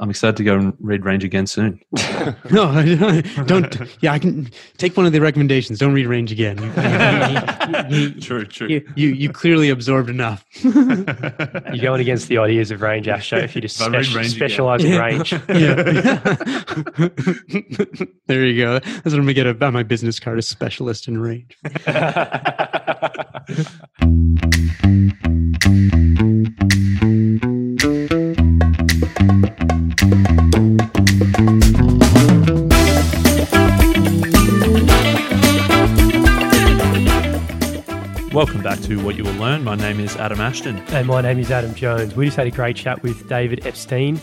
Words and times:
I'm 0.00 0.08
excited 0.08 0.36
to 0.36 0.44
go 0.44 0.54
and 0.56 0.74
read 0.80 1.04
Range 1.04 1.22
again 1.24 1.46
soon. 1.46 1.78
no, 2.50 3.22
don't. 3.44 3.80
Yeah, 4.00 4.12
I 4.12 4.18
can 4.18 4.50
take 4.78 4.96
one 4.96 5.04
of 5.04 5.12
the 5.12 5.20
recommendations. 5.20 5.78
Don't 5.78 5.92
read 5.92 6.06
Range 6.06 6.32
again. 6.32 6.56
You, 6.58 7.98
you, 7.98 8.08
you, 8.08 8.20
true, 8.20 8.46
true. 8.46 8.66
You, 8.68 9.08
you 9.08 9.28
clearly 9.30 9.68
absorbed 9.68 10.08
enough. 10.08 10.42
You're 10.64 11.04
going 11.82 12.00
against 12.00 12.28
the 12.28 12.38
ideas 12.38 12.70
of 12.70 12.80
Range, 12.80 13.06
Asho, 13.06 13.42
if 13.42 13.54
you 13.54 13.60
just 13.60 13.76
spe- 13.76 14.26
specialize 14.26 14.82
in 14.82 14.98
Range. 14.98 15.32
Yeah. 15.32 15.82
there 18.26 18.46
you 18.46 18.62
go. 18.62 18.78
That's 18.78 19.04
what 19.04 19.14
I'm 19.14 19.20
gonna 19.20 19.34
get 19.34 19.46
about 19.46 19.74
my 19.74 19.82
business 19.82 20.18
card: 20.18 20.38
a 20.38 20.42
specialist 20.42 21.08
in 21.08 21.18
Range. 21.18 21.56
Welcome 38.32 38.62
back 38.62 38.78
to 38.82 39.02
What 39.04 39.16
You 39.16 39.24
Will 39.24 39.32
Learn. 39.32 39.64
My 39.64 39.74
name 39.74 39.98
is 39.98 40.14
Adam 40.14 40.40
Ashton. 40.40 40.78
And 40.90 41.08
my 41.08 41.20
name 41.20 41.40
is 41.40 41.50
Adam 41.50 41.74
Jones. 41.74 42.14
We 42.14 42.26
just 42.26 42.36
had 42.36 42.46
a 42.46 42.52
great 42.52 42.76
chat 42.76 43.02
with 43.02 43.28
David 43.28 43.66
Epstein, 43.66 44.20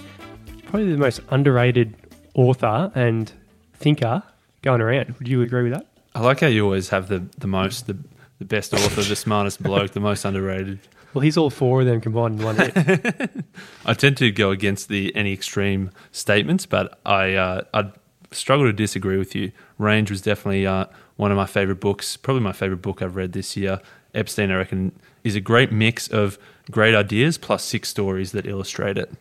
probably 0.64 0.90
the 0.90 0.98
most 0.98 1.20
underrated 1.30 1.94
author 2.34 2.90
and 2.96 3.30
thinker 3.74 4.24
going 4.62 4.80
around. 4.80 5.14
Would 5.20 5.28
you 5.28 5.42
agree 5.42 5.64
with 5.64 5.74
that? 5.74 5.88
I 6.16 6.22
like 6.22 6.40
how 6.40 6.48
you 6.48 6.64
always 6.64 6.88
have 6.88 7.10
the, 7.10 7.28
the 7.38 7.48
most, 7.48 7.88
the, 7.88 7.98
the 8.40 8.46
best 8.46 8.74
author, 8.74 9.02
the 9.02 9.16
smartest 9.18 9.62
bloke, 9.62 9.92
the 9.92 10.00
most 10.00 10.24
underrated. 10.24 10.80
Well, 11.14 11.22
he's 11.22 11.36
all 11.36 11.50
four 11.50 11.82
of 11.82 11.88
them 11.88 12.00
combined 12.00 12.40
in 12.40 12.46
one 12.46 12.56
hit. 12.56 13.32
I 13.86 13.94
tend 13.94 14.16
to 14.18 14.32
go 14.32 14.52
against 14.52 14.88
the 14.88 15.14
any 15.18 15.34
extreme 15.34 15.92
statements, 16.14 16.66
but 16.66 16.98
I 17.06 17.34
uh, 17.34 17.62
I 17.74 17.92
struggle 18.32 18.66
to 18.66 18.74
disagree 18.74 19.18
with 19.18 19.36
you. 19.36 19.52
Range 19.78 20.10
was 20.10 20.22
definitely 20.22 20.66
uh, 20.66 20.86
one 21.16 21.32
of 21.32 21.38
my 21.38 21.46
favorite 21.46 21.80
books, 21.80 22.18
probably 22.18 22.44
my 22.44 22.52
favorite 22.54 22.82
book 22.82 23.02
I've 23.02 23.16
read 23.16 23.34
this 23.34 23.58
year. 23.58 23.82
Epstein, 24.18 24.52
I 24.52 24.56
reckon, 24.56 24.92
is 25.24 25.36
a 25.36 25.42
great 25.42 25.72
mix 25.72 26.08
of 26.08 26.38
great 26.72 26.96
ideas 26.96 27.38
plus 27.38 27.64
six 27.64 27.90
stories 27.90 28.32
that 28.34 28.46
illustrate 28.46 28.98
it. 28.98 29.12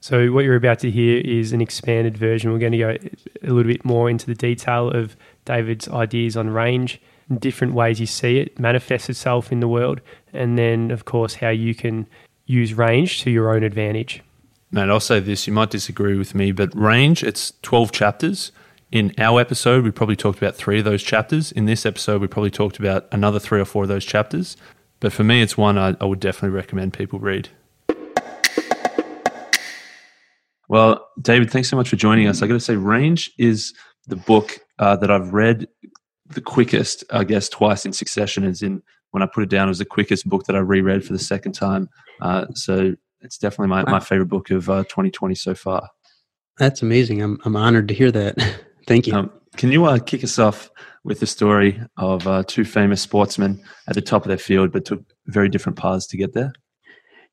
So, 0.00 0.32
what 0.32 0.44
you're 0.44 0.56
about 0.56 0.78
to 0.80 0.90
hear 0.90 1.20
is 1.20 1.52
an 1.52 1.60
expanded 1.60 2.16
version. 2.16 2.50
We're 2.52 2.58
going 2.58 2.72
to 2.72 2.78
go 2.78 2.96
a 3.42 3.52
little 3.52 3.70
bit 3.70 3.84
more 3.84 4.08
into 4.08 4.26
the 4.26 4.34
detail 4.34 4.90
of 4.90 5.14
David's 5.44 5.88
ideas 5.88 6.38
on 6.38 6.48
range, 6.48 7.00
and 7.28 7.38
different 7.38 7.74
ways 7.74 8.00
you 8.00 8.06
see 8.06 8.38
it 8.38 8.58
manifests 8.58 9.10
itself 9.10 9.52
in 9.52 9.60
the 9.60 9.68
world, 9.68 10.00
and 10.32 10.56
then, 10.56 10.90
of 10.90 11.04
course, 11.04 11.34
how 11.34 11.50
you 11.50 11.74
can 11.74 12.06
use 12.46 12.72
range 12.72 13.20
to 13.22 13.30
your 13.30 13.54
own 13.54 13.62
advantage. 13.62 14.22
Man, 14.70 14.90
I'll 14.90 15.00
say 15.00 15.20
this, 15.20 15.46
you 15.46 15.52
might 15.52 15.70
disagree 15.70 16.16
with 16.16 16.34
me, 16.34 16.50
but 16.52 16.74
range, 16.74 17.22
it's 17.22 17.52
12 17.62 17.92
chapters. 17.92 18.52
In 18.92 19.14
our 19.18 19.40
episode, 19.40 19.84
we 19.84 19.92
probably 19.92 20.16
talked 20.16 20.38
about 20.38 20.56
three 20.56 20.80
of 20.80 20.84
those 20.84 21.00
chapters. 21.00 21.52
In 21.52 21.66
this 21.66 21.86
episode, 21.86 22.20
we 22.20 22.26
probably 22.26 22.50
talked 22.50 22.80
about 22.80 23.06
another 23.12 23.38
three 23.38 23.60
or 23.60 23.64
four 23.64 23.84
of 23.84 23.88
those 23.88 24.04
chapters. 24.04 24.56
But 24.98 25.12
for 25.12 25.22
me, 25.22 25.42
it's 25.42 25.56
one 25.56 25.78
I, 25.78 25.96
I 26.00 26.04
would 26.06 26.18
definitely 26.18 26.56
recommend 26.56 26.92
people 26.92 27.20
read. 27.20 27.48
Well, 30.68 31.06
David, 31.20 31.50
thanks 31.50 31.68
so 31.68 31.76
much 31.76 31.88
for 31.88 31.96
joining 31.96 32.26
us. 32.26 32.42
I 32.42 32.48
got 32.48 32.54
to 32.54 32.60
say, 32.60 32.76
Range 32.76 33.30
is 33.38 33.74
the 34.08 34.16
book 34.16 34.58
uh, 34.80 34.96
that 34.96 35.10
I've 35.10 35.32
read 35.32 35.68
the 36.26 36.40
quickest, 36.40 37.04
I 37.10 37.22
guess, 37.24 37.48
twice 37.48 37.86
in 37.86 37.92
succession. 37.92 38.44
As 38.44 38.60
in, 38.62 38.82
when 39.12 39.22
I 39.22 39.26
put 39.26 39.44
it 39.44 39.50
down, 39.50 39.68
it 39.68 39.70
was 39.70 39.78
the 39.78 39.84
quickest 39.84 40.28
book 40.28 40.46
that 40.46 40.56
I 40.56 40.60
reread 40.60 41.04
for 41.04 41.12
the 41.12 41.18
second 41.18 41.52
time. 41.52 41.88
Uh, 42.20 42.46
so 42.54 42.94
it's 43.20 43.38
definitely 43.38 43.68
my, 43.68 43.82
my 43.84 44.00
favorite 44.00 44.26
book 44.26 44.50
of 44.50 44.68
uh, 44.68 44.82
2020 44.84 45.34
so 45.36 45.54
far. 45.54 45.88
That's 46.58 46.82
amazing. 46.82 47.22
I'm, 47.22 47.40
I'm 47.44 47.56
honored 47.56 47.86
to 47.88 47.94
hear 47.94 48.10
that. 48.10 48.36
Thank 48.86 49.06
you. 49.06 49.14
Um, 49.14 49.30
can 49.56 49.72
you 49.72 49.84
uh, 49.84 49.98
kick 49.98 50.24
us 50.24 50.38
off 50.38 50.70
with 51.04 51.20
the 51.20 51.26
story 51.26 51.80
of 51.96 52.26
uh, 52.26 52.42
two 52.46 52.64
famous 52.64 53.02
sportsmen 53.02 53.62
at 53.88 53.94
the 53.94 54.02
top 54.02 54.22
of 54.22 54.28
their 54.28 54.38
field, 54.38 54.72
but 54.72 54.84
took 54.84 55.02
very 55.26 55.48
different 55.48 55.78
paths 55.78 56.06
to 56.08 56.16
get 56.16 56.34
there? 56.34 56.52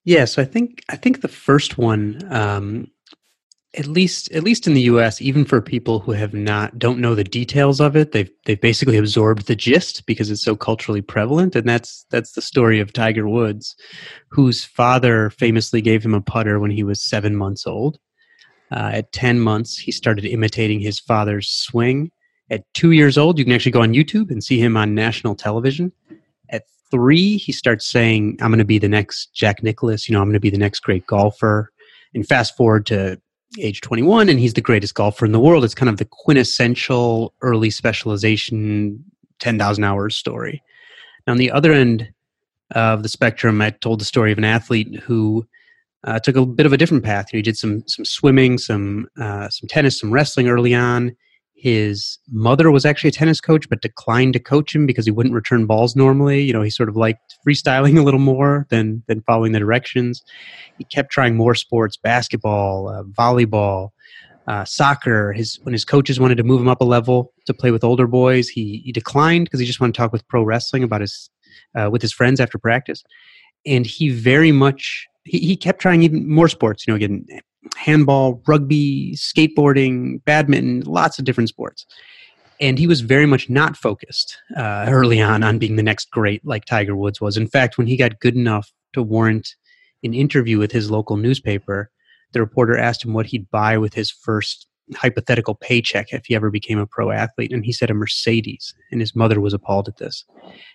Yeah, 0.04 0.26
so 0.26 0.42
I 0.42 0.46
think 0.46 0.84
I 0.90 0.96
think 0.96 1.22
the 1.22 1.28
first 1.28 1.78
one, 1.78 2.22
um, 2.32 2.88
at 3.78 3.88
least 3.88 4.32
at 4.32 4.44
least 4.44 4.66
in 4.66 4.74
the 4.74 4.82
U.S., 4.84 5.22
even 5.22 5.44
for 5.44 5.62
people 5.62 6.00
who 6.00 6.14
have 6.14 6.34
not 6.34 6.80
don't 6.80 7.00
know 7.00 7.14
the 7.14 7.26
details 7.26 7.82
of 7.82 7.96
it, 7.98 8.14
they've 8.14 8.32
they've 8.46 8.62
basically 8.62 8.98
absorbed 8.98 9.48
the 9.48 9.56
gist 9.56 10.06
because 10.06 10.32
it's 10.32 10.44
so 10.44 10.56
culturally 10.56 11.02
prevalent, 11.02 11.58
and 11.58 11.68
that's 11.68 12.06
that's 12.10 12.32
the 12.32 12.42
story 12.42 12.80
of 12.80 12.94
Tiger 12.94 13.28
Woods, 13.28 13.76
whose 14.30 14.64
father 14.64 15.30
famously 15.30 15.82
gave 15.82 16.04
him 16.04 16.14
a 16.14 16.22
putter 16.22 16.58
when 16.58 16.72
he 16.72 16.84
was 16.84 17.04
seven 17.04 17.36
months 17.36 17.68
old 17.68 18.00
uh, 18.72 18.92
at 18.94 19.12
10 19.12 19.40
months, 19.40 19.78
he 19.78 19.92
started 19.92 20.26
imitating 20.26 20.80
his 20.80 21.00
father's 21.00 21.50
swing. 21.50 22.12
At 22.50 22.64
two 22.74 22.92
years 22.92 23.18
old, 23.18 23.38
you 23.38 23.46
can 23.46 23.54
actually 23.54 23.72
go 23.72 23.82
on 23.82 23.94
YouTube 23.94 24.30
and 24.30 24.44
see 24.44 24.60
him 24.60 24.78
on 24.78 24.96
national 24.96 25.36
television. 25.36 25.92
At 26.50 26.64
three, 26.92 27.38
he 27.38 27.52
starts 27.52 27.90
saying, 27.90 28.38
I'm 28.42 28.50
going 28.50 28.60
to 28.60 28.66
be 28.66 28.80
the 28.80 28.90
next 28.90 29.34
Jack 29.34 29.64
Nicklaus, 29.64 30.08
you 30.08 30.14
know, 30.14 30.22
I'm 30.22 30.28
going 30.28 30.34
to 30.34 30.40
be 30.40 30.50
the 30.50 30.58
next 30.58 30.82
great 30.82 31.06
golfer. 31.08 31.72
And 32.14 32.28
fast 32.28 32.56
forward 32.56 32.86
to 32.88 33.20
age 33.60 33.82
21, 33.82 34.30
and 34.30 34.40
he's 34.40 34.54
the 34.54 34.62
greatest 34.62 34.96
golfer 34.96 35.26
in 35.26 35.32
the 35.32 35.40
world. 35.40 35.64
It's 35.64 35.76
kind 35.76 35.90
of 35.90 35.98
the 35.98 36.06
quintessential 36.06 37.34
early 37.42 37.70
specialization 37.70 39.04
10,000 39.40 39.84
hours 39.84 40.16
story. 40.16 40.62
Now, 41.26 41.32
on 41.32 41.38
the 41.38 41.52
other 41.52 41.72
end 41.72 42.10
of 42.72 43.04
the 43.04 43.10
spectrum, 43.10 43.62
I 43.62 43.70
told 43.70 44.02
the 44.02 44.06
story 44.06 44.32
of 44.32 44.38
an 44.38 44.44
athlete 44.44 45.00
who 45.04 45.48
uh, 46.04 46.20
took 46.20 46.36
a 46.36 46.46
bit 46.46 46.66
of 46.66 46.74
a 46.74 46.78
different 46.78 47.04
path. 47.04 47.32
You 47.32 47.38
know, 47.38 47.40
he 47.40 47.44
did 47.44 47.58
some 47.58 47.84
some 47.88 48.06
swimming, 48.06 48.58
some 48.58 49.08
uh, 49.20 49.50
some 49.50 49.68
tennis, 49.68 50.00
some 50.00 50.12
wrestling 50.12 50.48
early 50.48 50.74
on. 50.74 51.16
His 51.56 52.20
mother 52.30 52.70
was 52.70 52.86
actually 52.86 53.08
a 53.08 53.14
tennis 53.14 53.42
coach, 53.42 53.68
but 53.68 53.82
declined 53.82 54.34
to 54.34 54.40
coach 54.40 54.76
him 54.76 54.86
because 54.86 55.06
he 55.06 55.12
wouldn't 55.12 55.34
return 55.34 55.66
balls 55.66 55.96
normally. 55.96 56.44
You 56.44 56.54
know, 56.54 56.62
he 56.62 56.70
sort 56.70 56.88
of 56.88 56.96
liked 56.96 57.36
freestyling 57.46 57.98
a 57.98 58.04
little 58.04 58.20
more 58.20 58.68
than 58.70 59.04
than 59.08 59.22
following 59.22 59.54
the 59.54 59.60
directions. 59.60 60.22
He 60.78 60.84
kept 60.84 61.12
trying 61.12 61.36
more 61.36 61.56
sports: 61.56 61.98
basketball, 61.98 62.90
uh, 62.90 63.04
volleyball, 63.04 63.90
uh, 64.46 64.66
soccer. 64.66 65.34
His 65.34 65.60
when 65.64 65.74
his 65.74 65.84
coaches 65.84 66.20
wanted 66.20 66.36
to 66.36 66.44
move 66.44 66.62
him 66.62 66.70
up 66.70 66.82
a 66.82 66.86
level 66.86 67.34
to 67.48 67.56
play 67.56 67.72
with 67.72 67.84
older 67.84 68.06
boys, 68.06 68.48
he 68.50 68.84
he 68.86 68.92
declined 68.92 69.46
because 69.46 69.60
he 69.60 69.66
just 69.66 69.80
wanted 69.80 69.96
to 69.96 69.98
talk 69.98 70.14
with 70.14 70.28
pro 70.28 70.44
wrestling 70.44 70.84
about 70.84 71.02
his 71.02 71.32
uh, 71.76 71.90
with 71.92 72.04
his 72.04 72.14
friends 72.14 72.40
after 72.40 72.60
practice. 72.60 73.04
And 73.66 73.86
he 73.86 74.10
very 74.10 74.52
much 74.52 75.08
he, 75.28 75.40
he 75.40 75.56
kept 75.56 75.80
trying 75.80 76.04
even 76.04 76.30
more 76.30 76.48
sports, 76.48 76.86
you 76.86 76.92
know, 76.92 76.96
again, 76.96 77.26
handball, 77.76 78.42
rugby, 78.48 79.14
skateboarding, 79.16 80.24
badminton, 80.24 80.82
lots 80.82 81.20
of 81.20 81.26
different 81.26 81.50
sports. 81.50 81.86
And 82.60 82.80
he 82.80 82.88
was 82.88 83.02
very 83.02 83.28
much 83.28 83.50
not 83.50 83.78
focused 83.78 84.38
uh, 84.56 84.88
early 84.90 85.22
on 85.22 85.44
on 85.44 85.60
being 85.60 85.76
the 85.76 85.84
next 85.84 86.10
great 86.10 86.44
like 86.46 86.66
Tiger 86.66 86.96
Woods 86.96 87.22
was. 87.22 87.38
In 87.38 87.48
fact, 87.48 87.78
when 87.78 87.88
he 87.88 87.96
got 87.96 88.20
good 88.20 88.36
enough 88.36 88.72
to 88.94 89.04
warrant 89.04 89.56
an 90.04 90.14
interview 90.14 90.58
with 90.58 90.72
his 90.72 90.90
local 90.90 91.18
newspaper, 91.18 91.92
the 92.34 92.40
reporter 92.40 92.78
asked 92.78 93.06
him 93.06 93.14
what 93.14 93.28
he'd 93.28 93.50
buy 93.52 93.78
with 93.78 93.94
his 93.94 94.10
first 94.10 94.68
hypothetical 94.96 95.56
paycheck 95.56 96.14
if 96.14 96.26
he 96.26 96.36
ever 96.36 96.50
became 96.50 96.80
a 96.80 96.88
pro 96.88 97.12
athlete 97.12 97.52
and 97.52 97.66
he 97.66 97.74
said 97.74 97.90
a 97.90 97.94
mercedes 97.94 98.74
and 98.92 99.02
his 99.02 99.16
mother 99.16 99.42
was 99.42 99.54
appalled 99.54 99.88
at 99.88 99.98
this 99.98 100.24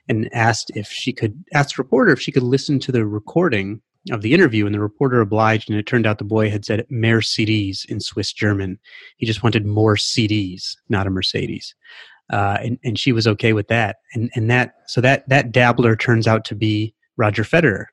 and 0.09 0.29
asked 0.35 0.71
if 0.75 0.89
she 0.89 1.13
could 1.13 1.43
ask 1.55 1.77
the 1.77 1.83
reporter 1.83 2.13
if 2.13 2.21
she 2.21 2.33
could 2.33 2.43
listen 2.43 2.79
to 2.79 2.93
the 2.93 3.07
recording 3.07 3.81
of 4.11 4.23
the 4.23 4.35
interview, 4.35 4.67
and 4.67 4.75
the 4.75 4.81
reporter 4.81 5.21
obliged, 5.21 5.71
and 5.71 5.79
it 5.79 5.87
turned 5.87 6.07
out 6.07 6.19
the 6.19 6.25
boy 6.25 6.51
had 6.51 6.65
said 6.65 6.87
"mehr 6.91 7.21
CDs" 7.21 7.85
in 7.87 8.01
Swiss 8.01 8.33
German. 8.33 8.79
He 9.17 9.27
just 9.27 9.43
wanted 9.43 9.65
more 9.65 9.97
CDs, 9.97 10.77
not 10.89 11.07
a 11.07 11.11
Mercedes, 11.11 11.75
uh, 12.33 12.59
and 12.63 12.79
and 12.83 12.99
she 12.99 13.13
was 13.13 13.27
okay 13.27 13.53
with 13.53 13.69
that. 13.69 13.97
And 14.15 14.31
and 14.35 14.51
that 14.51 14.75
so 14.87 15.01
that 15.01 15.29
that 15.29 15.53
dabbler 15.53 15.97
turns 15.97 16.27
out 16.27 16.45
to 16.47 16.55
be 16.55 16.95
Roger 17.17 17.45
Federer, 17.45 17.87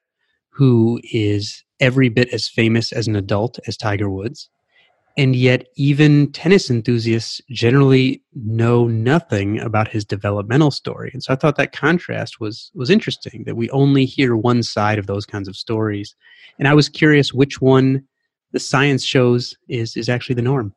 who 0.49 0.99
is 1.11 1.63
every 1.79 2.09
bit 2.09 2.29
as 2.29 2.47
famous 2.47 2.91
as 2.91 3.07
an 3.07 3.15
adult 3.15 3.59
as 3.67 3.77
Tiger 3.77 4.09
Woods 4.09 4.49
and 5.19 5.35
yet 5.35 5.67
even 5.75 6.31
tennis 6.31 6.69
enthusiasts 6.69 7.41
generally 7.49 8.23
know 8.33 8.87
nothing 8.87 9.59
about 9.59 9.89
his 9.89 10.05
developmental 10.05 10.71
story. 10.71 11.11
And 11.13 11.21
so 11.21 11.33
i 11.33 11.35
thought 11.35 11.57
that 11.57 11.73
contrast 11.73 12.39
was 12.39 12.71
was 12.73 12.89
interesting 12.89 13.43
that 13.43 13.57
we 13.57 13.69
only 13.71 14.05
hear 14.05 14.37
one 14.37 14.63
side 14.63 14.97
of 14.97 15.07
those 15.07 15.25
kinds 15.25 15.49
of 15.49 15.57
stories. 15.57 16.15
And 16.57 16.69
i 16.69 16.73
was 16.73 16.87
curious 16.87 17.33
which 17.33 17.59
one 17.59 18.03
the 18.53 18.61
science 18.61 19.03
shows 19.03 19.57
is 19.67 19.97
is 19.97 20.07
actually 20.07 20.35
the 20.35 20.49
norm. 20.53 20.73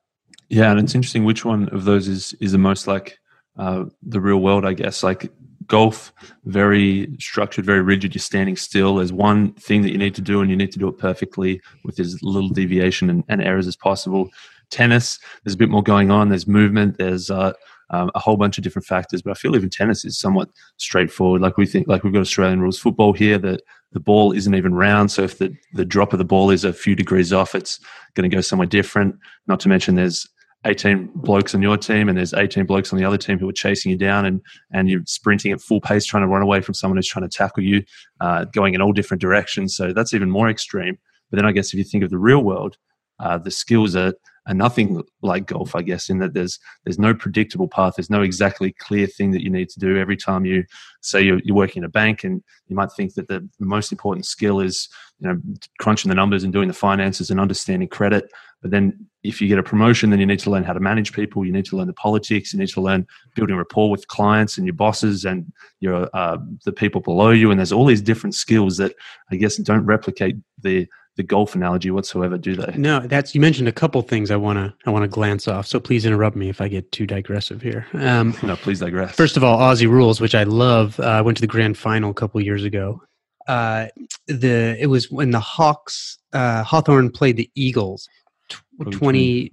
Yeah 0.49 0.73
and 0.73 0.81
it's 0.81 0.97
interesting 0.97 1.25
which 1.25 1.45
one 1.45 1.69
of 1.69 1.85
those 1.85 2.09
is 2.09 2.35
is 2.41 2.50
the 2.50 2.59
most 2.59 2.88
like 2.88 3.19
uh, 3.56 3.85
the 4.03 4.21
real 4.21 4.41
world 4.47 4.65
i 4.65 4.73
guess. 4.73 5.05
Like 5.05 5.31
golf 5.67 6.12
very 6.44 7.09
structured 7.19 7.64
very 7.64 7.82
rigid 7.82 8.14
you're 8.14 8.20
standing 8.20 8.56
still 8.56 8.97
there's 8.97 9.12
one 9.12 9.53
thing 9.55 9.82
that 9.82 9.91
you 9.91 9.99
need 9.99 10.14
to 10.14 10.20
do 10.20 10.41
and 10.41 10.50
you 10.50 10.56
need 10.56 10.73
to 10.73 10.79
do 10.79 10.88
it 10.88 10.99
perfectly 10.99 11.61
with 11.85 11.99
as 12.00 12.23
little 12.23 12.49
deviation 12.49 13.11
and, 13.11 13.25
and 13.29 13.43
errors 13.43 13.67
as 13.67 13.76
possible 13.76 14.31
tennis, 14.73 15.20
there's 15.44 15.55
a 15.55 15.59
bit 15.59 15.69
more 15.69 15.82
going 15.82 16.11
on. 16.11 16.31
There's 16.31 16.49
movement. 16.49 16.99
There's 16.99 17.31
uh, 17.31 17.53
um, 17.91 18.11
a 18.14 18.19
whole 18.19 18.37
bunch 18.37 18.59
of 18.59 18.64
different 18.64 18.87
factors. 18.87 19.23
But 19.23 19.32
I 19.32 19.35
feel 19.35 19.55
even 19.55 19.70
tennis 19.70 20.05
is 20.05 20.19
somewhat 20.19 20.49
straightforward. 20.79 21.43
Like 21.43 21.56
we 21.56 21.67
think, 21.67 21.87
like 21.87 22.03
we've 22.03 22.12
got 22.12 22.20
Australian 22.20 22.61
rules 22.61 22.81
football 22.81 23.12
here 23.12 23.38
that 23.38 23.62
the 23.93 24.00
ball 24.00 24.32
isn't 24.32 24.55
even 24.55 24.75
round. 24.75 25.12
So 25.12 25.23
if 25.23 25.38
the, 25.38 25.55
the 25.75 25.85
drop 25.85 26.12
of 26.12 26.19
the 26.19 26.25
ball 26.25 26.50
is 26.50 26.64
a 26.64 26.73
few 26.73 26.97
degrees 26.97 27.32
off, 27.32 27.55
it's 27.55 27.79
going 28.14 28.29
to 28.29 28.35
go 28.35 28.41
somewhere 28.41 28.67
different. 28.67 29.17
Not 29.47 29.61
to 29.61 29.69
mention 29.69 29.94
there's 29.94 30.26
18 30.64 31.11
blokes 31.14 31.55
on 31.55 31.62
your 31.62 31.76
team 31.76 32.09
and 32.09 32.17
there's 32.17 32.35
18 32.35 32.67
blokes 32.67 32.93
on 32.93 32.99
the 32.99 33.05
other 33.05 33.19
team 33.19 33.38
who 33.38 33.49
are 33.49 33.53
chasing 33.53 33.91
you 33.91 33.99
down 33.99 34.25
and, 34.25 34.41
and 34.73 34.88
you're 34.88 35.03
sprinting 35.06 35.53
at 35.53 35.61
full 35.61 35.81
pace 35.81 36.05
trying 36.05 36.23
to 36.23 36.29
run 36.29 36.43
away 36.43 36.61
from 36.61 36.75
someone 36.75 36.97
who's 36.97 37.09
trying 37.09 37.29
to 37.29 37.37
tackle 37.37 37.62
you, 37.62 37.82
uh, 38.20 38.44
going 38.47 38.75
in 38.75 38.81
all 38.81 38.93
different 38.93 39.20
directions. 39.20 39.75
So 39.75 39.93
that's 39.93 40.14
even 40.14 40.31
more 40.31 40.49
extreme. 40.49 40.99
But 41.31 41.37
then 41.37 41.47
I 41.47 41.53
guess 41.53 41.69
if 41.69 41.75
you 41.75 41.85
think 41.85 42.05
of 42.05 42.11
the 42.11 42.19
real 42.19 42.44
world, 42.44 42.76
uh, 43.19 43.38
the 43.38 43.50
skills 43.50 43.97
are, 43.97 44.14
are 44.47 44.55
nothing 44.55 45.03
like 45.23 45.47
golf, 45.47 45.77
I 45.77 45.83
guess, 45.83 46.11
in 46.11 46.19
that 46.19 46.35
there's 46.35 46.59
there's 46.85 46.99
no 46.99 47.15
predictable 47.15 47.69
path. 47.69 47.94
There's 47.97 48.11
no 48.11 48.23
exactly 48.23 48.75
clear 48.79 49.06
thing 49.06 49.31
that 49.33 49.43
you 49.43 49.50
need 49.50 49.69
to 49.71 49.79
do 49.79 49.97
every 49.97 50.17
time 50.17 50.44
you 50.44 50.65
say 51.00 51.23
you're, 51.23 51.41
you're 51.44 51.56
working 51.56 51.83
in 51.83 51.87
a 51.87 51.91
bank, 51.91 52.25
and 52.25 52.43
you 52.67 52.75
might 52.75 52.93
think 52.93 53.15
that 53.15 53.29
the, 53.29 53.49
most 53.61 53.93
important 53.93 54.27
skill 54.27 54.61
is 54.61 54.89
you 55.21 55.29
know 55.29 55.41
crunching 55.79 56.09
the 56.09 56.15
numbers 56.15 56.43
and 56.44 56.53
doing 56.53 56.69
the 56.69 56.75
finances 56.75 57.31
and 57.31 57.39
understanding 57.39 57.89
credit. 57.89 58.31
But 58.62 58.71
then 58.71 59.06
if 59.25 59.41
you 59.41 59.49
get 59.49 59.59
a 59.59 59.62
promotion, 59.62 60.11
then 60.11 60.21
you 60.21 60.27
need 60.27 60.39
to 60.41 60.50
learn 60.50 60.62
how 60.62 60.73
to 60.73 60.81
manage 60.81 61.12
people. 61.12 61.45
You 61.45 61.53
need 61.53 61.65
to 61.67 61.77
learn 61.77 61.88
the 61.88 61.93
politics. 61.93 62.53
You 62.53 62.61
need 62.61 62.69
to 62.71 62.81
learn 62.81 63.06
building 63.35 63.56
rapport 63.56 63.91
with 63.91 64.06
clients 64.09 64.56
and 64.56 64.67
your 64.67 64.75
bosses 64.75 65.25
and 65.25 65.53
your 65.81 66.09
uh, 66.15 66.38
the 66.65 66.73
people 66.73 67.00
below 67.00 67.31
you. 67.31 67.50
And 67.50 67.59
there's 67.59 67.73
all 67.73 67.87
these 67.87 68.03
different 68.03 68.35
skills 68.35 68.77
that 68.77 68.95
I 69.31 69.37
guess 69.37 69.56
don't 69.56 69.85
replicate 69.85 70.37
the 70.61 70.88
the 71.17 71.23
golf 71.23 71.55
analogy 71.55 71.91
whatsoever, 71.91 72.38
do 72.38 72.56
they? 72.56 72.75
No, 72.76 73.00
that's 73.00 73.35
you 73.35 73.41
mentioned 73.41 73.69
a 73.69 73.73
couple 73.73 74.00
things 74.03 74.31
I 74.31 74.37
want 74.37 74.59
to 74.59 74.75
I 74.87 74.91
want 74.91 75.03
to 75.03 75.09
glance 75.09 75.47
off. 75.47 75.67
So 75.67 75.79
please 75.79 76.06
interrupt 76.06 76.37
me 76.37 76.49
if 76.49 76.61
I 76.61 76.69
get 76.69 76.91
too 76.93 77.06
digressive 77.06 77.61
here. 77.61 77.87
Um, 77.94 78.35
no, 78.43 78.56
please 78.56 78.81
digress. 78.81 79.14
First 79.14 79.37
of 79.37 79.44
all, 79.44 79.59
Aussie 79.59 79.88
rules, 79.88 80.20
which 80.20 80.35
I 80.35 80.44
love. 80.44 80.99
Uh, 80.99 81.05
I 81.05 81.20
went 81.20 81.37
to 81.37 81.43
the 81.43 81.47
grand 81.47 81.76
final 81.76 82.11
a 82.11 82.14
couple 82.14 82.41
years 82.41 82.64
ago. 82.64 83.03
Uh, 83.47 83.87
the 84.26 84.76
it 84.79 84.87
was 84.87 85.11
when 85.11 85.31
the 85.31 85.41
Hawks 85.41 86.19
uh, 86.32 86.62
Hawthorn 86.62 87.11
played 87.11 87.37
the 87.37 87.50
Eagles. 87.55 88.09
Tw- 88.49 88.91
20, 88.91 89.50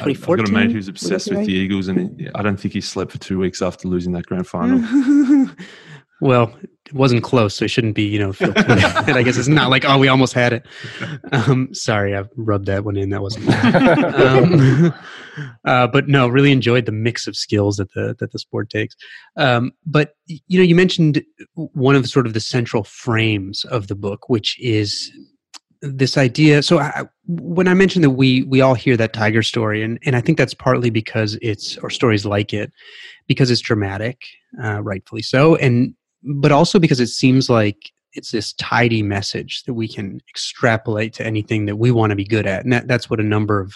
2014? 0.00 0.32
I've 0.32 0.38
got 0.38 0.48
a 0.48 0.52
mate 0.52 0.72
who's 0.72 0.88
obsessed 0.88 1.30
with 1.30 1.46
the 1.46 1.52
Eagles, 1.52 1.88
and 1.88 2.30
I 2.34 2.42
don't 2.42 2.58
think 2.58 2.74
he 2.74 2.80
slept 2.80 3.12
for 3.12 3.18
two 3.18 3.38
weeks 3.38 3.62
after 3.62 3.88
losing 3.88 4.12
that 4.12 4.26
grand 4.26 4.46
final. 4.46 4.78
well, 6.20 6.54
it 6.62 6.94
wasn't 6.94 7.22
close, 7.22 7.54
so 7.54 7.64
it 7.64 7.68
shouldn't 7.68 7.94
be, 7.94 8.04
you 8.04 8.18
know, 8.18 8.32
I 8.40 9.22
guess 9.22 9.36
it's 9.36 9.46
not 9.46 9.70
like, 9.70 9.84
oh, 9.84 9.98
we 9.98 10.08
almost 10.08 10.32
had 10.32 10.52
it. 10.52 10.66
Um, 11.32 11.72
sorry, 11.72 12.16
I 12.16 12.24
rubbed 12.36 12.66
that 12.66 12.84
one 12.84 12.96
in. 12.96 13.10
That 13.10 13.22
wasn't. 13.22 13.48
um, 14.14 14.94
uh, 15.64 15.86
but 15.86 16.08
no, 16.08 16.28
really 16.28 16.50
enjoyed 16.50 16.86
the 16.86 16.92
mix 16.92 17.26
of 17.26 17.36
skills 17.36 17.76
that 17.76 17.92
the 17.92 18.16
that 18.18 18.32
the 18.32 18.38
sport 18.38 18.70
takes. 18.70 18.96
Um, 19.36 19.72
but 19.86 20.14
you 20.26 20.58
know, 20.58 20.64
you 20.64 20.74
mentioned 20.74 21.22
one 21.54 21.94
of 21.94 22.08
sort 22.08 22.26
of 22.26 22.32
the 22.32 22.40
central 22.40 22.84
frames 22.84 23.64
of 23.66 23.88
the 23.88 23.94
book, 23.94 24.28
which 24.28 24.58
is 24.58 25.12
this 25.82 26.16
idea. 26.16 26.62
So 26.62 26.78
I, 26.78 27.04
when 27.26 27.68
I 27.68 27.74
mentioned 27.74 28.04
that 28.04 28.10
we 28.10 28.42
we 28.44 28.60
all 28.60 28.74
hear 28.74 28.96
that 28.96 29.12
tiger 29.12 29.42
story, 29.42 29.82
and 29.82 29.98
and 30.04 30.16
I 30.16 30.20
think 30.20 30.38
that's 30.38 30.54
partly 30.54 30.90
because 30.90 31.38
it's 31.42 31.76
or 31.78 31.90
stories 31.90 32.24
like 32.24 32.52
it 32.52 32.72
because 33.26 33.50
it's 33.50 33.60
dramatic, 33.60 34.22
uh, 34.62 34.82
rightfully 34.82 35.22
so, 35.22 35.56
and 35.56 35.94
but 36.22 36.52
also 36.52 36.78
because 36.78 37.00
it 37.00 37.08
seems 37.08 37.48
like 37.48 37.92
it's 38.14 38.30
this 38.30 38.52
tidy 38.54 39.02
message 39.02 39.62
that 39.64 39.74
we 39.74 39.86
can 39.86 40.20
extrapolate 40.28 41.12
to 41.12 41.26
anything 41.26 41.66
that 41.66 41.76
we 41.76 41.90
want 41.90 42.10
to 42.10 42.16
be 42.16 42.24
good 42.24 42.46
at. 42.46 42.64
And 42.64 42.72
that, 42.72 42.88
that's 42.88 43.10
what 43.10 43.20
a 43.20 43.24
number 43.24 43.60
of, 43.60 43.74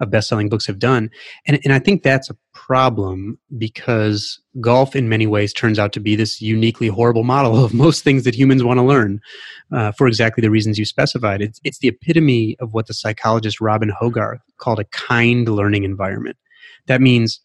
of 0.00 0.10
best-selling 0.10 0.48
books 0.48 0.66
have 0.66 0.78
done. 0.78 1.10
And, 1.46 1.58
and 1.64 1.72
I 1.72 1.78
think 1.78 2.02
that's 2.02 2.30
a 2.30 2.36
problem 2.52 3.38
because 3.58 4.40
golf 4.60 4.94
in 4.94 5.08
many 5.08 5.26
ways 5.26 5.52
turns 5.52 5.78
out 5.78 5.92
to 5.94 6.00
be 6.00 6.14
this 6.14 6.40
uniquely 6.40 6.88
horrible 6.88 7.24
model 7.24 7.64
of 7.64 7.74
most 7.74 8.04
things 8.04 8.24
that 8.24 8.34
humans 8.34 8.62
want 8.62 8.78
to 8.78 8.84
learn 8.84 9.20
uh, 9.72 9.92
for 9.92 10.06
exactly 10.06 10.42
the 10.42 10.50
reasons 10.50 10.78
you 10.78 10.84
specified. 10.84 11.42
It's, 11.42 11.60
it's 11.64 11.78
the 11.78 11.88
epitome 11.88 12.56
of 12.60 12.74
what 12.74 12.86
the 12.86 12.94
psychologist 12.94 13.60
Robin 13.60 13.88
Hogarth 13.88 14.40
called 14.58 14.78
a 14.78 14.84
kind 14.84 15.48
learning 15.48 15.84
environment. 15.84 16.36
That 16.86 17.00
means 17.00 17.40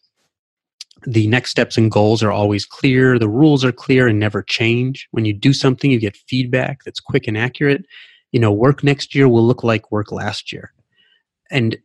the 1.04 1.26
next 1.26 1.50
steps 1.50 1.76
and 1.76 1.90
goals 1.90 2.22
are 2.22 2.32
always 2.32 2.64
clear 2.64 3.18
the 3.18 3.28
rules 3.28 3.64
are 3.64 3.72
clear 3.72 4.08
and 4.08 4.18
never 4.18 4.42
change. 4.42 5.08
When 5.10 5.24
you 5.24 5.32
do 5.32 5.52
something 5.52 5.90
you 5.90 5.98
get 5.98 6.16
feedback 6.16 6.84
that's 6.84 7.00
quick 7.00 7.26
and 7.26 7.36
accurate. 7.36 7.84
You 8.32 8.40
know 8.40 8.52
work 8.52 8.82
next 8.82 9.14
year 9.14 9.28
will 9.28 9.46
look 9.46 9.62
like 9.62 9.92
work 9.92 10.10
last 10.12 10.52
year. 10.52 10.72
And 11.50 11.76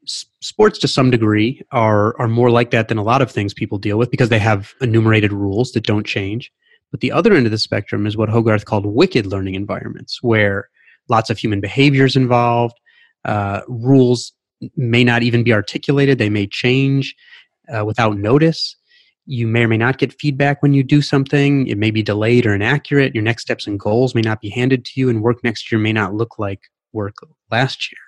sports 0.42 0.80
to 0.80 0.88
some 0.88 1.12
degree 1.12 1.62
are 1.72 2.20
are 2.20 2.28
more 2.28 2.50
like 2.50 2.72
that 2.72 2.88
than 2.88 2.98
a 2.98 3.04
lot 3.04 3.22
of 3.22 3.32
things 3.32 3.54
people 3.54 3.78
deal 3.78 3.98
with 3.98 4.12
because 4.12 4.30
they 4.30 4.40
have 4.40 4.74
enumerated 4.82 5.34
rules 5.34 5.72
that 5.74 5.86
don't 5.86 6.06
change. 6.06 6.52
But 6.90 7.00
the 7.00 7.12
other 7.12 7.34
end 7.34 7.46
of 7.46 7.52
the 7.52 7.58
spectrum 7.58 8.06
is 8.06 8.18
what 8.18 8.30
hogarth 8.30 8.66
called 8.66 8.86
wicked 8.86 9.26
learning 9.26 9.56
environments 9.56 10.22
where 10.22 10.70
lots 11.10 11.30
of 11.30 11.38
human 11.38 11.62
behaviors 11.62 12.16
involved 12.16 12.80
uh, 13.26 13.62
rules 13.68 14.34
may 14.76 15.04
not 15.04 15.24
even 15.24 15.44
be 15.44 15.54
articulated 15.54 16.18
they 16.18 16.30
may 16.30 16.48
change 16.48 17.16
uh, 17.74 17.84
without 17.86 18.18
notice 18.18 18.76
you 19.32 19.48
may 19.48 19.64
or 19.64 19.68
may 19.70 19.78
not 19.78 19.98
get 19.98 20.20
feedback 20.20 20.62
when 20.62 20.74
you 20.74 20.84
do 20.84 21.02
something. 21.02 21.66
It 21.68 21.78
may 21.78 21.90
be 21.90 22.04
delayed 22.04 22.46
or 22.46 22.54
inaccurate. 22.54 23.16
Your 23.16 23.24
next 23.24 23.44
steps 23.44 23.66
and 23.66 23.80
goals 23.80 24.14
may 24.14 24.22
not 24.22 24.42
be 24.42 24.50
handed 24.50 24.84
to 24.86 24.92
you, 25.00 25.10
and 25.10 25.22
work 25.22 25.42
next 25.42 25.72
year 25.72 25.80
may 25.80 25.94
not 25.94 26.14
look 26.14 26.38
like 26.38 26.60
work 26.92 27.16
last 27.50 27.92
year. 27.92 28.00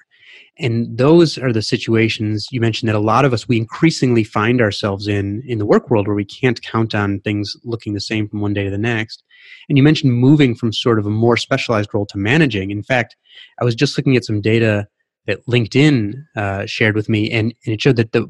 And 0.59 0.97
those 0.97 1.37
are 1.37 1.53
the 1.53 1.61
situations 1.61 2.47
you 2.51 2.59
mentioned 2.59 2.89
that 2.89 2.95
a 2.95 2.99
lot 2.99 3.23
of 3.23 3.31
us, 3.31 3.47
we 3.47 3.57
increasingly 3.57 4.25
find 4.25 4.61
ourselves 4.61 5.07
in 5.07 5.41
in 5.47 5.59
the 5.59 5.65
work 5.65 5.89
world 5.89 6.07
where 6.07 6.15
we 6.15 6.25
can't 6.25 6.61
count 6.61 6.93
on 6.93 7.21
things 7.21 7.55
looking 7.63 7.93
the 7.93 8.01
same 8.01 8.27
from 8.27 8.41
one 8.41 8.53
day 8.53 8.65
to 8.65 8.69
the 8.69 8.77
next. 8.77 9.23
And 9.69 9.77
you 9.77 9.83
mentioned 9.83 10.13
moving 10.13 10.55
from 10.55 10.73
sort 10.73 10.99
of 10.99 11.05
a 11.05 11.09
more 11.09 11.37
specialized 11.37 11.93
role 11.93 12.05
to 12.07 12.17
managing. 12.17 12.69
In 12.69 12.83
fact, 12.83 13.15
I 13.61 13.63
was 13.63 13.75
just 13.75 13.97
looking 13.97 14.17
at 14.17 14.25
some 14.25 14.41
data 14.41 14.87
that 15.25 15.45
LinkedIn 15.47 16.15
uh, 16.35 16.65
shared 16.65 16.95
with 16.95 17.07
me, 17.07 17.31
and, 17.31 17.53
and 17.65 17.73
it 17.73 17.81
showed 17.81 17.95
that 17.95 18.11
the 18.11 18.29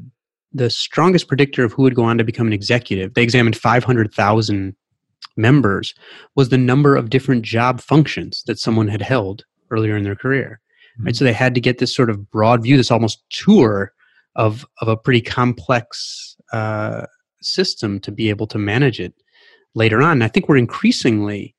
the 0.54 0.70
strongest 0.70 1.26
predictor 1.26 1.64
of 1.64 1.72
who 1.72 1.82
would 1.82 1.96
go 1.96 2.04
on 2.04 2.16
to 2.16 2.24
become 2.24 2.46
an 2.46 2.52
executive, 2.52 3.14
they 3.14 3.22
examined 3.22 3.56
500,000 3.56 4.76
members, 5.36 5.94
was 6.36 6.48
the 6.48 6.58
number 6.58 6.94
of 6.94 7.10
different 7.10 7.42
job 7.42 7.80
functions 7.80 8.44
that 8.46 8.58
someone 8.58 8.88
had 8.88 9.02
held 9.02 9.44
earlier 9.70 9.96
in 9.96 10.04
their 10.04 10.14
career. 10.14 10.60
Mm-hmm. 10.94 11.06
Right, 11.06 11.16
so 11.16 11.24
they 11.24 11.32
had 11.32 11.54
to 11.56 11.60
get 11.60 11.78
this 11.78 11.94
sort 11.94 12.08
of 12.08 12.30
broad 12.30 12.62
view, 12.62 12.76
this 12.76 12.90
almost 12.90 13.24
tour 13.30 13.92
of 14.36 14.64
of 14.80 14.88
a 14.88 14.96
pretty 14.96 15.20
complex 15.20 16.36
uh, 16.52 17.06
system 17.42 18.00
to 18.00 18.12
be 18.12 18.30
able 18.30 18.46
to 18.48 18.58
manage 18.58 19.00
it 19.00 19.14
later 19.74 20.02
on. 20.02 20.12
And 20.12 20.24
I 20.24 20.28
think 20.28 20.48
we're 20.48 20.56
increasingly 20.56 21.54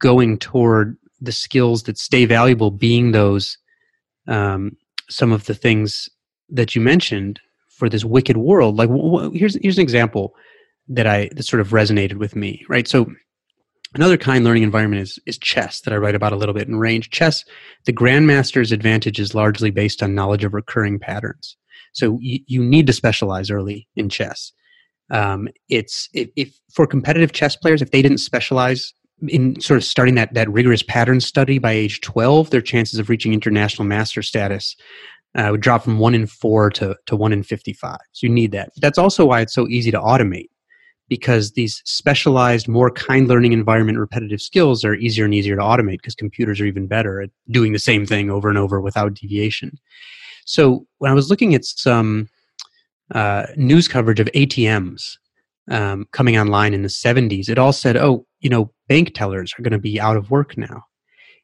going 0.00 0.38
toward 0.38 0.96
the 1.20 1.32
skills 1.32 1.84
that 1.84 1.98
stay 1.98 2.24
valuable, 2.24 2.70
being 2.70 3.12
those 3.12 3.56
um, 4.26 4.76
some 5.08 5.32
of 5.32 5.46
the 5.46 5.54
things 5.54 6.08
that 6.50 6.74
you 6.74 6.80
mentioned 6.82 7.40
for 7.78 7.88
this 7.88 8.04
wicked 8.04 8.36
world. 8.36 8.76
Like 8.76 8.90
wh- 8.90 9.32
here's 9.32 9.56
here's 9.62 9.78
an 9.78 9.82
example 9.82 10.34
that 10.88 11.06
i 11.06 11.28
that 11.34 11.44
sort 11.44 11.60
of 11.60 11.68
resonated 11.68 12.14
with 12.14 12.34
me 12.34 12.64
right? 12.68 12.88
So 12.88 13.06
another 13.94 14.16
kind 14.16 14.44
learning 14.44 14.64
environment 14.64 15.02
is 15.02 15.18
is 15.26 15.38
chess 15.38 15.80
that 15.82 15.94
i 15.94 15.96
write 15.96 16.14
about 16.14 16.32
a 16.32 16.36
little 16.36 16.54
bit 16.54 16.68
in 16.68 16.76
range. 16.76 17.10
Chess 17.10 17.44
the 17.84 17.92
grandmaster's 17.92 18.72
advantage 18.72 19.20
is 19.20 19.34
largely 19.34 19.70
based 19.70 20.02
on 20.02 20.14
knowledge 20.14 20.44
of 20.44 20.54
recurring 20.54 20.98
patterns. 20.98 21.56
So 21.92 22.18
you, 22.20 22.40
you 22.46 22.62
need 22.62 22.86
to 22.88 22.92
specialize 22.92 23.50
early 23.50 23.88
in 23.96 24.08
chess. 24.08 24.52
Um, 25.10 25.48
it's 25.68 26.08
if, 26.12 26.28
if 26.36 26.58
for 26.72 26.86
competitive 26.86 27.32
chess 27.32 27.56
players 27.56 27.80
if 27.80 27.92
they 27.92 28.02
didn't 28.02 28.18
specialize 28.18 28.92
in 29.26 29.60
sort 29.60 29.78
of 29.78 29.84
starting 29.84 30.14
that 30.14 30.34
that 30.34 30.50
rigorous 30.50 30.82
pattern 30.82 31.20
study 31.20 31.58
by 31.58 31.72
age 31.72 32.00
12 32.02 32.50
their 32.50 32.60
chances 32.60 32.98
of 32.98 33.08
reaching 33.08 33.32
international 33.32 33.86
master 33.86 34.22
status 34.22 34.76
uh, 35.34 35.48
would 35.50 35.60
drop 35.60 35.82
from 35.82 35.98
one 35.98 36.14
in 36.14 36.26
four 36.26 36.70
to, 36.70 36.96
to 37.06 37.16
one 37.16 37.32
in 37.32 37.42
55. 37.42 37.98
So 38.12 38.26
you 38.26 38.32
need 38.32 38.52
that. 38.52 38.70
That's 38.78 38.98
also 38.98 39.26
why 39.26 39.40
it's 39.40 39.54
so 39.54 39.68
easy 39.68 39.90
to 39.90 39.98
automate 39.98 40.48
because 41.08 41.52
these 41.52 41.82
specialized, 41.84 42.68
more 42.68 42.90
kind 42.90 43.28
learning 43.28 43.52
environment 43.52 43.98
repetitive 43.98 44.40
skills 44.40 44.84
are 44.84 44.94
easier 44.94 45.24
and 45.24 45.34
easier 45.34 45.56
to 45.56 45.62
automate 45.62 45.98
because 45.98 46.14
computers 46.14 46.60
are 46.60 46.66
even 46.66 46.86
better 46.86 47.20
at 47.22 47.30
doing 47.50 47.72
the 47.72 47.78
same 47.78 48.04
thing 48.04 48.30
over 48.30 48.48
and 48.48 48.58
over 48.58 48.80
without 48.80 49.14
deviation. 49.14 49.78
So 50.44 50.86
when 50.98 51.10
I 51.10 51.14
was 51.14 51.30
looking 51.30 51.54
at 51.54 51.64
some 51.64 52.28
uh, 53.14 53.46
news 53.56 53.88
coverage 53.88 54.20
of 54.20 54.28
ATMs 54.28 55.16
um, 55.70 56.06
coming 56.12 56.38
online 56.38 56.74
in 56.74 56.82
the 56.82 56.88
70s, 56.88 57.48
it 57.48 57.58
all 57.58 57.72
said, 57.72 57.96
oh, 57.96 58.26
you 58.40 58.50
know, 58.50 58.70
bank 58.88 59.14
tellers 59.14 59.54
are 59.58 59.62
going 59.62 59.72
to 59.72 59.78
be 59.78 60.00
out 60.00 60.16
of 60.16 60.30
work 60.30 60.56
now. 60.56 60.82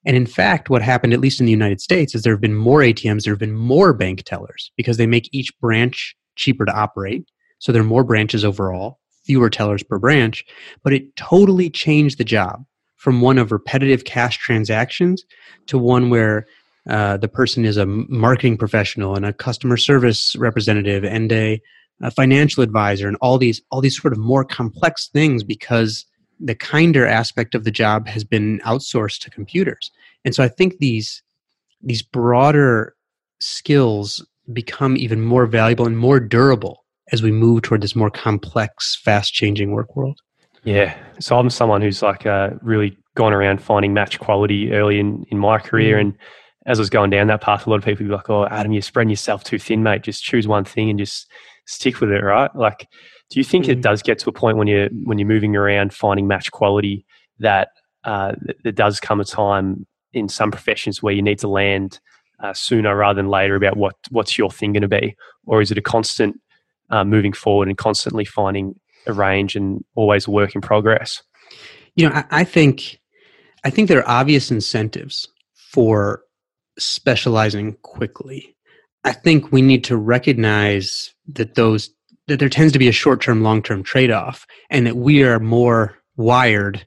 And 0.07 0.17
in 0.17 0.27
fact, 0.27 0.71
what 0.71 0.83
happened, 0.83 1.13
at 1.15 1.21
least 1.21 1.41
in 1.41 1.47
the 1.47 1.53
United 1.53 1.81
States, 1.81 2.15
is 2.15 2.23
there 2.23 2.35
have 2.35 2.41
been 2.41 2.55
more 2.55 2.81
ATMs, 2.81 3.25
there 3.25 3.33
have 3.33 3.39
been 3.39 3.57
more 3.57 3.93
bank 3.93 4.23
tellers 4.25 4.71
because 4.77 4.97
they 4.97 5.07
make 5.07 5.29
each 5.33 5.59
branch 5.61 6.15
cheaper 6.37 6.65
to 6.65 6.73
operate. 6.73 7.27
So 7.59 7.73
there 7.73 7.83
are 7.83 7.87
more 7.87 8.05
branches 8.05 8.45
overall, 8.45 8.99
fewer 9.25 9.49
tellers 9.49 9.83
per 9.83 9.99
branch, 9.99 10.45
but 10.83 10.93
it 10.93 11.17
totally 11.17 11.71
changed 11.71 12.19
the 12.19 12.25
job 12.25 12.65
from 12.97 13.21
one 13.21 13.39
of 13.39 13.53
repetitive 13.53 14.05
cash 14.05 14.39
transactions 14.39 15.25
to 15.67 15.79
one 15.79 16.11
where 16.11 16.47
uh, 16.89 17.17
the 17.17 17.29
person 17.29 17.65
is 17.65 17.77
a 17.77 17.87
marketing 17.87 18.59
professional 18.59 19.15
and 19.15 19.25
a 19.25 19.33
customer 19.33 19.77
service 19.77 20.37
representative 20.37 21.05
and 21.05 21.33
a, 21.33 21.61
a 22.03 22.11
financial 22.11 22.63
advisor 22.63 23.09
and 23.09 23.17
all 23.21 23.39
these 23.39 23.63
all 23.71 23.81
these 23.81 24.01
sort 24.01 24.13
of 24.13 24.19
more 24.19 24.45
complex 24.45 25.09
things 25.09 25.43
because 25.43 26.05
the 26.41 26.55
kinder 26.55 27.07
aspect 27.07 27.55
of 27.55 27.64
the 27.64 27.71
job 27.71 28.07
has 28.07 28.25
been 28.25 28.61
outsourced 28.61 29.21
to 29.21 29.31
computers 29.31 29.91
and 30.25 30.35
so 30.35 30.43
i 30.43 30.49
think 30.49 30.79
these 30.79 31.23
these 31.83 32.03
broader 32.03 32.95
skills 33.41 34.25
become 34.53 34.97
even 34.97 35.21
more 35.21 35.47
valuable 35.47 35.87
and 35.87 35.99
more 35.99 36.21
durable 36.21 36.85
as 37.12 37.23
we 37.23 37.31
move 37.31 37.62
toward 37.62 37.81
this 37.81 37.97
more 37.97 38.11
complex 38.11 39.00
fast 39.03 39.33
changing 39.33 39.73
work 39.73 39.97
world 39.97 40.19
yeah 40.64 40.97
so 41.21 41.38
i'm 41.38 41.50
someone 41.50 41.83
who's 41.83 42.03
like 42.03 42.26
uh, 42.26 42.50
really 42.62 42.97
gone 43.14 43.33
around 43.33 43.62
finding 43.62 43.95
match 43.95 44.19
quality 44.19 44.73
early 44.73 44.99
in, 44.99 45.25
in 45.31 45.38
my 45.38 45.59
career 45.59 45.97
mm. 45.97 46.00
and 46.00 46.19
as 46.67 46.79
I 46.79 46.83
was 46.83 46.91
going 46.91 47.11
down 47.11 47.26
that 47.26 47.43
path, 47.43 47.67
a 47.67 47.71
lot 47.71 47.76
of 47.76 47.85
people 47.85 48.07
be 48.07 48.12
like, 48.12 48.31
"Oh, 48.31 48.47
Adam, 48.47 48.73
you're 48.73 48.83
spreading 48.83 49.11
yourself 49.11 49.45
too 49.45 49.59
thin, 49.59 49.83
mate. 49.83 50.03
Just 50.03 50.25
choose 50.25 50.49
one 50.49 50.64
thing 50.64 50.88
and 50.88 50.99
just 50.99 51.31
stick 51.67 52.00
with 52.00 52.11
it, 52.11 52.23
right?" 52.23 52.55
Like, 52.55 52.88
do 53.35 53.41
you 53.41 53.45
think 53.45 53.64
mm. 53.64 53.71
it 53.71 53.81
does 53.81 54.00
get 54.00 54.21
to 54.21 54.31
a 54.31 54.33
point 54.33 54.57
when 54.57 54.69
you're 54.69 54.88
when 55.03 55.19
you're 55.19 55.26
moving 55.26 55.57
around 55.57 55.93
finding 55.93 56.29
match 56.29 56.53
quality 56.53 57.05
that 57.41 57.71
uh, 58.05 58.33
there 58.62 58.71
does 58.71 59.00
come 59.00 59.21
a 59.21 59.25
time 59.25 59.88
in 60.12 60.29
some 60.29 60.53
professions 60.53 61.03
where 61.03 61.12
you 61.12 61.21
need 61.21 61.41
to 61.41 61.49
land 61.49 61.99
uh, 62.38 62.53
sooner 62.53 62.95
rather 62.97 63.17
than 63.17 63.29
later 63.29 63.57
about 63.57 63.76
what 63.76 63.97
what's 64.11 64.38
your 64.38 64.53
thing 64.53 64.73
going 64.73 64.83
to 64.83 64.88
be, 64.88 65.17
or 65.47 65.61
is 65.61 65.73
it 65.73 65.79
a 65.79 65.83
constant 65.83 66.41
uh, 66.91 67.03
moving 67.03 67.33
forward 67.33 67.67
and 67.67 67.76
constantly 67.76 68.25
finding 68.25 68.79
a 69.09 69.12
range 69.12 69.57
and 69.57 69.85
always 69.97 70.29
a 70.29 70.31
work 70.31 70.55
in 70.55 70.61
progress? 70.61 71.21
You 71.97 72.09
know, 72.09 72.14
I, 72.14 72.25
I 72.31 72.45
think 72.45 73.00
I 73.64 73.71
think 73.71 73.88
there 73.88 73.99
are 73.99 74.21
obvious 74.21 74.53
incentives 74.53 75.26
for 75.57 76.23
specializing 76.79 77.76
quickly. 77.83 78.55
I 79.03 79.11
think 79.11 79.50
we 79.50 79.61
need 79.61 79.83
to 79.85 79.97
recognize 79.97 81.12
that 81.26 81.57
those 81.57 81.91
that 82.26 82.38
there 82.38 82.49
tends 82.49 82.73
to 82.73 82.78
be 82.78 82.88
a 82.88 82.93
short 82.93 83.21
term, 83.21 83.43
long 83.43 83.62
term 83.62 83.83
trade 83.83 84.11
off, 84.11 84.47
and 84.71 84.87
that 84.87 84.97
we 84.97 85.23
are 85.23 85.40
more 85.40 85.97
wired 86.16 86.87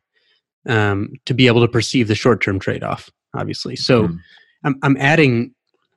um, 0.68 1.14
to 1.26 1.34
be 1.34 1.48
able 1.48 1.62
to 1.62 1.68
perceive 1.68 2.08
the 2.08 2.16
short 2.16 2.42
term 2.42 2.60
trade 2.60 2.84
off. 2.84 3.10
Obviously, 3.36 3.76
so 3.76 4.08
mm. 4.08 4.18
I'm, 4.64 4.76
I'm 4.84 4.98
adding 4.98 5.54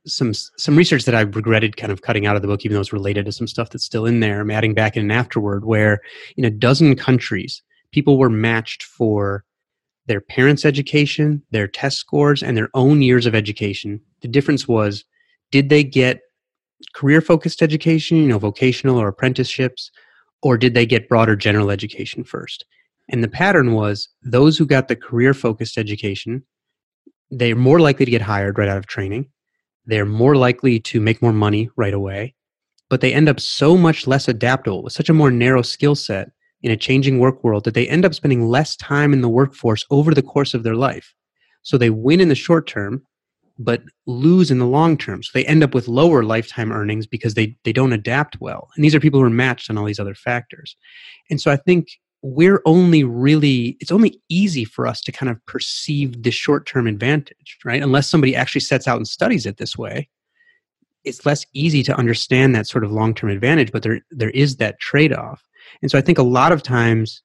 some 0.06 0.32
some 0.34 0.76
research 0.76 1.04
that 1.04 1.14
I've 1.14 1.36
regretted 1.36 1.76
kind 1.76 1.92
of 1.92 2.02
cutting 2.02 2.26
out 2.26 2.36
of 2.36 2.42
the 2.42 2.48
book, 2.48 2.64
even 2.64 2.74
though 2.74 2.80
it's 2.80 2.92
related 2.92 3.26
to 3.26 3.32
some 3.32 3.46
stuff 3.46 3.70
that's 3.70 3.84
still 3.84 4.06
in 4.06 4.20
there. 4.20 4.40
I'm 4.40 4.50
adding 4.50 4.74
back 4.74 4.96
in 4.96 5.04
an 5.04 5.10
afterword, 5.10 5.64
where 5.64 6.00
in 6.36 6.44
a 6.44 6.50
dozen 6.50 6.96
countries, 6.96 7.62
people 7.92 8.18
were 8.18 8.30
matched 8.30 8.82
for 8.82 9.44
their 10.06 10.20
parents' 10.20 10.64
education, 10.64 11.42
their 11.50 11.68
test 11.68 11.98
scores, 11.98 12.42
and 12.42 12.56
their 12.56 12.70
own 12.74 13.02
years 13.02 13.26
of 13.26 13.34
education. 13.34 14.00
The 14.22 14.28
difference 14.28 14.66
was 14.66 15.04
did 15.50 15.68
they 15.68 15.84
get 15.84 16.20
career 16.94 17.20
focused 17.20 17.62
education, 17.62 18.18
you 18.18 18.28
know, 18.28 18.38
vocational 18.38 18.98
or 18.98 19.08
apprenticeships, 19.08 19.90
or 20.42 20.56
did 20.56 20.74
they 20.74 20.86
get 20.86 21.08
broader 21.08 21.36
general 21.36 21.70
education 21.70 22.24
first? 22.24 22.64
And 23.10 23.24
the 23.24 23.28
pattern 23.28 23.72
was 23.72 24.08
those 24.22 24.56
who 24.56 24.66
got 24.66 24.88
the 24.88 24.96
career 24.96 25.34
focused 25.34 25.76
education, 25.76 26.44
they're 27.30 27.56
more 27.56 27.80
likely 27.80 28.04
to 28.04 28.10
get 28.10 28.22
hired 28.22 28.58
right 28.58 28.68
out 28.68 28.78
of 28.78 28.86
training. 28.86 29.28
They're 29.86 30.06
more 30.06 30.36
likely 30.36 30.80
to 30.80 31.00
make 31.00 31.22
more 31.22 31.32
money 31.32 31.70
right 31.76 31.94
away, 31.94 32.34
but 32.88 33.00
they 33.00 33.12
end 33.12 33.28
up 33.28 33.40
so 33.40 33.76
much 33.76 34.06
less 34.06 34.28
adaptable 34.28 34.82
with 34.82 34.92
such 34.92 35.08
a 35.08 35.14
more 35.14 35.30
narrow 35.30 35.62
skill 35.62 35.94
set 35.94 36.30
in 36.62 36.70
a 36.70 36.76
changing 36.76 37.18
work 37.18 37.42
world 37.42 37.64
that 37.64 37.74
they 37.74 37.88
end 37.88 38.04
up 38.04 38.14
spending 38.14 38.46
less 38.46 38.76
time 38.76 39.12
in 39.12 39.22
the 39.22 39.28
workforce 39.28 39.84
over 39.90 40.12
the 40.12 40.22
course 40.22 40.54
of 40.54 40.62
their 40.62 40.74
life. 40.74 41.14
So 41.62 41.78
they 41.78 41.90
win 41.90 42.20
in 42.20 42.28
the 42.28 42.34
short 42.34 42.66
term, 42.66 43.02
but 43.60 43.82
lose 44.06 44.50
in 44.50 44.58
the 44.58 44.66
long 44.66 44.96
term. 44.96 45.22
So 45.22 45.30
they 45.34 45.44
end 45.44 45.62
up 45.62 45.74
with 45.74 45.86
lower 45.86 46.24
lifetime 46.24 46.72
earnings 46.72 47.06
because 47.06 47.34
they, 47.34 47.56
they 47.64 47.72
don't 47.72 47.92
adapt 47.92 48.40
well. 48.40 48.68
And 48.74 48.84
these 48.84 48.94
are 48.94 49.00
people 49.00 49.20
who 49.20 49.26
are 49.26 49.30
matched 49.30 49.68
on 49.68 49.76
all 49.76 49.84
these 49.84 50.00
other 50.00 50.14
factors. 50.14 50.76
And 51.28 51.40
so 51.40 51.50
I 51.50 51.56
think 51.56 51.88
we're 52.22 52.62
only 52.64 53.04
really, 53.04 53.76
it's 53.78 53.92
only 53.92 54.20
easy 54.30 54.64
for 54.64 54.86
us 54.86 55.02
to 55.02 55.12
kind 55.12 55.30
of 55.30 55.44
perceive 55.44 56.22
the 56.22 56.30
short 56.30 56.66
term 56.66 56.86
advantage, 56.86 57.58
right? 57.64 57.82
Unless 57.82 58.08
somebody 58.08 58.34
actually 58.34 58.62
sets 58.62 58.88
out 58.88 58.96
and 58.96 59.06
studies 59.06 59.44
it 59.44 59.58
this 59.58 59.76
way. 59.76 60.08
It's 61.04 61.24
less 61.24 61.46
easy 61.54 61.82
to 61.84 61.96
understand 61.96 62.54
that 62.54 62.66
sort 62.66 62.84
of 62.84 62.92
long 62.92 63.14
term 63.14 63.30
advantage, 63.30 63.72
but 63.72 63.82
there 63.82 64.00
there 64.10 64.30
is 64.30 64.56
that 64.56 64.80
trade 64.80 65.12
off. 65.12 65.42
And 65.82 65.90
so 65.90 65.98
I 65.98 66.02
think 66.02 66.18
a 66.18 66.22
lot 66.22 66.52
of 66.52 66.62
times 66.62 67.22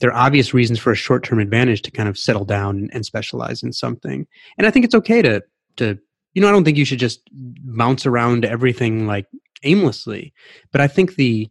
there 0.00 0.10
are 0.10 0.26
obvious 0.26 0.54
reasons 0.54 0.78
for 0.78 0.92
a 0.92 0.96
short 0.96 1.24
term 1.24 1.38
advantage 1.40 1.82
to 1.82 1.90
kind 1.90 2.08
of 2.08 2.18
settle 2.18 2.44
down 2.44 2.88
and 2.92 3.04
specialize 3.04 3.62
in 3.62 3.72
something. 3.72 4.26
And 4.56 4.66
I 4.66 4.70
think 4.70 4.84
it's 4.84 4.94
okay 4.94 5.22
to 5.22 5.42
to 5.78 5.98
you 6.34 6.42
know, 6.42 6.48
I 6.48 6.52
don't 6.52 6.64
think 6.64 6.76
you 6.76 6.84
should 6.84 7.00
just 7.00 7.20
bounce 7.32 8.06
around 8.06 8.44
everything 8.44 9.06
like 9.06 9.26
aimlessly. 9.64 10.32
But 10.70 10.80
I 10.80 10.86
think 10.86 11.16
the 11.16 11.48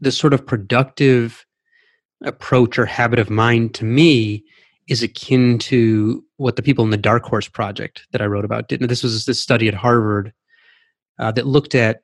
the 0.00 0.10
sort 0.10 0.32
of 0.32 0.46
productive 0.46 1.46
approach 2.24 2.78
or 2.78 2.86
habit 2.86 3.18
of 3.18 3.30
mind 3.30 3.74
to 3.74 3.84
me 3.84 4.44
is 4.88 5.02
akin 5.02 5.58
to 5.58 6.24
what 6.36 6.56
the 6.56 6.62
people 6.62 6.84
in 6.84 6.90
the 6.90 6.96
Dark 6.96 7.24
Horse 7.24 7.48
Project 7.48 8.06
that 8.12 8.20
I 8.20 8.26
wrote 8.26 8.44
about 8.44 8.68
did. 8.68 8.80
This 8.80 9.02
was 9.02 9.24
this 9.24 9.40
study 9.40 9.68
at 9.68 9.74
Harvard 9.74 10.32
uh, 11.18 11.30
that 11.32 11.46
looked 11.46 11.74
at 11.74 12.02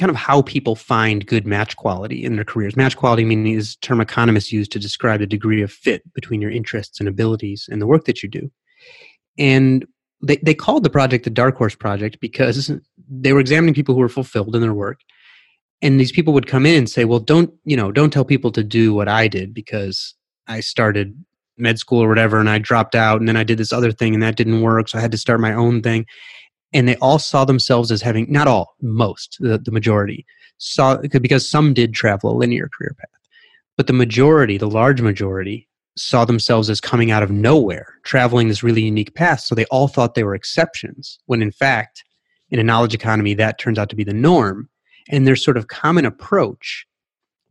kind 0.00 0.10
of 0.10 0.16
how 0.16 0.42
people 0.42 0.74
find 0.74 1.26
good 1.26 1.46
match 1.46 1.76
quality 1.76 2.24
in 2.24 2.34
their 2.34 2.44
careers. 2.44 2.76
Match 2.76 2.96
quality 2.96 3.24
meaning 3.24 3.54
is 3.54 3.76
term 3.76 4.00
economists 4.00 4.50
use 4.50 4.66
to 4.68 4.80
describe 4.80 5.20
the 5.20 5.26
degree 5.26 5.62
of 5.62 5.70
fit 5.70 6.02
between 6.12 6.40
your 6.40 6.50
interests 6.50 6.98
and 6.98 7.08
abilities 7.08 7.68
and 7.70 7.80
the 7.80 7.86
work 7.86 8.04
that 8.06 8.22
you 8.22 8.28
do. 8.28 8.50
And 9.38 9.86
they, 10.24 10.36
they 10.38 10.54
called 10.54 10.82
the 10.82 10.90
project 10.90 11.24
the 11.24 11.30
Dark 11.30 11.56
Horse 11.56 11.74
Project 11.74 12.18
because 12.20 12.70
they 13.08 13.32
were 13.32 13.40
examining 13.40 13.74
people 13.74 13.94
who 13.94 14.00
were 14.00 14.08
fulfilled 14.08 14.54
in 14.54 14.62
their 14.62 14.74
work. 14.74 15.00
And 15.82 16.00
these 16.00 16.12
people 16.12 16.32
would 16.32 16.46
come 16.46 16.64
in 16.64 16.76
and 16.76 16.88
say, 16.88 17.04
well, 17.04 17.18
don't, 17.18 17.52
you 17.64 17.76
know, 17.76 17.92
don't 17.92 18.12
tell 18.12 18.24
people 18.24 18.50
to 18.52 18.64
do 18.64 18.94
what 18.94 19.08
I 19.08 19.28
did 19.28 19.52
because 19.52 20.14
I 20.46 20.60
started 20.60 21.14
med 21.58 21.78
school 21.78 22.02
or 22.02 22.08
whatever 22.08 22.38
and 22.38 22.48
I 22.48 22.58
dropped 22.58 22.94
out 22.94 23.20
and 23.20 23.28
then 23.28 23.36
I 23.36 23.44
did 23.44 23.58
this 23.58 23.72
other 23.72 23.92
thing 23.92 24.14
and 24.14 24.22
that 24.22 24.36
didn't 24.36 24.62
work. 24.62 24.88
So 24.88 24.98
I 24.98 25.02
had 25.02 25.12
to 25.12 25.18
start 25.18 25.40
my 25.40 25.52
own 25.52 25.82
thing 25.82 26.06
and 26.74 26.88
they 26.88 26.96
all 26.96 27.20
saw 27.20 27.44
themselves 27.44 27.90
as 27.90 28.02
having 28.02 28.30
not 28.30 28.48
all 28.48 28.74
most 28.82 29.38
the, 29.40 29.56
the 29.56 29.70
majority 29.70 30.26
saw 30.58 30.96
because 30.96 31.48
some 31.48 31.72
did 31.72 31.94
travel 31.94 32.32
a 32.32 32.36
linear 32.36 32.68
career 32.76 32.94
path 32.98 33.08
but 33.76 33.86
the 33.86 33.92
majority 33.92 34.58
the 34.58 34.68
large 34.68 35.00
majority 35.00 35.68
saw 35.96 36.24
themselves 36.24 36.68
as 36.68 36.80
coming 36.80 37.10
out 37.10 37.22
of 37.22 37.30
nowhere 37.30 37.94
traveling 38.04 38.48
this 38.48 38.62
really 38.62 38.82
unique 38.82 39.14
path 39.14 39.40
so 39.40 39.54
they 39.54 39.64
all 39.66 39.88
thought 39.88 40.14
they 40.14 40.24
were 40.24 40.34
exceptions 40.34 41.18
when 41.26 41.42
in 41.42 41.52
fact 41.52 42.04
in 42.50 42.58
a 42.58 42.64
knowledge 42.64 42.94
economy 42.94 43.34
that 43.34 43.58
turns 43.58 43.78
out 43.78 43.88
to 43.88 43.96
be 43.96 44.04
the 44.04 44.12
norm 44.12 44.68
and 45.08 45.26
their 45.26 45.36
sort 45.36 45.56
of 45.56 45.68
common 45.68 46.04
approach 46.04 46.86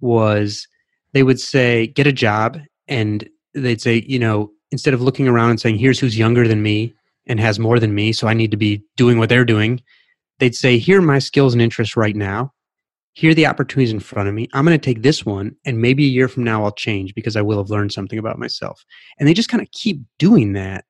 was 0.01 0.67
they 1.13 1.23
would 1.23 1.39
say 1.39 1.87
get 1.87 2.07
a 2.07 2.11
job 2.11 2.59
and 2.87 3.29
they'd 3.53 3.81
say 3.81 4.03
you 4.07 4.19
know 4.19 4.51
instead 4.71 4.93
of 4.93 5.01
looking 5.01 5.27
around 5.27 5.51
and 5.51 5.61
saying 5.61 5.77
here's 5.77 5.99
who's 5.99 6.17
younger 6.17 6.47
than 6.47 6.61
me 6.61 6.93
and 7.27 7.39
has 7.39 7.59
more 7.59 7.79
than 7.79 7.95
me, 7.95 8.11
so 8.11 8.27
I 8.27 8.33
need 8.33 8.51
to 8.51 8.57
be 8.57 8.83
doing 8.97 9.17
what 9.17 9.29
they're 9.29 9.45
doing. 9.45 9.81
They'd 10.39 10.55
say, 10.55 10.77
Here 10.77 10.99
are 10.99 11.01
my 11.01 11.19
skills 11.19 11.53
and 11.53 11.61
interests 11.61 11.95
right 11.95 12.15
now. 12.15 12.51
Here 13.13 13.31
are 13.31 13.35
the 13.35 13.45
opportunities 13.45 13.93
in 13.93 13.99
front 13.99 14.27
of 14.27 14.35
me. 14.35 14.47
I'm 14.53 14.65
going 14.65 14.77
to 14.77 14.83
take 14.83 15.03
this 15.03 15.25
one, 15.25 15.55
and 15.65 15.81
maybe 15.81 16.05
a 16.05 16.09
year 16.09 16.27
from 16.27 16.43
now 16.43 16.63
I'll 16.63 16.71
change 16.71 17.13
because 17.13 17.35
I 17.35 17.41
will 17.41 17.59
have 17.59 17.69
learned 17.69 17.91
something 17.91 18.17
about 18.17 18.39
myself. 18.39 18.83
And 19.19 19.27
they 19.27 19.33
just 19.33 19.49
kind 19.49 19.61
of 19.61 19.69
keep 19.71 20.01
doing 20.17 20.53
that 20.53 20.85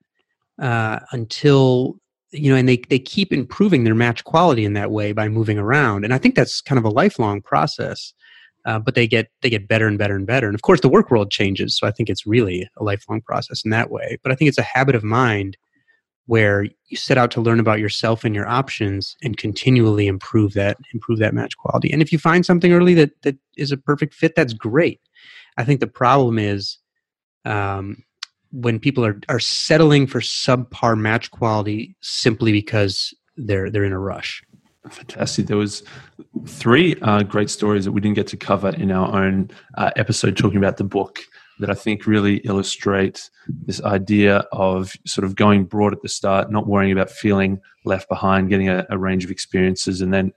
uh, 0.59 0.99
until 1.11 1.99
you 2.31 2.49
know, 2.49 2.55
and 2.55 2.67
they 2.67 2.77
they 2.89 2.99
keep 2.99 3.31
improving 3.31 3.83
their 3.83 3.95
match 3.95 4.23
quality 4.23 4.65
in 4.65 4.73
that 4.73 4.91
way 4.91 5.11
by 5.11 5.29
moving 5.29 5.59
around. 5.59 6.03
And 6.03 6.13
I 6.13 6.17
think 6.17 6.35
that's 6.35 6.61
kind 6.61 6.79
of 6.79 6.85
a 6.85 6.89
lifelong 6.89 7.41
process. 7.41 8.13
Uh, 8.65 8.79
but 8.79 8.95
they 8.95 9.05
get 9.05 9.29
they 9.41 9.49
get 9.49 9.67
better 9.67 9.87
and 9.87 9.97
better 9.97 10.15
and 10.15 10.25
better. 10.25 10.47
And 10.47 10.55
of 10.55 10.61
course, 10.61 10.79
the 10.79 10.89
work 10.89 11.11
world 11.11 11.31
changes, 11.31 11.77
so 11.77 11.85
I 11.85 11.91
think 11.91 12.09
it's 12.09 12.25
really 12.25 12.67
a 12.77 12.83
lifelong 12.83 13.21
process 13.21 13.63
in 13.63 13.71
that 13.71 13.91
way. 13.91 14.17
But 14.23 14.31
I 14.31 14.35
think 14.35 14.47
it's 14.47 14.57
a 14.57 14.63
habit 14.63 14.95
of 14.95 15.03
mind 15.03 15.57
where 16.25 16.63
you 16.87 16.97
set 16.97 17.17
out 17.17 17.31
to 17.31 17.41
learn 17.41 17.59
about 17.59 17.79
yourself 17.79 18.23
and 18.23 18.33
your 18.33 18.47
options 18.47 19.17
and 19.23 19.37
continually 19.37 20.07
improve 20.07 20.53
that 20.53 20.77
improve 20.93 21.19
that 21.19 21.33
match 21.33 21.57
quality. 21.57 21.91
And 21.91 22.01
if 22.01 22.11
you 22.11 22.19
find 22.19 22.45
something 22.45 22.71
early 22.71 22.93
that 22.95 23.21
that 23.23 23.37
is 23.57 23.71
a 23.71 23.77
perfect 23.77 24.13
fit 24.13 24.35
that's 24.35 24.53
great. 24.53 25.01
I 25.57 25.63
think 25.63 25.79
the 25.79 25.87
problem 25.87 26.39
is 26.39 26.77
um, 27.45 28.03
when 28.51 28.79
people 28.79 29.05
are 29.05 29.19
are 29.29 29.39
settling 29.39 30.07
for 30.07 30.21
subpar 30.21 30.97
match 30.97 31.31
quality 31.31 31.95
simply 32.01 32.51
because 32.51 33.13
they're 33.35 33.69
they're 33.69 33.85
in 33.85 33.93
a 33.93 33.99
rush. 33.99 34.43
Fantastic. 34.89 35.47
There 35.47 35.57
was 35.57 35.83
three 36.45 36.95
uh, 37.01 37.23
great 37.23 37.49
stories 37.49 37.85
that 37.85 37.93
we 37.93 38.01
didn't 38.01 38.15
get 38.15 38.27
to 38.27 38.37
cover 38.37 38.69
in 38.69 38.91
our 38.91 39.15
own 39.15 39.49
uh, 39.75 39.91
episode 39.95 40.35
talking 40.35 40.57
about 40.57 40.75
the 40.75 40.83
book 40.83 41.21
that 41.59 41.69
I 41.69 41.73
think 41.73 42.07
really 42.07 42.37
illustrate 42.37 43.29
this 43.47 43.81
idea 43.83 44.37
of 44.51 44.93
sort 45.05 45.25
of 45.25 45.35
going 45.35 45.65
broad 45.65 45.93
at 45.93 46.01
the 46.01 46.09
start, 46.09 46.51
not 46.51 46.67
worrying 46.67 46.91
about 46.91 47.09
feeling 47.09 47.59
left 47.85 48.09
behind, 48.09 48.49
getting 48.49 48.69
a, 48.69 48.85
a 48.89 48.97
range 48.97 49.23
of 49.23 49.31
experiences, 49.31 50.01
and 50.01 50.13
then 50.13 50.33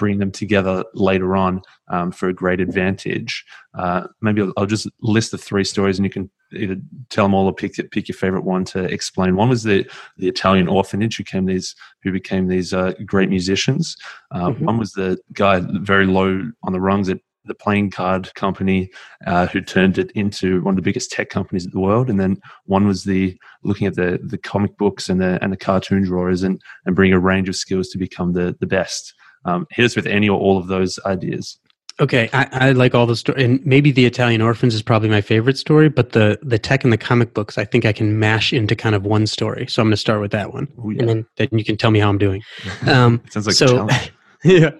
bring 0.00 0.18
them 0.18 0.32
together 0.32 0.82
later 0.94 1.36
on 1.36 1.60
um, 1.88 2.10
for 2.10 2.30
a 2.30 2.32
great 2.32 2.58
advantage. 2.58 3.44
Uh, 3.74 4.06
maybe 4.22 4.40
I'll, 4.40 4.52
I'll, 4.56 4.66
just 4.66 4.88
list 5.02 5.30
the 5.30 5.36
three 5.36 5.62
stories, 5.62 5.98
and 5.98 6.06
you 6.06 6.10
can 6.10 6.30
either 6.54 6.76
tell 7.10 7.26
them 7.26 7.34
all 7.34 7.46
or 7.46 7.54
pick 7.54 7.74
pick 7.90 8.08
your 8.08 8.16
favorite 8.16 8.44
one 8.44 8.64
to 8.64 8.84
explain. 8.84 9.36
One 9.36 9.50
was 9.50 9.62
the 9.62 9.86
the 10.16 10.26
Italian 10.26 10.68
orphanage 10.68 11.18
who 11.18 11.24
came 11.24 11.44
these 11.44 11.76
who 12.02 12.12
became 12.12 12.48
these 12.48 12.72
uh, 12.72 12.94
great 13.04 13.28
musicians. 13.28 13.94
Uh, 14.30 14.48
mm-hmm. 14.48 14.64
One 14.64 14.78
was 14.78 14.92
the 14.92 15.18
guy 15.34 15.60
very 15.66 16.06
low 16.06 16.50
on 16.62 16.72
the 16.72 16.80
rungs 16.80 17.10
at 17.10 17.20
the 17.44 17.54
playing 17.54 17.90
card 17.90 18.32
company 18.34 18.90
uh, 19.26 19.46
who 19.46 19.60
turned 19.60 19.98
it 19.98 20.10
into 20.12 20.62
one 20.62 20.72
of 20.72 20.76
the 20.76 20.82
biggest 20.82 21.10
tech 21.10 21.30
companies 21.30 21.64
in 21.64 21.70
the 21.72 21.80
world. 21.80 22.10
And 22.10 22.20
then 22.20 22.40
one 22.66 22.86
was 22.86 23.04
the 23.04 23.36
looking 23.62 23.86
at 23.86 23.96
the 23.96 24.18
the 24.22 24.38
comic 24.38 24.76
books 24.76 25.08
and 25.08 25.20
the 25.20 25.38
and 25.42 25.52
the 25.52 25.56
cartoon 25.56 26.04
drawers 26.04 26.42
and 26.42 26.60
and 26.86 26.96
bring 26.96 27.12
a 27.12 27.18
range 27.18 27.48
of 27.48 27.56
skills 27.56 27.88
to 27.88 27.98
become 27.98 28.32
the 28.32 28.56
the 28.60 28.66
best. 28.66 29.14
Um, 29.46 29.66
hit 29.70 29.86
us 29.86 29.96
with 29.96 30.06
any 30.06 30.28
or 30.28 30.38
all 30.38 30.58
of 30.58 30.66
those 30.66 30.98
ideas. 31.06 31.58
Okay, 32.00 32.30
I, 32.32 32.48
I 32.52 32.72
like 32.72 32.94
all 32.94 33.04
the 33.04 33.14
story, 33.14 33.44
and 33.44 33.64
maybe 33.66 33.92
the 33.92 34.06
Italian 34.06 34.40
orphans 34.40 34.74
is 34.74 34.80
probably 34.80 35.10
my 35.10 35.20
favorite 35.20 35.58
story. 35.58 35.90
But 35.90 36.12
the 36.12 36.38
the 36.42 36.58
tech 36.58 36.82
and 36.82 36.92
the 36.92 36.98
comic 36.98 37.34
books, 37.34 37.58
I 37.58 37.66
think 37.66 37.84
I 37.84 37.92
can 37.92 38.18
mash 38.18 38.54
into 38.54 38.74
kind 38.74 38.94
of 38.94 39.04
one 39.04 39.26
story. 39.26 39.66
So 39.68 39.82
I'm 39.82 39.88
going 39.88 39.92
to 39.92 39.96
start 39.98 40.22
with 40.22 40.30
that 40.30 40.54
one, 40.54 40.66
Ooh, 40.78 40.92
yeah. 40.92 41.00
and 41.00 41.08
then 41.08 41.26
then 41.36 41.48
you 41.52 41.64
can 41.64 41.76
tell 41.76 41.90
me 41.90 41.98
how 41.98 42.08
I'm 42.08 42.18
doing. 42.18 42.42
Um, 42.86 43.22
Sounds 43.30 43.46
like 43.46 43.56
so. 43.56 43.86
yeah. 44.44 44.70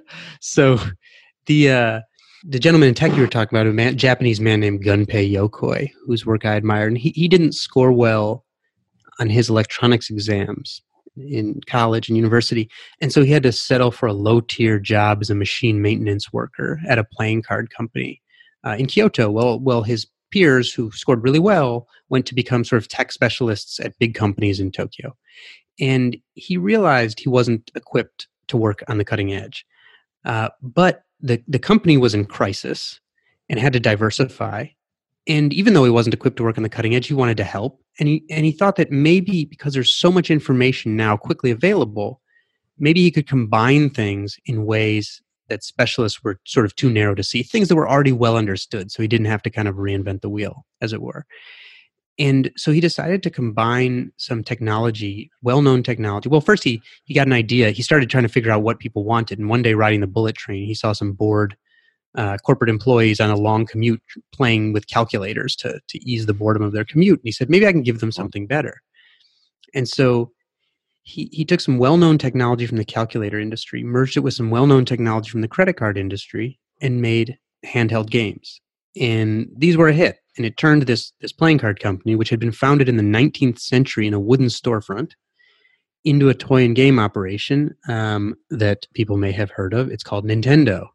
So 0.40 0.78
the 1.44 1.70
uh, 1.70 2.00
the 2.44 2.58
gentleman 2.58 2.88
in 2.88 2.94
tech 2.94 3.12
you 3.14 3.20
were 3.20 3.28
talking 3.28 3.56
about, 3.56 3.66
a 3.66 3.72
man, 3.72 3.96
Japanese 3.96 4.40
man 4.40 4.60
named 4.60 4.84
Gunpei 4.84 5.30
Yokoi, 5.30 5.90
whose 6.06 6.24
work 6.24 6.44
I 6.44 6.54
admired, 6.54 6.88
and 6.88 6.98
he 6.98 7.10
he 7.10 7.28
didn't 7.28 7.52
score 7.52 7.92
well 7.92 8.44
on 9.18 9.28
his 9.28 9.50
electronics 9.50 10.10
exams 10.10 10.82
in 11.16 11.60
college 11.66 12.08
and 12.08 12.16
university. 12.16 12.70
And 13.00 13.12
so 13.12 13.22
he 13.22 13.32
had 13.32 13.42
to 13.42 13.52
settle 13.52 13.90
for 13.90 14.06
a 14.06 14.12
low 14.12 14.40
tier 14.40 14.78
job 14.78 15.18
as 15.20 15.28
a 15.28 15.34
machine 15.34 15.82
maintenance 15.82 16.32
worker 16.32 16.80
at 16.88 16.98
a 16.98 17.04
playing 17.04 17.42
card 17.42 17.70
company 17.70 18.22
uh, 18.64 18.76
in 18.78 18.86
Kyoto. 18.86 19.30
Well, 19.30 19.58
well, 19.60 19.82
his 19.82 20.06
peers 20.30 20.72
who 20.72 20.90
scored 20.92 21.22
really 21.22 21.38
well 21.38 21.88
went 22.08 22.26
to 22.26 22.34
become 22.34 22.64
sort 22.64 22.80
of 22.80 22.88
tech 22.88 23.12
specialists 23.12 23.80
at 23.80 23.98
big 23.98 24.14
companies 24.14 24.60
in 24.60 24.70
Tokyo. 24.70 25.16
And 25.78 26.16
he 26.34 26.56
realized 26.56 27.20
he 27.20 27.28
wasn't 27.28 27.70
equipped 27.74 28.28
to 28.48 28.56
work 28.56 28.82
on 28.88 28.98
the 28.98 29.04
cutting 29.04 29.32
edge. 29.32 29.66
Uh, 30.24 30.50
but 30.62 31.04
the, 31.22 31.42
the 31.46 31.58
company 31.58 31.96
was 31.96 32.14
in 32.14 32.24
crisis 32.24 33.00
and 33.48 33.58
had 33.58 33.72
to 33.72 33.80
diversify. 33.80 34.66
And 35.26 35.52
even 35.52 35.74
though 35.74 35.84
he 35.84 35.90
wasn't 35.90 36.14
equipped 36.14 36.38
to 36.38 36.42
work 36.42 36.56
on 36.56 36.62
the 36.62 36.68
cutting 36.68 36.94
edge 36.94 37.06
he 37.06 37.14
wanted 37.14 37.36
to 37.36 37.44
help. 37.44 37.80
And 37.98 38.08
he 38.08 38.24
and 38.30 38.44
he 38.44 38.52
thought 38.52 38.76
that 38.76 38.90
maybe 38.90 39.44
because 39.44 39.74
there's 39.74 39.92
so 39.92 40.10
much 40.10 40.30
information 40.30 40.96
now 40.96 41.16
quickly 41.16 41.50
available 41.50 42.20
maybe 42.80 43.02
he 43.02 43.10
could 43.10 43.28
combine 43.28 43.90
things 43.90 44.38
in 44.46 44.64
ways 44.64 45.22
that 45.48 45.62
specialists 45.62 46.24
were 46.24 46.40
sort 46.44 46.66
of 46.66 46.74
too 46.74 46.90
narrow 46.90 47.14
to 47.14 47.22
see 47.22 47.42
things 47.42 47.68
that 47.68 47.76
were 47.76 47.88
already 47.88 48.12
well 48.12 48.36
understood 48.36 48.90
so 48.90 49.02
he 49.02 49.08
didn't 49.08 49.26
have 49.26 49.42
to 49.42 49.50
kind 49.50 49.68
of 49.68 49.76
reinvent 49.76 50.22
the 50.22 50.30
wheel 50.30 50.64
as 50.80 50.92
it 50.92 51.02
were 51.02 51.26
and 52.20 52.52
so 52.56 52.70
he 52.70 52.80
decided 52.80 53.22
to 53.24 53.30
combine 53.30 54.12
some 54.16 54.44
technology 54.44 55.30
well-known 55.42 55.82
technology 55.82 56.28
well 56.28 56.40
first 56.40 56.62
he 56.62 56.80
he 57.04 57.14
got 57.14 57.26
an 57.26 57.32
idea 57.32 57.70
he 57.70 57.82
started 57.82 58.08
trying 58.08 58.22
to 58.22 58.28
figure 58.28 58.52
out 58.52 58.62
what 58.62 58.78
people 58.78 59.04
wanted 59.04 59.38
and 59.38 59.48
one 59.48 59.62
day 59.62 59.74
riding 59.74 60.00
the 60.00 60.06
bullet 60.06 60.36
train 60.36 60.66
he 60.66 60.74
saw 60.74 60.92
some 60.92 61.12
bored 61.12 61.56
uh, 62.16 62.36
corporate 62.38 62.70
employees 62.70 63.20
on 63.20 63.30
a 63.30 63.36
long 63.36 63.66
commute 63.66 64.02
playing 64.32 64.72
with 64.72 64.88
calculators 64.88 65.54
to, 65.56 65.80
to 65.88 65.98
ease 66.04 66.26
the 66.26 66.34
boredom 66.34 66.62
of 66.62 66.72
their 66.72 66.84
commute. 66.84 67.20
And 67.20 67.26
he 67.26 67.32
said, 67.32 67.48
maybe 67.48 67.66
I 67.66 67.72
can 67.72 67.82
give 67.82 68.00
them 68.00 68.12
something 68.12 68.46
better. 68.46 68.82
And 69.74 69.88
so 69.88 70.32
he, 71.02 71.28
he 71.32 71.44
took 71.44 71.60
some 71.60 71.78
well 71.78 71.96
known 71.96 72.18
technology 72.18 72.66
from 72.66 72.78
the 72.78 72.84
calculator 72.84 73.38
industry, 73.38 73.84
merged 73.84 74.16
it 74.16 74.20
with 74.20 74.34
some 74.34 74.50
well 74.50 74.66
known 74.66 74.84
technology 74.84 75.30
from 75.30 75.40
the 75.40 75.48
credit 75.48 75.74
card 75.74 75.96
industry, 75.96 76.58
and 76.80 77.00
made 77.00 77.38
handheld 77.64 78.10
games. 78.10 78.60
And 79.00 79.48
these 79.56 79.76
were 79.76 79.88
a 79.88 79.92
hit. 79.92 80.18
And 80.36 80.46
it 80.46 80.56
turned 80.56 80.82
this, 80.82 81.12
this 81.20 81.32
playing 81.32 81.58
card 81.58 81.80
company, 81.80 82.14
which 82.14 82.30
had 82.30 82.40
been 82.40 82.52
founded 82.52 82.88
in 82.88 82.96
the 82.96 83.02
19th 83.02 83.58
century 83.58 84.06
in 84.06 84.14
a 84.14 84.20
wooden 84.20 84.46
storefront, 84.46 85.12
into 86.04 86.28
a 86.28 86.34
toy 86.34 86.64
and 86.64 86.74
game 86.74 86.98
operation 86.98 87.74
um, 87.88 88.34
that 88.48 88.86
people 88.94 89.16
may 89.16 89.32
have 89.32 89.50
heard 89.50 89.74
of. 89.74 89.90
It's 89.90 90.04
called 90.04 90.24
Nintendo 90.24 90.86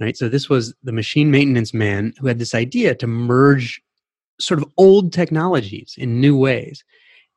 right? 0.00 0.16
So 0.16 0.28
this 0.28 0.48
was 0.48 0.74
the 0.82 0.92
machine 0.92 1.30
maintenance 1.30 1.72
man 1.72 2.12
who 2.18 2.26
had 2.26 2.38
this 2.38 2.54
idea 2.54 2.94
to 2.96 3.06
merge 3.06 3.80
sort 4.40 4.60
of 4.60 4.68
old 4.76 5.12
technologies 5.12 5.94
in 5.96 6.20
new 6.20 6.36
ways. 6.36 6.84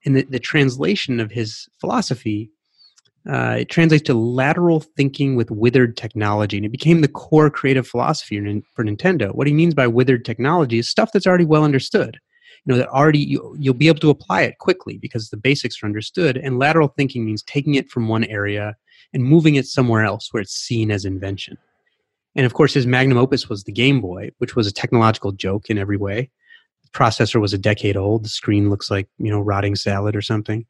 And 0.05 0.15
the, 0.15 0.23
the 0.23 0.39
translation 0.39 1.19
of 1.19 1.31
his 1.31 1.67
philosophy 1.79 2.51
uh, 3.29 3.57
it 3.59 3.69
translates 3.69 4.03
to 4.03 4.13
lateral 4.13 4.79
thinking 4.79 5.35
with 5.35 5.51
withered 5.51 5.97
technology, 5.97 6.55
and 6.57 6.65
it 6.65 6.71
became 6.71 7.01
the 7.01 7.07
core 7.09 7.49
creative 7.49 7.87
philosophy 7.87 8.63
for 8.73 8.85
Nintendo. 8.85 9.33
What 9.33 9.47
he 9.47 9.53
means 9.53 9.73
by 9.73 9.87
withered 9.87 10.23
technology 10.23 10.79
is 10.79 10.89
stuff 10.89 11.11
that's 11.11 11.27
already 11.27 11.45
well 11.45 11.65
understood. 11.65 12.19
You 12.65 12.73
know 12.73 12.77
that 12.77 12.89
already 12.89 13.19
you, 13.19 13.55
you'll 13.59 13.73
be 13.73 13.89
able 13.89 13.99
to 13.99 14.09
apply 14.09 14.43
it 14.43 14.59
quickly 14.59 14.97
because 14.97 15.29
the 15.29 15.37
basics 15.37 15.81
are 15.81 15.85
understood. 15.85 16.37
And 16.37 16.59
lateral 16.59 16.89
thinking 16.89 17.25
means 17.25 17.43
taking 17.43 17.75
it 17.75 17.89
from 17.89 18.07
one 18.07 18.23
area 18.25 18.75
and 19.13 19.23
moving 19.23 19.55
it 19.55 19.65
somewhere 19.65 20.03
else 20.03 20.29
where 20.31 20.41
it's 20.41 20.53
seen 20.53 20.89
as 20.91 21.05
invention. 21.05 21.57
And 22.35 22.45
of 22.45 22.53
course, 22.53 22.73
his 22.73 22.85
magnum 22.85 23.17
opus 23.17 23.49
was 23.49 23.63
the 23.63 23.71
Game 23.71 23.99
Boy, 23.99 24.31
which 24.37 24.55
was 24.55 24.67
a 24.67 24.73
technological 24.73 25.31
joke 25.31 25.69
in 25.69 25.77
every 25.77 25.97
way. 25.97 26.29
The 26.83 26.89
processor 26.97 27.41
was 27.41 27.53
a 27.53 27.57
decade 27.57 27.97
old. 27.97 28.23
The 28.23 28.29
screen 28.29 28.69
looks 28.69 28.89
like 28.89 29.09
you 29.17 29.31
know 29.31 29.41
rotting 29.41 29.75
salad 29.75 30.15
or 30.15 30.21
something. 30.21 30.65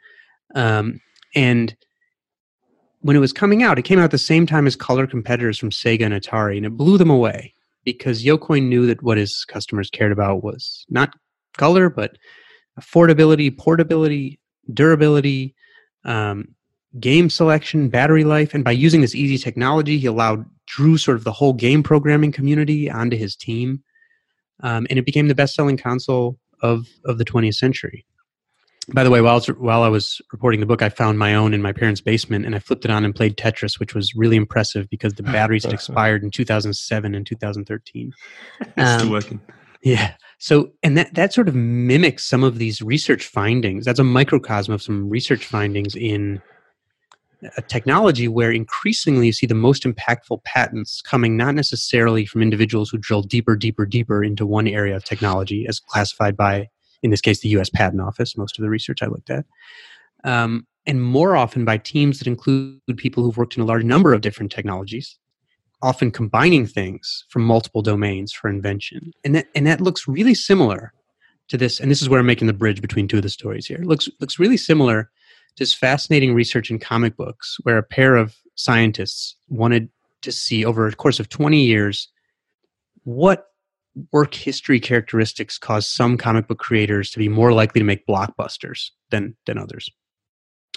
Um, 0.55 1.01
and 1.35 1.75
when 3.01 3.15
it 3.15 3.19
was 3.19 3.33
coming 3.33 3.63
out, 3.63 3.77
it 3.77 3.83
came 3.83 3.99
out 3.99 4.05
at 4.05 4.11
the 4.11 4.17
same 4.17 4.45
time 4.45 4.67
as 4.67 4.75
color 4.75 5.07
competitors 5.07 5.57
from 5.57 5.69
Sega 5.69 6.05
and 6.05 6.13
Atari, 6.13 6.57
and 6.57 6.65
it 6.65 6.77
blew 6.77 6.97
them 6.97 7.09
away 7.09 7.53
because 7.83 8.23
Yokoi 8.23 8.61
knew 8.61 8.85
that 8.87 9.01
what 9.03 9.17
his 9.17 9.45
customers 9.45 9.89
cared 9.89 10.11
about 10.11 10.43
was 10.43 10.85
not 10.89 11.15
color, 11.57 11.89
but 11.89 12.17
affordability, 12.79 13.55
portability, 13.55 14.39
durability, 14.73 15.55
um, 16.03 16.55
game 16.99 17.29
selection, 17.29 17.89
battery 17.89 18.23
life, 18.23 18.53
and 18.53 18.63
by 18.63 18.71
using 18.71 19.01
this 19.01 19.15
easy 19.15 19.37
technology, 19.37 19.97
he 19.97 20.07
allowed 20.07 20.45
drew 20.65 20.97
sort 20.97 21.17
of 21.17 21.23
the 21.23 21.31
whole 21.31 21.53
game 21.53 21.81
programming 21.81 22.31
community 22.31 22.89
onto 22.89 23.15
his 23.15 23.35
team, 23.35 23.83
um, 24.61 24.85
and 24.89 24.99
it 24.99 25.05
became 25.05 25.27
the 25.27 25.35
best-selling 25.35 25.77
console 25.77 26.37
of 26.61 26.87
of 27.05 27.17
the 27.17 27.25
20th 27.25 27.55
century. 27.55 28.05
By 28.93 29.03
the 29.03 29.11
way, 29.11 29.19
while 29.19 29.33
I, 29.33 29.35
was, 29.35 29.47
while 29.47 29.83
I 29.83 29.89
was 29.89 30.21
reporting 30.31 30.61
the 30.61 30.65
book, 30.65 30.81
I 30.81 30.87
found 30.87 31.19
my 31.19 31.35
own 31.35 31.53
in 31.53 31.61
my 31.61 31.73
parents' 31.73 31.99
basement, 31.99 32.45
and 32.45 32.55
I 32.55 32.59
flipped 32.59 32.85
it 32.85 32.91
on 32.91 33.03
and 33.03 33.13
played 33.13 33.35
Tetris, 33.35 33.79
which 33.79 33.93
was 33.93 34.15
really 34.15 34.37
impressive 34.37 34.89
because 34.89 35.13
the 35.13 35.23
batteries 35.37 35.65
had 35.65 35.73
expired 35.73 36.23
in 36.23 36.31
2007 36.31 37.13
and 37.13 37.25
2013. 37.25 38.13
Um, 38.77 38.99
still 38.99 39.11
working. 39.11 39.41
Yeah. 39.81 40.13
So, 40.39 40.71
and 40.83 40.97
that 40.97 41.13
that 41.15 41.33
sort 41.33 41.47
of 41.49 41.55
mimics 41.55 42.23
some 42.23 42.43
of 42.43 42.59
these 42.59 42.81
research 42.81 43.25
findings. 43.25 43.85
That's 43.85 43.99
a 43.99 44.03
microcosm 44.03 44.73
of 44.73 44.81
some 44.81 45.09
research 45.09 45.45
findings 45.45 45.95
in 45.95 46.41
a 47.55 47.61
technology 47.61 48.27
where 48.27 48.51
increasingly 48.51 49.27
you 49.27 49.33
see 49.33 49.45
the 49.45 49.53
most 49.53 49.83
impactful 49.83 50.43
patents 50.43 51.01
coming 51.01 51.37
not 51.37 51.55
necessarily 51.55 52.25
from 52.25 52.41
individuals 52.41 52.89
who 52.89 52.97
drill 52.97 53.21
deeper, 53.21 53.55
deeper, 53.55 53.85
deeper 53.85 54.23
into 54.23 54.45
one 54.45 54.67
area 54.67 54.95
of 54.95 55.03
technology 55.03 55.65
as 55.67 55.79
classified 55.79 56.35
by, 56.35 56.67
in 57.03 57.11
this 57.11 57.21
case, 57.21 57.39
the 57.39 57.49
US 57.49 57.69
Patent 57.69 58.01
Office, 58.01 58.37
most 58.37 58.57
of 58.57 58.63
the 58.63 58.69
research 58.69 59.01
I 59.01 59.07
looked 59.07 59.29
at, 59.29 59.45
um, 60.23 60.65
and 60.85 61.01
more 61.01 61.35
often 61.35 61.65
by 61.65 61.77
teams 61.77 62.19
that 62.19 62.27
include 62.27 62.79
people 62.95 63.23
who've 63.23 63.37
worked 63.37 63.57
in 63.57 63.61
a 63.61 63.65
large 63.65 63.83
number 63.83 64.13
of 64.13 64.21
different 64.21 64.51
technologies, 64.51 65.17
often 65.81 66.11
combining 66.11 66.65
things 66.65 67.25
from 67.29 67.43
multiple 67.43 67.81
domains 67.81 68.31
for 68.31 68.49
invention. 68.49 69.11
And 69.23 69.35
that, 69.35 69.47
and 69.53 69.67
that 69.67 69.81
looks 69.81 70.07
really 70.07 70.33
similar 70.33 70.93
to 71.49 71.57
this, 71.57 71.79
and 71.79 71.91
this 71.91 72.01
is 72.01 72.09
where 72.09 72.19
I'm 72.19 72.25
making 72.25 72.47
the 72.47 72.53
bridge 72.53 72.81
between 72.81 73.07
two 73.07 73.17
of 73.17 73.23
the 73.23 73.29
stories 73.29 73.67
here. 73.67 73.77
It 73.77 73.85
looks, 73.85 74.09
looks 74.19 74.39
really 74.39 74.57
similar 74.57 75.03
to 75.03 75.63
this 75.63 75.73
fascinating 75.73 76.33
research 76.33 76.71
in 76.71 76.79
comic 76.79 77.15
books 77.15 77.57
where 77.63 77.77
a 77.77 77.83
pair 77.83 78.15
of 78.15 78.35
scientists 78.55 79.35
wanted 79.49 79.89
to 80.21 80.31
see 80.31 80.65
over 80.65 80.87
a 80.87 80.95
course 80.95 81.19
of 81.19 81.29
20 81.29 81.63
years 81.63 82.09
what 83.03 83.47
work 84.11 84.33
history 84.33 84.79
characteristics 84.79 85.57
cause 85.57 85.87
some 85.87 86.17
comic 86.17 86.47
book 86.47 86.59
creators 86.59 87.11
to 87.11 87.19
be 87.19 87.29
more 87.29 87.53
likely 87.53 87.79
to 87.79 87.85
make 87.85 88.07
blockbusters 88.07 88.89
than 89.11 89.35
than 89.45 89.57
others 89.57 89.89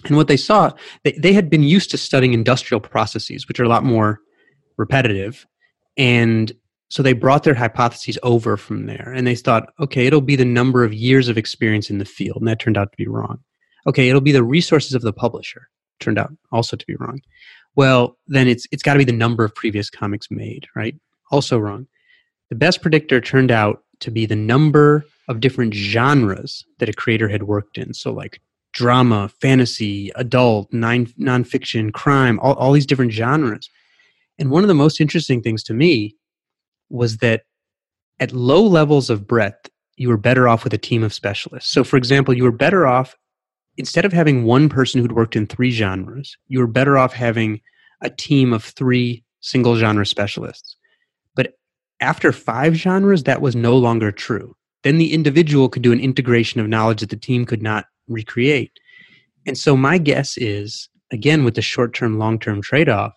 and 0.04 0.16
what 0.16 0.28
they 0.28 0.36
saw 0.36 0.70
they, 1.04 1.12
they 1.12 1.32
had 1.32 1.50
been 1.50 1.62
used 1.62 1.90
to 1.90 1.98
studying 1.98 2.32
industrial 2.32 2.80
processes 2.80 3.46
which 3.48 3.60
are 3.60 3.64
a 3.64 3.68
lot 3.68 3.84
more 3.84 4.20
repetitive 4.76 5.46
and 5.96 6.52
so 6.88 7.02
they 7.02 7.12
brought 7.12 7.44
their 7.44 7.54
hypotheses 7.54 8.18
over 8.22 8.56
from 8.56 8.86
there 8.86 9.12
and 9.14 9.26
they 9.26 9.34
thought 9.34 9.72
okay 9.78 10.06
it'll 10.06 10.20
be 10.20 10.36
the 10.36 10.44
number 10.44 10.84
of 10.84 10.94
years 10.94 11.28
of 11.28 11.36
experience 11.36 11.90
in 11.90 11.98
the 11.98 12.04
field 12.04 12.38
and 12.38 12.48
that 12.48 12.58
turned 12.58 12.78
out 12.78 12.90
to 12.90 12.96
be 12.96 13.08
wrong 13.08 13.38
okay, 13.86 14.08
it'll 14.08 14.20
be 14.20 14.32
the 14.32 14.44
resources 14.44 14.94
of 14.94 15.02
the 15.02 15.12
publisher. 15.12 15.68
Turned 15.98 16.18
out 16.18 16.32
also 16.50 16.76
to 16.76 16.86
be 16.86 16.96
wrong. 16.98 17.20
Well, 17.76 18.16
then 18.26 18.48
it's 18.48 18.66
it's 18.72 18.82
got 18.82 18.94
to 18.94 18.98
be 18.98 19.04
the 19.04 19.12
number 19.12 19.44
of 19.44 19.54
previous 19.54 19.90
comics 19.90 20.28
made, 20.30 20.66
right? 20.74 20.94
Also 21.30 21.58
wrong. 21.58 21.86
The 22.50 22.56
best 22.56 22.82
predictor 22.82 23.20
turned 23.20 23.50
out 23.50 23.82
to 24.00 24.10
be 24.10 24.26
the 24.26 24.36
number 24.36 25.04
of 25.28 25.40
different 25.40 25.72
genres 25.72 26.64
that 26.78 26.88
a 26.88 26.92
creator 26.92 27.28
had 27.28 27.44
worked 27.44 27.78
in. 27.78 27.94
So 27.94 28.12
like 28.12 28.40
drama, 28.72 29.30
fantasy, 29.40 30.10
adult, 30.16 30.72
non 30.72 31.06
nonfiction, 31.06 31.92
crime, 31.92 32.38
all, 32.40 32.54
all 32.54 32.72
these 32.72 32.86
different 32.86 33.12
genres. 33.12 33.68
And 34.38 34.50
one 34.50 34.64
of 34.64 34.68
the 34.68 34.74
most 34.74 35.00
interesting 35.00 35.42
things 35.42 35.62
to 35.64 35.74
me 35.74 36.16
was 36.88 37.18
that 37.18 37.42
at 38.18 38.32
low 38.32 38.62
levels 38.62 39.10
of 39.10 39.26
breadth, 39.26 39.70
you 39.96 40.08
were 40.08 40.16
better 40.16 40.48
off 40.48 40.64
with 40.64 40.74
a 40.74 40.78
team 40.78 41.02
of 41.02 41.14
specialists. 41.14 41.70
So, 41.70 41.84
for 41.84 41.96
example, 41.96 42.34
you 42.34 42.42
were 42.42 42.52
better 42.52 42.86
off 42.86 43.14
instead 43.76 44.04
of 44.04 44.12
having 44.12 44.44
one 44.44 44.68
person 44.68 45.00
who'd 45.00 45.12
worked 45.12 45.36
in 45.36 45.46
three 45.46 45.70
genres, 45.70 46.36
you 46.48 46.58
were 46.58 46.66
better 46.66 46.98
off 46.98 47.12
having 47.12 47.60
a 48.02 48.10
team 48.10 48.52
of 48.52 48.64
three 48.64 49.24
single 49.40 49.76
genre 49.76 50.04
specialists. 50.04 50.76
After 52.00 52.32
five 52.32 52.74
genres, 52.74 53.24
that 53.24 53.42
was 53.42 53.54
no 53.54 53.76
longer 53.76 54.10
true. 54.10 54.56
Then 54.82 54.98
the 54.98 55.12
individual 55.12 55.68
could 55.68 55.82
do 55.82 55.92
an 55.92 56.00
integration 56.00 56.60
of 56.60 56.68
knowledge 56.68 57.00
that 57.00 57.10
the 57.10 57.16
team 57.16 57.44
could 57.44 57.62
not 57.62 57.86
recreate. 58.08 58.72
And 59.46 59.56
so, 59.56 59.76
my 59.76 59.98
guess 59.98 60.38
is, 60.38 60.88
again, 61.12 61.44
with 61.44 61.54
the 61.54 61.62
short 61.62 61.94
term, 61.94 62.18
long 62.18 62.38
term 62.38 62.62
trade 62.62 62.88
off, 62.88 63.12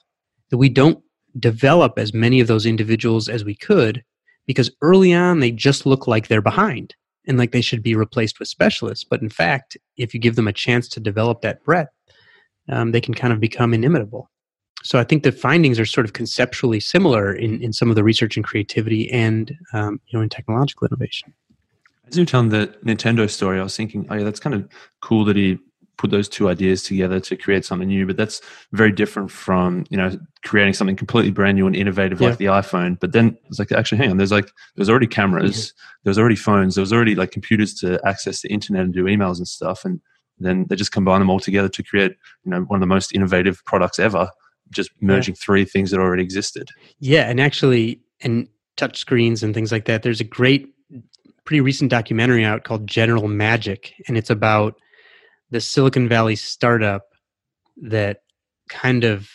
that 0.50 0.58
we 0.58 0.70
don't 0.70 1.02
develop 1.40 1.98
as 1.98 2.14
many 2.14 2.40
of 2.40 2.48
those 2.48 2.66
individuals 2.66 3.28
as 3.28 3.44
we 3.44 3.56
could 3.56 4.04
because 4.46 4.72
early 4.82 5.14
on 5.14 5.40
they 5.40 5.52
just 5.52 5.86
look 5.86 6.08
like 6.08 6.28
they're 6.28 6.42
behind 6.42 6.96
and 7.28 7.38
like 7.38 7.52
they 7.52 7.62
should 7.62 7.82
be 7.82 7.96
replaced 7.96 8.40
with 8.40 8.48
specialists. 8.48 9.06
But 9.10 9.22
in 9.22 9.30
fact, 9.30 9.78
if 9.98 10.14
you 10.14 10.20
give 10.20 10.36
them 10.36 10.48
a 10.48 10.54
chance 10.54 10.88
to 10.90 11.00
develop 11.00 11.42
that 11.42 11.64
breadth, 11.64 11.90
um, 12.70 12.92
they 12.92 13.02
can 13.02 13.14
kind 13.14 13.34
of 13.34 13.40
become 13.40 13.74
inimitable. 13.74 14.30
So 14.84 15.00
I 15.00 15.04
think 15.04 15.24
the 15.24 15.32
findings 15.32 15.80
are 15.80 15.86
sort 15.86 16.06
of 16.06 16.14
conceptually 16.14 16.80
similar 16.80 17.34
in, 17.34 17.62
in 17.62 17.74
some 17.74 17.90
of 17.90 17.96
the 17.96 18.04
research 18.04 18.36
and 18.36 18.46
creativity 18.46 19.10
and 19.12 19.58
um, 19.74 20.00
you 20.08 20.18
know 20.18 20.24
in 20.24 20.30
technological 20.30 20.88
innovation. 20.88 21.34
As 22.08 22.18
you 22.18 22.24
were 22.24 22.28
telling 22.28 22.50
the 22.50 22.68
Nintendo 22.86 23.30
story, 23.30 23.60
I 23.60 23.64
was 23.64 23.76
thinking, 23.78 24.06
oh 24.10 24.16
yeah, 24.16 24.24
that's 24.24 24.40
kind 24.40 24.54
of 24.54 24.68
cool 25.02 25.24
that 25.26 25.38
he 25.38 25.58
put 25.98 26.12
those 26.12 26.28
two 26.28 26.50
ideas 26.50 26.84
together 26.84 27.20
to 27.20 27.36
create 27.38 27.64
something 27.64 27.88
new. 27.88 28.06
But 28.06 28.18
that's 28.18 28.42
very 28.72 28.92
different 28.92 29.32
from 29.32 29.86
you 29.90 29.98
know 29.98 30.18
creating 30.44 30.74
something 30.74 30.96
completely 30.96 31.32
brand 31.32 31.56
new 31.56 31.68
and 31.68 31.76
innovative 31.76 32.20
yeah. 32.20 32.30
like 32.30 32.38
the 32.38 32.46
iPhone. 32.46 33.00
But 33.00 33.14
then 33.14 33.38
it's 33.46 33.60
like 33.60 33.72
actually, 33.72 34.00
hang 34.00 34.12
on, 34.12 34.18
there's 34.18 34.32
like 34.32 34.52
there's 34.76 34.90
already 34.90 35.08
cameras, 35.08 35.68
mm-hmm. 35.68 36.00
there's 36.04 36.20
already 36.20 36.36
phones, 36.36 36.76
there 36.76 36.82
was 36.82 36.94
already 36.94 37.16
like 37.16 37.32
computers 37.32 37.74
to 37.76 38.00
access 38.06 38.42
the 38.42 38.50
internet 38.50 38.84
and 38.84 38.94
do 38.94 39.06
emails 39.06 39.38
and 39.38 39.48
stuff, 39.48 39.86
and 39.86 40.02
then 40.40 40.66
they 40.70 40.76
just 40.76 40.92
combine 40.92 41.20
them 41.20 41.30
all 41.30 41.40
together 41.40 41.70
to 41.70 41.84
create 41.84 42.18
you 42.44 42.52
know 42.52 42.62
one 42.62 42.78
of 42.78 42.82
the 42.82 42.94
most 42.94 43.14
innovative 43.16 43.64
products 43.66 44.00
ever. 44.00 44.30
Just 44.72 44.92
merging 45.02 45.36
yeah. 45.36 45.44
three 45.44 45.66
things 45.66 45.92
that 45.92 46.00
already 46.00 46.24
existed. 46.24 46.70
Yeah, 47.00 47.30
and 47.30 47.40
actually, 47.40 48.02
and 48.22 48.48
touch 48.78 48.98
screens 48.98 49.44
and 49.44 49.54
things 49.54 49.72
like 49.72 49.86
that. 49.86 50.04
There's 50.04 50.22
a 50.22 50.26
great, 50.26 50.74
pretty 51.46 51.62
recent 51.62 51.92
documentary 51.92 52.44
out 52.44 52.64
called 52.64 52.88
General 52.88 53.28
Magic, 53.28 53.94
and 54.08 54.18
it's 54.18 54.30
about 54.30 54.76
the 55.52 55.62
Silicon 55.62 56.10
Valley 56.10 56.36
startup 56.36 57.04
that 57.78 58.24
kind 58.70 59.04
of 59.04 59.30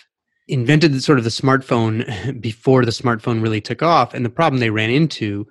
invented 0.49 0.93
the, 0.93 1.01
sort 1.01 1.19
of 1.19 1.25
the 1.25 1.31
smartphone 1.31 2.41
before 2.41 2.85
the 2.85 2.91
smartphone 2.91 3.43
really 3.43 3.61
took 3.61 3.83
off. 3.83 4.15
And 4.15 4.25
the 4.25 4.31
problem 4.31 4.61
they 4.61 4.71
ran 4.71 4.91
into 4.91 5.47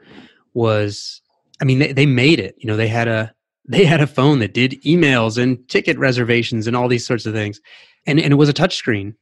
was, 0.53 1.21
I 1.61 1.65
mean, 1.65 1.79
they, 1.79 1.93
they 1.93 2.05
made 2.05 2.39
it. 2.39 2.55
You 2.57 2.67
know, 2.67 2.77
they 2.77 2.87
had 2.87 3.07
a 3.07 3.33
they 3.69 3.83
had 3.83 3.99
a 3.99 4.07
phone 4.07 4.39
that 4.39 4.53
did 4.53 4.81
emails 4.83 5.41
and 5.41 5.67
ticket 5.67 5.97
reservations 5.97 6.67
and 6.67 6.75
all 6.75 6.87
these 6.87 7.05
sorts 7.05 7.25
of 7.25 7.33
things, 7.33 7.59
and 8.05 8.19
and 8.19 8.31
it 8.31 8.37
was 8.37 8.49
a 8.49 8.53
touchscreen, 8.53 9.13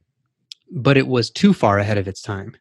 but 0.71 0.97
it 0.97 1.07
was 1.07 1.29
too 1.29 1.53
far 1.53 1.79
ahead 1.79 1.97
of 1.97 2.07
its 2.07 2.21
time, 2.21 2.55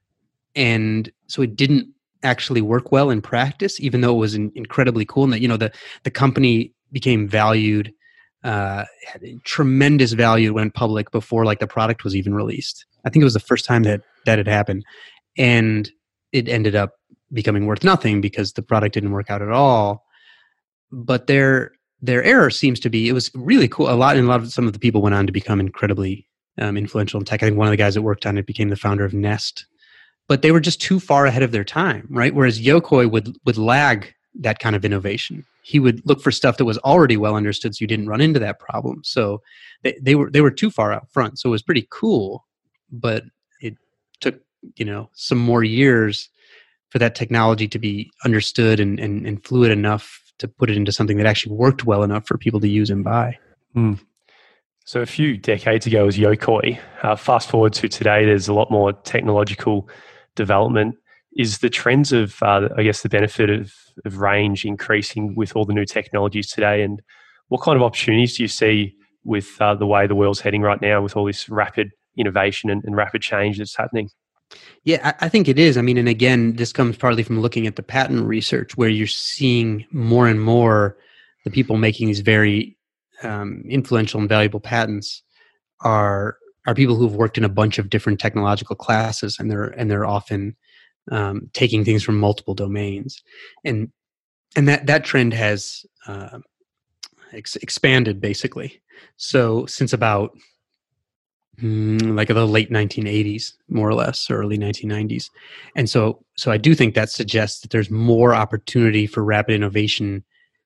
and 0.54 1.10
so 1.26 1.42
it 1.42 1.56
didn't 1.56 1.88
actually 2.22 2.62
work 2.62 2.90
well 2.90 3.10
in 3.10 3.20
practice, 3.20 3.78
even 3.80 4.00
though 4.00 4.14
it 4.14 4.18
was 4.18 4.34
incredibly 4.34 5.04
cool. 5.04 5.24
And 5.24 5.32
that 5.32 5.40
you 5.40 5.48
know 5.48 5.56
the 5.56 5.72
the 6.04 6.10
company 6.10 6.72
became 6.92 7.28
valued 7.28 7.92
uh, 8.44 8.84
tremendous 9.44 10.12
value 10.12 10.52
went 10.52 10.74
public 10.74 11.10
before 11.10 11.46
like 11.46 11.60
the 11.60 11.66
product 11.66 12.04
was 12.04 12.14
even 12.14 12.34
released. 12.34 12.84
I 13.04 13.10
think 13.10 13.22
it 13.22 13.24
was 13.24 13.34
the 13.34 13.40
first 13.40 13.64
time 13.64 13.82
that 13.84 14.02
that 14.26 14.38
had 14.38 14.46
happened, 14.46 14.84
and 15.36 15.90
it 16.32 16.48
ended 16.48 16.76
up 16.76 16.92
becoming 17.32 17.66
worth 17.66 17.82
nothing 17.82 18.20
because 18.20 18.52
the 18.52 18.62
product 18.62 18.94
didn't 18.94 19.12
work 19.12 19.30
out 19.30 19.42
at 19.42 19.50
all. 19.50 20.04
But 20.92 21.26
their 21.26 21.72
their 22.02 22.22
error 22.22 22.50
seems 22.50 22.78
to 22.80 22.90
be 22.90 23.08
it 23.08 23.12
was 23.12 23.30
really 23.34 23.66
cool. 23.66 23.90
A 23.90 23.96
lot 23.96 24.16
and 24.16 24.26
a 24.26 24.28
lot 24.28 24.40
of 24.40 24.52
some 24.52 24.66
of 24.66 24.74
the 24.74 24.78
people 24.78 25.00
went 25.00 25.14
on 25.14 25.26
to 25.26 25.32
become 25.32 25.58
incredibly 25.58 26.28
um, 26.58 26.76
influential 26.76 27.20
in 27.20 27.24
tech. 27.24 27.42
I 27.42 27.46
think 27.46 27.58
one 27.58 27.66
of 27.66 27.72
the 27.72 27.76
guys 27.76 27.94
that 27.94 28.02
worked 28.02 28.26
on 28.26 28.38
it 28.38 28.46
became 28.46 28.68
the 28.68 28.76
founder 28.76 29.04
of 29.04 29.14
Nest. 29.14 29.66
But 30.26 30.40
they 30.40 30.52
were 30.52 30.60
just 30.60 30.80
too 30.80 31.00
far 31.00 31.26
ahead 31.26 31.42
of 31.42 31.52
their 31.52 31.64
time, 31.64 32.06
right? 32.10 32.34
Whereas 32.34 32.60
Yokoi 32.60 33.10
would 33.10 33.36
would 33.44 33.58
lag 33.58 34.14
that 34.36 34.58
kind 34.58 34.74
of 34.74 34.84
innovation 34.84 35.44
he 35.64 35.80
would 35.80 36.02
look 36.06 36.20
for 36.20 36.30
stuff 36.30 36.58
that 36.58 36.66
was 36.66 36.76
already 36.78 37.16
well 37.16 37.34
understood 37.34 37.74
so 37.74 37.82
you 37.82 37.86
didn't 37.86 38.06
run 38.06 38.20
into 38.20 38.38
that 38.38 38.58
problem 38.58 39.02
so 39.02 39.40
they, 39.82 39.98
they 40.00 40.14
were 40.14 40.30
they 40.30 40.40
were 40.40 40.50
too 40.50 40.70
far 40.70 40.92
out 40.92 41.10
front 41.10 41.38
so 41.38 41.48
it 41.48 41.50
was 41.50 41.62
pretty 41.62 41.88
cool 41.90 42.46
but 42.92 43.24
it 43.60 43.74
took 44.20 44.38
you 44.76 44.84
know 44.84 45.08
some 45.14 45.38
more 45.38 45.64
years 45.64 46.28
for 46.90 46.98
that 46.98 47.14
technology 47.14 47.66
to 47.66 47.78
be 47.78 48.08
understood 48.24 48.78
and, 48.78 49.00
and, 49.00 49.26
and 49.26 49.44
fluid 49.44 49.72
enough 49.72 50.20
to 50.38 50.46
put 50.46 50.70
it 50.70 50.76
into 50.76 50.92
something 50.92 51.16
that 51.16 51.26
actually 51.26 51.54
worked 51.56 51.84
well 51.84 52.04
enough 52.04 52.26
for 52.26 52.38
people 52.38 52.60
to 52.60 52.68
use 52.68 52.90
and 52.90 53.02
buy 53.02 53.36
mm. 53.74 53.98
So 54.84 55.00
a 55.00 55.06
few 55.06 55.36
decades 55.36 55.86
ago 55.86 56.06
was 56.06 56.16
yokoi 56.16 56.78
uh, 57.02 57.16
fast 57.16 57.48
forward 57.48 57.72
to 57.72 57.88
today 57.88 58.24
there's 58.24 58.48
a 58.48 58.54
lot 58.54 58.70
more 58.70 58.92
technological 58.92 59.88
development 60.36 60.94
is 61.36 61.58
the 61.58 61.70
trends 61.70 62.12
of 62.12 62.42
uh, 62.42 62.68
i 62.76 62.82
guess 62.82 63.02
the 63.02 63.08
benefit 63.08 63.50
of 63.50 63.72
of 64.04 64.18
range 64.18 64.64
increasing 64.64 65.34
with 65.34 65.54
all 65.54 65.64
the 65.64 65.72
new 65.72 65.84
technologies 65.84 66.50
today? 66.50 66.82
And 66.82 67.00
what 67.48 67.62
kind 67.62 67.76
of 67.76 67.82
opportunities 67.82 68.36
do 68.36 68.42
you 68.42 68.48
see 68.48 68.96
with 69.24 69.60
uh, 69.60 69.74
the 69.74 69.86
way 69.86 70.06
the 70.06 70.14
world's 70.14 70.40
heading 70.40 70.62
right 70.62 70.80
now 70.80 71.00
with 71.02 71.16
all 71.16 71.24
this 71.24 71.48
rapid 71.48 71.90
innovation 72.16 72.70
and, 72.70 72.82
and 72.84 72.96
rapid 72.96 73.22
change 73.22 73.58
that's 73.58 73.76
happening? 73.76 74.10
Yeah, 74.84 75.12
I, 75.20 75.26
I 75.26 75.28
think 75.28 75.48
it 75.48 75.58
is. 75.58 75.76
I 75.76 75.82
mean, 75.82 75.98
and 75.98 76.08
again, 76.08 76.56
this 76.56 76.72
comes 76.72 76.96
partly 76.96 77.22
from 77.22 77.40
looking 77.40 77.66
at 77.66 77.76
the 77.76 77.82
patent 77.82 78.26
research 78.26 78.76
where 78.76 78.88
you're 78.88 79.06
seeing 79.06 79.86
more 79.90 80.26
and 80.26 80.42
more 80.42 80.96
the 81.44 81.50
people 81.50 81.76
making 81.76 82.08
these 82.08 82.20
very 82.20 82.76
um, 83.22 83.62
influential 83.68 84.20
and 84.20 84.28
valuable 84.28 84.60
patents 84.60 85.22
are 85.80 86.36
are 86.66 86.74
people 86.74 86.96
who've 86.96 87.14
worked 87.14 87.36
in 87.36 87.44
a 87.44 87.48
bunch 87.48 87.78
of 87.78 87.90
different 87.90 88.18
technological 88.18 88.74
classes 88.74 89.36
and 89.38 89.50
they're 89.50 89.66
and 89.66 89.90
they're 89.90 90.06
often 90.06 90.56
um, 91.10 91.50
taking 91.52 91.84
things 91.84 92.02
from 92.02 92.18
multiple 92.18 92.54
domains, 92.54 93.22
and 93.64 93.90
and 94.56 94.68
that 94.68 94.86
that 94.86 95.04
trend 95.04 95.34
has 95.34 95.84
uh, 96.06 96.38
ex- 97.32 97.56
expanded 97.56 98.20
basically. 98.20 98.80
So 99.16 99.66
since 99.66 99.92
about 99.92 100.36
mm, 101.60 102.16
like 102.16 102.28
the 102.28 102.46
late 102.46 102.70
1980s, 102.70 103.52
more 103.68 103.88
or 103.88 103.94
less, 103.94 104.30
or 104.30 104.38
early 104.38 104.58
1990s, 104.58 105.30
and 105.76 105.90
so 105.90 106.24
so 106.36 106.50
I 106.50 106.56
do 106.56 106.74
think 106.74 106.94
that 106.94 107.10
suggests 107.10 107.60
that 107.60 107.70
there's 107.70 107.90
more 107.90 108.34
opportunity 108.34 109.06
for 109.06 109.22
rapid 109.22 109.54
innovation 109.54 110.24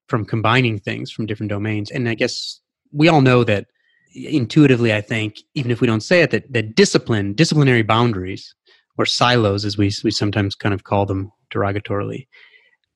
from 0.09 0.25
combining 0.25 0.79
things 0.79 1.11
from 1.11 1.27
different 1.27 1.51
domains. 1.51 1.90
And 1.90 2.09
I 2.09 2.14
guess 2.14 2.61
we 2.92 3.09
all 3.09 3.21
know 3.21 3.44
that 3.44 3.66
intuitively, 4.14 4.92
I 4.92 5.01
think, 5.01 5.38
even 5.55 5.71
if 5.71 5.81
we 5.81 5.87
don't 5.87 6.03
say 6.03 6.23
it, 6.23 6.31
that, 6.31 6.53
that 6.53 6.75
discipline, 6.75 7.35
disciplinary 7.35 7.83
boundaries 7.83 8.55
or 8.97 9.07
silos, 9.07 9.64
as 9.64 9.77
we, 9.77 9.92
we 10.03 10.11
sometimes 10.11 10.55
kind 10.55 10.75
of 10.75 10.85
call 10.85 11.07
them 11.07 11.31
derogatorily, 11.53 12.27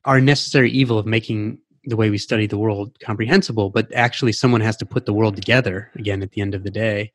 are 0.04 0.16
a 0.16 0.22
necessary 0.22 0.70
evil 0.70 0.98
of 0.98 1.06
making 1.06 1.58
the 1.84 1.96
way 1.96 2.10
we 2.10 2.18
study 2.18 2.46
the 2.46 2.58
world 2.58 2.96
comprehensible. 3.00 3.70
But 3.70 3.92
actually, 3.94 4.32
someone 4.32 4.60
has 4.62 4.76
to 4.78 4.86
put 4.86 5.06
the 5.06 5.12
world 5.12 5.36
together 5.36 5.90
again 5.94 6.22
at 6.22 6.32
the 6.32 6.40
end 6.40 6.54
of 6.54 6.64
the 6.64 6.70
day. 6.70 7.12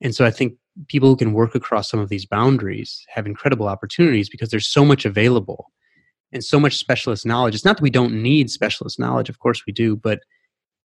And 0.00 0.14
so 0.14 0.24
I 0.24 0.30
think 0.30 0.54
people 0.88 1.08
who 1.08 1.16
can 1.16 1.32
work 1.32 1.54
across 1.54 1.88
some 1.88 2.00
of 2.00 2.08
these 2.08 2.26
boundaries 2.26 3.04
have 3.08 3.26
incredible 3.26 3.68
opportunities 3.68 4.28
because 4.28 4.50
there's 4.50 4.66
so 4.66 4.84
much 4.84 5.04
available 5.04 5.70
and 6.34 6.44
so 6.44 6.60
much 6.60 6.76
specialist 6.76 7.24
knowledge. 7.24 7.54
It's 7.54 7.64
not 7.64 7.76
that 7.76 7.82
we 7.82 7.90
don't 7.90 8.20
need 8.22 8.50
specialist 8.50 8.98
knowledge, 8.98 9.28
of 9.28 9.38
course 9.38 9.62
we 9.66 9.72
do, 9.72 9.96
but 9.96 10.20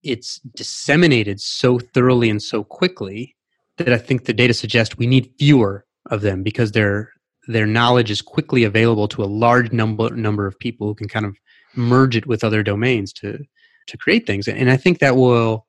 it's 0.04 0.40
disseminated 0.56 1.40
so 1.40 1.80
thoroughly 1.80 2.30
and 2.30 2.42
so 2.42 2.64
quickly 2.64 3.36
that 3.78 3.94
I 3.94 3.98
think 3.98 4.26
the 4.26 4.34
data 4.34 4.54
suggest 4.54 4.98
we 4.98 5.08
need 5.08 5.32
fewer 5.38 5.86
of 6.10 6.22
them 6.22 6.44
because 6.44 6.72
they're 6.72 7.12
their 7.48 7.66
knowledge 7.66 8.12
is 8.12 8.22
quickly 8.22 8.66
available 8.66 9.08
to 9.08 9.24
a 9.24 9.26
large 9.26 9.72
number 9.72 10.10
number 10.10 10.48
of 10.48 10.60
people 10.60 10.88
who 10.88 10.96
can 10.96 11.08
kind 11.08 11.26
of 11.26 11.38
merge 11.76 12.18
it 12.18 12.26
with 12.26 12.44
other 12.44 12.64
domains 12.64 13.14
to 13.14 13.40
to 13.88 13.98
create 13.98 14.26
things. 14.26 14.48
And 14.48 14.70
i 14.70 14.78
think 14.78 15.00
that 15.00 15.16
will 15.16 15.66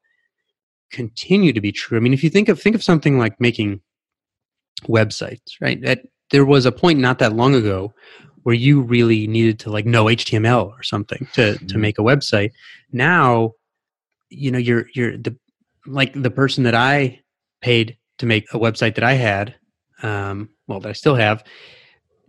continue 0.91 1.53
to 1.53 1.61
be 1.61 1.73
true. 1.73 1.99
I 1.99 2.01
mean 2.01 2.15
if 2.15 2.25
you 2.25 2.31
think 2.31 2.49
of 2.49 2.61
think 2.61 2.75
of 2.75 2.83
something 2.83 3.19
like 3.19 3.41
making 3.41 3.81
websites 4.85 5.53
right? 5.61 5.81
That 5.83 6.03
there 6.31 6.45
was 6.45 6.67
a 6.67 6.73
point 6.73 6.99
not 6.99 7.19
that 7.19 7.35
long 7.35 7.55
ago 7.55 7.93
where 8.43 8.55
you 8.55 8.81
really 8.81 9.27
needed 9.27 9.59
to 9.59 9.71
like 9.71 9.87
know 9.87 10.07
html 10.07 10.69
or 10.69 10.83
something 10.83 11.27
to 11.33 11.55
to 11.55 11.65
mm-hmm. 11.65 11.81
make 11.81 11.99
a 11.99 12.03
website 12.03 12.51
now 12.93 13.53
you 14.31 14.51
know 14.51 14.59
you're 14.59 14.87
you're 14.95 15.17
the 15.17 15.37
like 15.87 16.13
the 16.15 16.31
person 16.31 16.65
that 16.65 16.75
i 16.75 17.19
paid 17.61 17.97
to 18.19 18.27
make 18.27 18.45
a 18.53 18.59
website 18.59 18.95
that 18.95 19.05
i 19.05 19.15
had 19.15 19.55
um, 20.03 20.49
well, 20.67 20.81
that 20.81 20.89
I 20.89 20.93
still 20.93 21.15
have, 21.15 21.45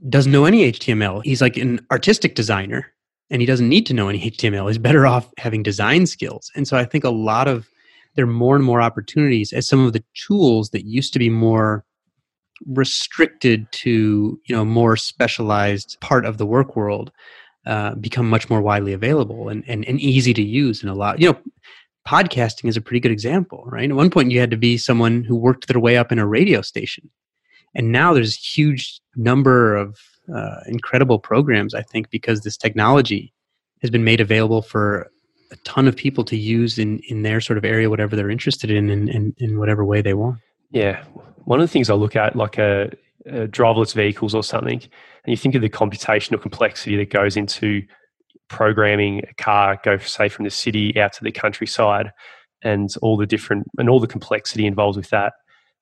doesn't 0.08 0.32
know 0.32 0.46
any 0.46 0.72
HTML. 0.72 1.24
He's 1.24 1.42
like 1.42 1.58
an 1.58 1.86
artistic 1.92 2.36
designer 2.36 2.94
and 3.30 3.42
he 3.42 3.46
doesn't 3.46 3.70
need 3.70 3.86
to 3.88 3.94
know 3.94 4.10
any 4.10 4.32
HTML. 4.32 4.68
He's 4.68 4.78
better 4.78 5.06
off 5.06 5.32
having 5.38 5.62
design 5.62 6.06
skills. 6.06 6.52
And 6.56 6.68
so 6.68 6.78
I 6.78 6.86
think 6.86 7.04
a 7.04 7.10
lot 7.10 7.48
of 7.48 7.68
there 8.16 8.26
are 8.26 8.28
more 8.28 8.56
and 8.56 8.66
more 8.66 8.82
opportunities 8.82 9.54
as 9.54 9.68
some 9.68 9.86
of 9.86 9.94
the 9.94 10.04
tools 10.16 10.72
that 10.72 10.86
used 10.86 11.14
to 11.14 11.20
be 11.20 11.30
more 11.30 11.86
restricted 12.68 13.72
to 13.72 14.40
you 14.46 14.56
know 14.56 14.66
more 14.66 14.96
specialized 14.98 15.98
part 16.02 16.26
of 16.26 16.38
the 16.38 16.46
work 16.46 16.76
world 16.76 17.12
uh, 17.66 17.96
become 17.96 18.30
much 18.30 18.50
more 18.50 18.62
widely 18.62 18.94
available 18.94 19.50
and, 19.50 19.64
and, 19.68 19.86
and 19.86 20.00
easy 20.00 20.34
to 20.34 20.44
use 20.44 20.82
and 20.82 20.90
a 20.90 20.96
lot 20.96 21.20
you 21.20 21.30
know 21.30 21.38
podcasting 22.08 22.66
is 22.66 22.78
a 22.78 22.82
pretty 22.82 23.00
good 23.00 23.12
example 23.12 23.64
right? 23.68 23.90
At 23.90 23.96
one 23.96 24.10
point 24.10 24.32
you 24.32 24.40
had 24.40 24.52
to 24.52 24.58
be 24.58 24.78
someone 24.78 25.24
who 25.24 25.36
worked 25.36 25.68
their 25.68 25.80
way 25.80 25.98
up 25.98 26.12
in 26.12 26.20
a 26.20 26.26
radio 26.26 26.62
station. 26.62 27.10
And 27.76 27.92
now 27.92 28.14
there's 28.14 28.36
a 28.36 28.40
huge 28.40 29.00
number 29.16 29.76
of 29.76 30.00
uh, 30.34 30.60
incredible 30.68 31.20
programs 31.20 31.74
i 31.74 31.82
think 31.82 32.10
because 32.10 32.42
this 32.42 32.58
technology 32.58 33.34
has 33.82 33.90
been 33.90 34.04
made 34.04 34.22
available 34.22 34.62
for 34.62 35.10
a 35.52 35.56
ton 35.64 35.88
of 35.88 35.96
people 35.96 36.24
to 36.24 36.38
use 36.38 36.78
in 36.78 37.00
in 37.10 37.24
their 37.24 37.42
sort 37.42 37.58
of 37.58 37.66
area 37.66 37.90
whatever 37.90 38.16
they're 38.16 38.30
interested 38.30 38.70
in 38.70 38.90
and 38.90 39.10
in, 39.10 39.16
in, 39.16 39.36
in 39.40 39.60
whatever 39.60 39.84
way 39.84 40.02
they 40.02 40.14
want 40.14 40.38
yeah 40.72 41.04
one 41.46 41.60
of 41.60 41.64
the 41.64 41.72
things 41.72 41.90
i 41.90 41.94
look 41.94 42.16
at 42.16 42.36
like 42.36 42.58
a, 42.58 42.92
a 43.26 43.48
driverless 43.48 43.94
vehicles 43.94 44.36
or 44.36 44.44
something 44.44 44.80
and 44.80 45.32
you 45.32 45.38
think 45.38 45.56
of 45.56 45.62
the 45.62 45.70
computational 45.70 46.42
complexity 46.42 46.96
that 46.96 47.10
goes 47.10 47.36
into 47.38 47.82
programming 48.48 49.20
a 49.30 49.34
car 49.36 49.80
go 49.84 49.98
say 49.98 50.30
from 50.30 50.46
the 50.46 50.52
city 50.52 51.00
out 51.00 51.14
to 51.14 51.24
the 51.24 51.32
countryside 51.32 52.12
and 52.62 52.90
all 53.02 53.18
the 53.18 53.28
different 53.28 53.68
and 53.78 53.90
all 53.90 54.00
the 54.00 54.08
complexity 54.08 54.66
involved 54.66 54.98
with 54.98 55.10
that 55.10 55.34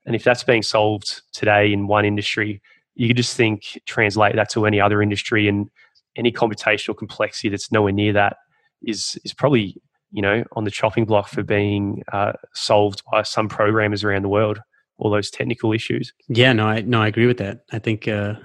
and 0.05 0.15
if 0.15 0.23
that's 0.23 0.43
being 0.43 0.63
solved 0.63 1.21
today 1.33 1.71
in 1.71 1.87
one 1.87 2.05
industry 2.05 2.61
you 2.95 3.07
could 3.07 3.17
just 3.17 3.35
think 3.35 3.79
translate 3.85 4.35
that 4.35 4.49
to 4.49 4.65
any 4.65 4.81
other 4.81 5.01
industry 5.01 5.47
and 5.47 5.69
any 6.15 6.31
computational 6.31 6.97
complexity 6.97 7.49
that's 7.49 7.71
nowhere 7.71 7.93
near 7.93 8.11
that 8.11 8.37
is 8.83 9.17
is 9.23 9.33
probably 9.33 9.75
you 10.11 10.21
know 10.21 10.43
on 10.53 10.63
the 10.63 10.71
chopping 10.71 11.05
block 11.05 11.27
for 11.27 11.43
being 11.43 12.03
uh, 12.13 12.33
solved 12.53 13.01
by 13.11 13.23
some 13.23 13.47
programmers 13.47 14.03
around 14.03 14.23
the 14.23 14.29
world. 14.29 14.59
All 14.99 15.11
those 15.11 15.29
technical 15.29 15.73
issues. 15.73 16.13
Yeah, 16.27 16.53
no, 16.53 16.67
I 16.67 16.81
no, 16.81 17.01
I 17.01 17.07
agree 17.07 17.27
with 17.27 17.37
that. 17.37 17.65
I 17.71 17.79
think 17.79 18.07
uh, 18.07 18.35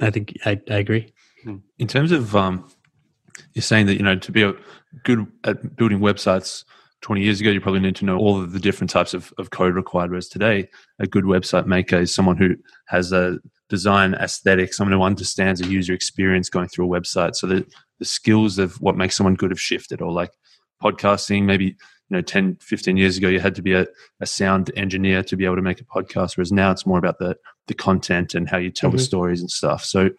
I 0.00 0.10
think 0.10 0.34
I, 0.44 0.60
I 0.70 0.76
agree. 0.76 1.12
Hmm. 1.44 1.56
In 1.78 1.86
terms 1.86 2.12
of 2.12 2.36
um, 2.36 2.68
you're 3.54 3.62
saying 3.62 3.86
that 3.86 3.96
you 3.96 4.02
know 4.02 4.16
to 4.16 4.32
be 4.32 4.42
a 4.42 4.54
good 5.04 5.26
at 5.44 5.76
building 5.76 6.00
websites 6.00 6.64
20 7.02 7.22
years 7.22 7.40
ago, 7.40 7.50
you 7.50 7.60
probably 7.60 7.80
need 7.80 7.96
to 7.96 8.04
know 8.04 8.18
all 8.18 8.40
of 8.40 8.52
the 8.52 8.58
different 8.58 8.90
types 8.90 9.14
of, 9.14 9.32
of 9.38 9.50
code 9.50 9.74
required. 9.74 10.10
Whereas 10.10 10.28
today, 10.28 10.68
a 10.98 11.06
good 11.06 11.24
website 11.24 11.66
maker 11.66 11.96
is 11.96 12.12
someone 12.12 12.36
who 12.36 12.56
has 12.86 13.12
a 13.12 13.38
design 13.68 14.14
aesthetic, 14.14 14.74
someone 14.74 14.98
who 14.98 15.04
understands 15.04 15.60
a 15.60 15.66
user 15.66 15.92
experience 15.92 16.48
going 16.48 16.68
through 16.68 16.92
a 16.92 17.00
website. 17.00 17.36
So 17.36 17.46
that 17.48 17.66
the 17.98 18.04
skills 18.04 18.58
of 18.58 18.80
what 18.80 18.96
makes 18.96 19.16
someone 19.16 19.34
good 19.34 19.50
have 19.50 19.60
shifted. 19.60 20.02
Or 20.02 20.10
like 20.10 20.32
podcasting, 20.82 21.44
maybe 21.44 21.76
you 22.10 22.16
know 22.16 22.22
10, 22.22 22.56
15 22.60 22.96
years 22.96 23.18
ago, 23.18 23.28
you 23.28 23.40
had 23.40 23.54
to 23.54 23.62
be 23.62 23.72
a, 23.72 23.86
a 24.20 24.26
sound 24.26 24.70
engineer 24.76 25.22
to 25.24 25.36
be 25.36 25.44
able 25.44 25.56
to 25.56 25.62
make 25.62 25.80
a 25.80 25.84
podcast. 25.84 26.36
Whereas 26.36 26.52
now 26.52 26.70
it's 26.70 26.86
more 26.86 26.98
about 26.98 27.18
the 27.18 27.36
the 27.66 27.74
content 27.74 28.34
and 28.34 28.48
how 28.48 28.56
you 28.56 28.70
tell 28.70 28.90
mm-hmm. 28.90 28.96
the 28.96 29.02
stories 29.02 29.40
and 29.40 29.50
stuff. 29.50 29.84
So 29.84 30.10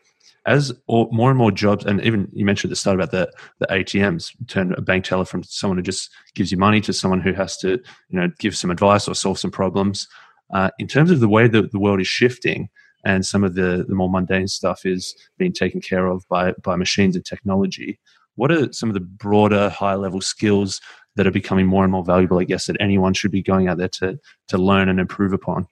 as 0.45 0.71
all, 0.87 1.09
more 1.11 1.29
and 1.29 1.37
more 1.37 1.51
jobs, 1.51 1.85
and 1.85 2.01
even 2.01 2.29
you 2.33 2.45
mentioned 2.45 2.69
at 2.69 2.73
the 2.73 2.75
start 2.77 2.95
about 2.95 3.11
the 3.11 3.31
the 3.59 3.67
ATMs, 3.67 4.35
turn 4.47 4.73
a 4.73 4.81
bank 4.81 5.05
teller 5.05 5.25
from 5.25 5.43
someone 5.43 5.77
who 5.77 5.83
just 5.83 6.09
gives 6.35 6.51
you 6.51 6.57
money 6.57 6.81
to 6.81 6.93
someone 6.93 7.21
who 7.21 7.33
has 7.33 7.57
to 7.57 7.71
you 8.09 8.19
know 8.19 8.29
give 8.39 8.55
some 8.55 8.71
advice 8.71 9.07
or 9.07 9.15
solve 9.15 9.39
some 9.39 9.51
problems. 9.51 10.07
Uh, 10.51 10.69
in 10.79 10.87
terms 10.87 11.11
of 11.11 11.19
the 11.19 11.29
way 11.29 11.47
that 11.47 11.71
the 11.71 11.79
world 11.79 12.01
is 12.01 12.07
shifting, 12.07 12.69
and 13.05 13.25
some 13.25 13.43
of 13.43 13.55
the, 13.55 13.85
the 13.87 13.95
more 13.95 14.09
mundane 14.09 14.47
stuff 14.47 14.85
is 14.85 15.15
being 15.37 15.53
taken 15.53 15.81
care 15.81 16.07
of 16.07 16.27
by, 16.29 16.53
by 16.63 16.75
machines 16.75 17.15
and 17.15 17.25
technology. 17.25 17.99
What 18.39 18.51
are 18.51 18.71
some 18.71 18.89
of 18.89 18.93
the 18.93 19.01
broader, 19.01 19.67
high 19.67 19.95
level 19.95 20.21
skills 20.21 20.79
that 21.17 21.27
are 21.27 21.31
becoming 21.31 21.67
more 21.67 21.83
and 21.83 21.91
more 21.91 22.05
valuable, 22.05 22.39
I 22.39 22.45
guess, 22.45 22.67
that 22.67 22.77
anyone 22.79 23.13
should 23.13 23.31
be 23.31 23.41
going 23.41 23.67
out 23.67 23.77
there 23.77 23.89
to, 23.89 24.17
to 24.47 24.57
learn 24.57 24.87
and 24.87 24.97
improve 24.97 25.33
upon? 25.33 25.67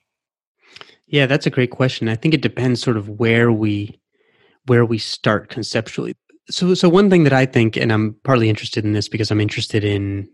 Yeah, 1.08 1.28
that's 1.28 1.46
a 1.46 1.50
great 1.50 1.72
question. 1.72 2.10
I 2.10 2.16
think 2.16 2.34
it 2.34 2.42
depends 2.42 2.82
sort 2.82 2.98
of 2.98 3.08
where 3.08 3.54
we 3.54 3.98
where 4.66 4.84
we 4.86 4.98
start 4.98 5.48
conceptually. 5.48 6.14
So 6.50 6.74
so 6.74 6.90
one 6.90 7.10
thing 7.10 7.24
that 7.24 7.32
I 7.32 7.46
think 7.46 7.78
and 7.78 7.94
I'm 7.94 8.18
partly 8.26 8.50
interested 8.50 8.84
in 8.84 8.92
this 8.92 9.08
because 9.08 9.32
I'm 9.32 9.40
interested 9.40 9.86
in 9.86 10.28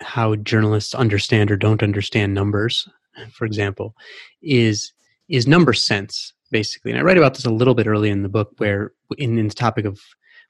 how 0.00 0.36
journalists 0.36 0.94
understand 0.94 1.50
or 1.50 1.58
don't 1.58 1.82
understand 1.82 2.32
numbers, 2.32 2.88
for 3.30 3.44
example, 3.44 3.94
is 4.40 4.94
is 5.28 5.46
number 5.46 5.74
sense 5.74 6.32
basically 6.50 6.90
and 6.90 6.98
i 6.98 7.02
write 7.02 7.18
about 7.18 7.34
this 7.34 7.44
a 7.44 7.50
little 7.50 7.74
bit 7.74 7.86
early 7.86 8.08
in 8.08 8.22
the 8.22 8.28
book 8.30 8.52
where 8.56 8.92
in, 9.18 9.36
in 9.36 9.48
the 9.48 9.54
topic 9.54 9.84
of 9.84 10.00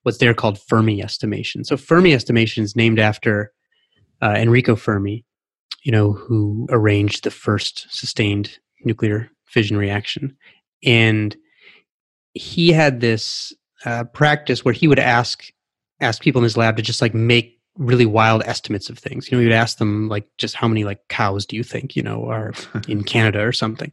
what's 0.09 0.19
there 0.19 0.33
called 0.33 0.59
fermi 0.59 1.03
estimation. 1.03 1.65
So 1.65 1.77
fermi 1.77 2.15
estimation 2.15 2.65
is 2.65 2.75
named 2.75 2.99
after 2.99 3.53
uh, 4.23 4.35
enrico 4.37 4.75
fermi 4.75 5.27
you 5.83 5.93
know 5.93 6.13
who 6.13 6.67
arranged 6.71 7.25
the 7.25 7.31
first 7.31 7.87
sustained 7.91 8.59
nuclear 8.85 9.31
fission 9.47 9.77
reaction. 9.77 10.37
And 10.83 11.37
he 12.33 12.73
had 12.73 13.01
this 13.01 13.53
uh, 13.85 14.05
practice 14.05 14.65
where 14.65 14.75
he 14.75 14.89
would 14.89 14.99
ask 14.99 15.45
ask 16.01 16.23
people 16.23 16.41
in 16.41 16.45
his 16.45 16.57
lab 16.57 16.77
to 16.77 16.83
just 16.83 17.03
like 17.03 17.15
make 17.15 17.59
really 17.77 18.07
wild 18.07 18.43
estimates 18.45 18.91
of 18.91 18.99
things. 18.99 19.31
You 19.31 19.37
know, 19.37 19.41
he 19.41 19.47
would 19.47 19.55
ask 19.55 19.79
them 19.79 20.09
like 20.09 20.29
just 20.39 20.55
how 20.55 20.69
many 20.69 20.85
like 20.85 21.07
cows 21.09 21.47
do 21.47 21.57
you 21.57 21.63
think, 21.63 21.95
you 21.95 22.03
know, 22.03 22.27
are 22.27 22.53
in 22.89 23.05
Canada 23.05 23.41
or 23.41 23.53
something 23.53 23.93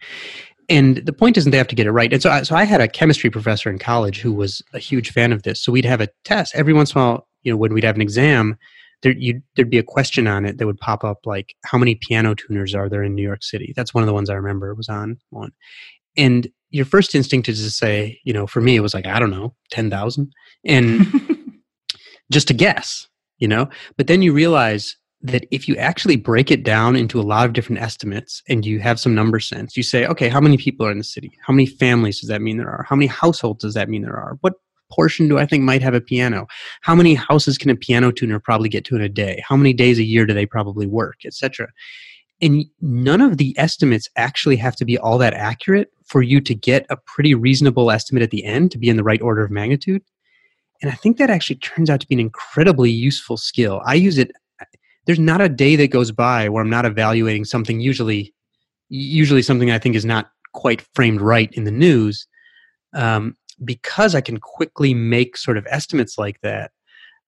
and 0.69 0.97
the 0.97 1.13
point 1.13 1.37
isn't 1.37 1.51
they 1.51 1.57
have 1.57 1.67
to 1.67 1.75
get 1.75 1.87
it 1.87 1.91
right. 1.91 2.11
And 2.11 2.21
so, 2.21 2.29
I, 2.29 2.43
so 2.43 2.55
I 2.55 2.63
had 2.63 2.81
a 2.81 2.87
chemistry 2.87 3.29
professor 3.29 3.69
in 3.69 3.79
college 3.79 4.19
who 4.19 4.33
was 4.33 4.61
a 4.73 4.79
huge 4.79 5.11
fan 5.11 5.31
of 5.31 5.43
this. 5.43 5.61
So 5.61 5.71
we'd 5.71 5.85
have 5.85 6.01
a 6.01 6.09
test 6.23 6.55
every 6.55 6.73
once 6.73 6.93
in 6.93 7.01
a 7.01 7.03
while. 7.03 7.27
You 7.43 7.51
know, 7.51 7.57
when 7.57 7.73
we'd 7.73 7.83
have 7.83 7.95
an 7.95 8.01
exam, 8.01 8.57
there 9.03 9.13
you 9.13 9.41
there'd 9.55 9.69
be 9.69 9.77
a 9.77 9.83
question 9.83 10.25
on 10.27 10.45
it 10.45 10.57
that 10.57 10.65
would 10.65 10.79
pop 10.79 11.03
up 11.03 11.19
like, 11.25 11.53
"How 11.65 11.77
many 11.77 11.95
piano 11.95 12.33
tuners 12.33 12.73
are 12.73 12.89
there 12.89 13.03
in 13.03 13.13
New 13.13 13.21
York 13.21 13.43
City?" 13.43 13.73
That's 13.75 13.93
one 13.93 14.03
of 14.03 14.07
the 14.07 14.13
ones 14.13 14.29
I 14.29 14.35
remember 14.35 14.73
was 14.73 14.89
on 14.89 15.17
one. 15.29 15.51
And 16.17 16.47
your 16.71 16.85
first 16.85 17.13
instinct 17.13 17.47
is 17.47 17.63
to 17.63 17.69
say, 17.69 18.19
you 18.23 18.33
know, 18.33 18.47
for 18.47 18.61
me 18.61 18.75
it 18.75 18.81
was 18.81 18.93
like 18.93 19.05
I 19.05 19.19
don't 19.19 19.29
know, 19.29 19.53
ten 19.69 19.91
thousand, 19.91 20.31
and 20.65 21.05
just 22.31 22.47
to 22.47 22.55
guess, 22.55 23.07
you 23.37 23.47
know. 23.47 23.69
But 23.97 24.07
then 24.07 24.23
you 24.23 24.33
realize 24.33 24.97
that 25.27 25.45
if 25.51 25.67
you 25.67 25.75
actually 25.77 26.15
break 26.15 26.51
it 26.51 26.63
down 26.63 26.95
into 26.95 27.19
a 27.19 27.23
lot 27.23 27.45
of 27.45 27.53
different 27.53 27.81
estimates 27.81 28.41
and 28.47 28.65
you 28.65 28.79
have 28.79 28.99
some 28.99 29.15
number 29.15 29.39
sense, 29.39 29.75
you 29.75 29.83
say, 29.83 30.05
okay, 30.05 30.29
how 30.29 30.39
many 30.39 30.57
people 30.57 30.85
are 30.85 30.91
in 30.91 30.97
the 30.97 31.03
city? 31.03 31.37
How 31.41 31.53
many 31.53 31.65
families 31.65 32.19
does 32.19 32.29
that 32.29 32.41
mean 32.41 32.57
there 32.57 32.69
are? 32.69 32.85
How 32.87 32.95
many 32.95 33.07
households 33.07 33.61
does 33.61 33.73
that 33.73 33.89
mean 33.89 34.01
there 34.01 34.17
are? 34.17 34.37
What 34.41 34.53
portion 34.91 35.27
do 35.27 35.37
I 35.37 35.45
think 35.45 35.63
might 35.63 35.81
have 35.81 35.93
a 35.93 36.01
piano? 36.01 36.47
How 36.81 36.95
many 36.95 37.15
houses 37.15 37.57
can 37.57 37.69
a 37.69 37.75
piano 37.75 38.11
tuner 38.11 38.39
probably 38.39 38.69
get 38.69 38.85
to 38.85 38.95
in 38.95 39.01
a 39.01 39.09
day? 39.09 39.43
How 39.47 39.55
many 39.55 39.73
days 39.73 39.99
a 39.99 40.03
year 40.03 40.25
do 40.25 40.33
they 40.33 40.45
probably 40.45 40.85
work, 40.85 41.17
etc. 41.25 41.67
And 42.41 42.65
none 42.81 43.21
of 43.21 43.37
the 43.37 43.55
estimates 43.57 44.09
actually 44.15 44.57
have 44.57 44.75
to 44.77 44.85
be 44.85 44.97
all 44.97 45.17
that 45.17 45.33
accurate 45.33 45.91
for 46.05 46.21
you 46.21 46.41
to 46.41 46.53
get 46.53 46.85
a 46.89 46.97
pretty 46.97 47.33
reasonable 47.33 47.89
estimate 47.89 48.23
at 48.23 48.31
the 48.31 48.45
end 48.45 48.71
to 48.71 48.77
be 48.77 48.89
in 48.89 48.97
the 48.97 49.03
right 49.03 49.21
order 49.21 49.43
of 49.43 49.51
magnitude. 49.51 50.03
And 50.81 50.91
I 50.91 50.95
think 50.95 51.17
that 51.17 51.29
actually 51.29 51.55
turns 51.57 51.89
out 51.89 52.01
to 52.01 52.07
be 52.07 52.15
an 52.15 52.19
incredibly 52.19 52.91
useful 52.91 53.37
skill. 53.37 53.81
I 53.85 53.95
use 53.95 54.17
it 54.17 54.31
there's 55.05 55.19
not 55.19 55.41
a 55.41 55.49
day 55.49 55.75
that 55.75 55.91
goes 55.91 56.11
by 56.11 56.49
where 56.49 56.63
I'm 56.63 56.69
not 56.69 56.85
evaluating 56.85 57.45
something 57.45 57.79
usually 57.79 58.33
usually 58.89 59.41
something 59.41 59.71
I 59.71 59.79
think 59.79 59.95
is 59.95 60.05
not 60.05 60.29
quite 60.53 60.81
framed 60.93 61.21
right 61.21 61.51
in 61.53 61.63
the 61.63 61.71
news 61.71 62.27
um, 62.93 63.35
because 63.63 64.15
I 64.15 64.21
can 64.21 64.37
quickly 64.37 64.93
make 64.93 65.37
sort 65.37 65.57
of 65.57 65.67
estimates 65.69 66.17
like 66.17 66.39
that 66.41 66.71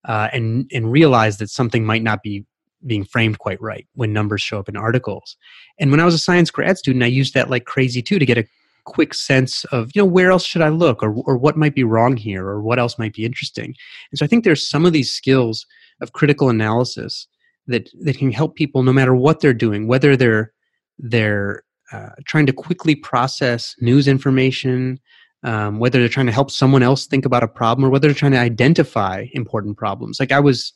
uh, 0.05 0.29
and 0.33 0.69
and 0.73 0.91
realize 0.91 1.37
that 1.37 1.49
something 1.49 1.85
might 1.85 2.03
not 2.03 2.21
be 2.23 2.45
being 2.85 3.03
framed 3.03 3.39
quite 3.39 3.61
right 3.61 3.87
when 3.95 4.13
numbers 4.13 4.41
show 4.41 4.59
up 4.59 4.69
in 4.69 4.77
articles. 4.77 5.35
And 5.79 5.89
when 5.89 5.99
I 5.99 6.05
was 6.05 6.13
a 6.13 6.19
science 6.19 6.51
grad 6.51 6.77
student, 6.77 7.03
I 7.03 7.07
used 7.07 7.33
that 7.33 7.49
like 7.49 7.65
crazy 7.65 8.01
too 8.01 8.19
to 8.19 8.25
get 8.25 8.37
a 8.37 8.45
quick 8.85 9.13
sense 9.13 9.65
of 9.65 9.91
you 9.93 10.01
know 10.01 10.05
where 10.05 10.31
else 10.31 10.45
should 10.45 10.61
I 10.61 10.69
look 10.69 11.03
or 11.03 11.13
or 11.25 11.37
what 11.37 11.57
might 11.57 11.75
be 11.75 11.83
wrong 11.83 12.15
here 12.15 12.47
or 12.47 12.61
what 12.61 12.79
else 12.79 12.97
might 12.97 13.13
be 13.13 13.25
interesting. 13.25 13.75
And 14.11 14.19
so 14.19 14.25
I 14.25 14.27
think 14.27 14.43
there's 14.43 14.67
some 14.67 14.85
of 14.85 14.93
these 14.93 15.13
skills 15.13 15.65
of 16.01 16.13
critical 16.13 16.49
analysis 16.49 17.27
that 17.67 17.89
that 18.01 18.17
can 18.17 18.31
help 18.31 18.55
people 18.55 18.83
no 18.83 18.93
matter 18.93 19.15
what 19.15 19.39
they're 19.39 19.53
doing, 19.53 19.87
whether 19.87 20.15
they're 20.15 20.53
they're 20.97 21.63
uh, 21.91 22.09
trying 22.25 22.45
to 22.45 22.53
quickly 22.53 22.95
process 22.95 23.75
news 23.79 24.07
information, 24.07 24.99
um, 25.43 25.79
whether 25.79 25.99
they're 25.99 26.09
trying 26.09 26.25
to 26.25 26.31
help 26.31 26.51
someone 26.51 26.83
else 26.83 27.05
think 27.05 27.25
about 27.25 27.43
a 27.43 27.47
problem, 27.47 27.85
or 27.85 27.89
whether 27.89 28.07
they're 28.07 28.15
trying 28.15 28.31
to 28.31 28.39
identify 28.39 29.25
important 29.33 29.77
problems. 29.77 30.19
Like 30.19 30.31
I 30.31 30.39
was 30.39 30.73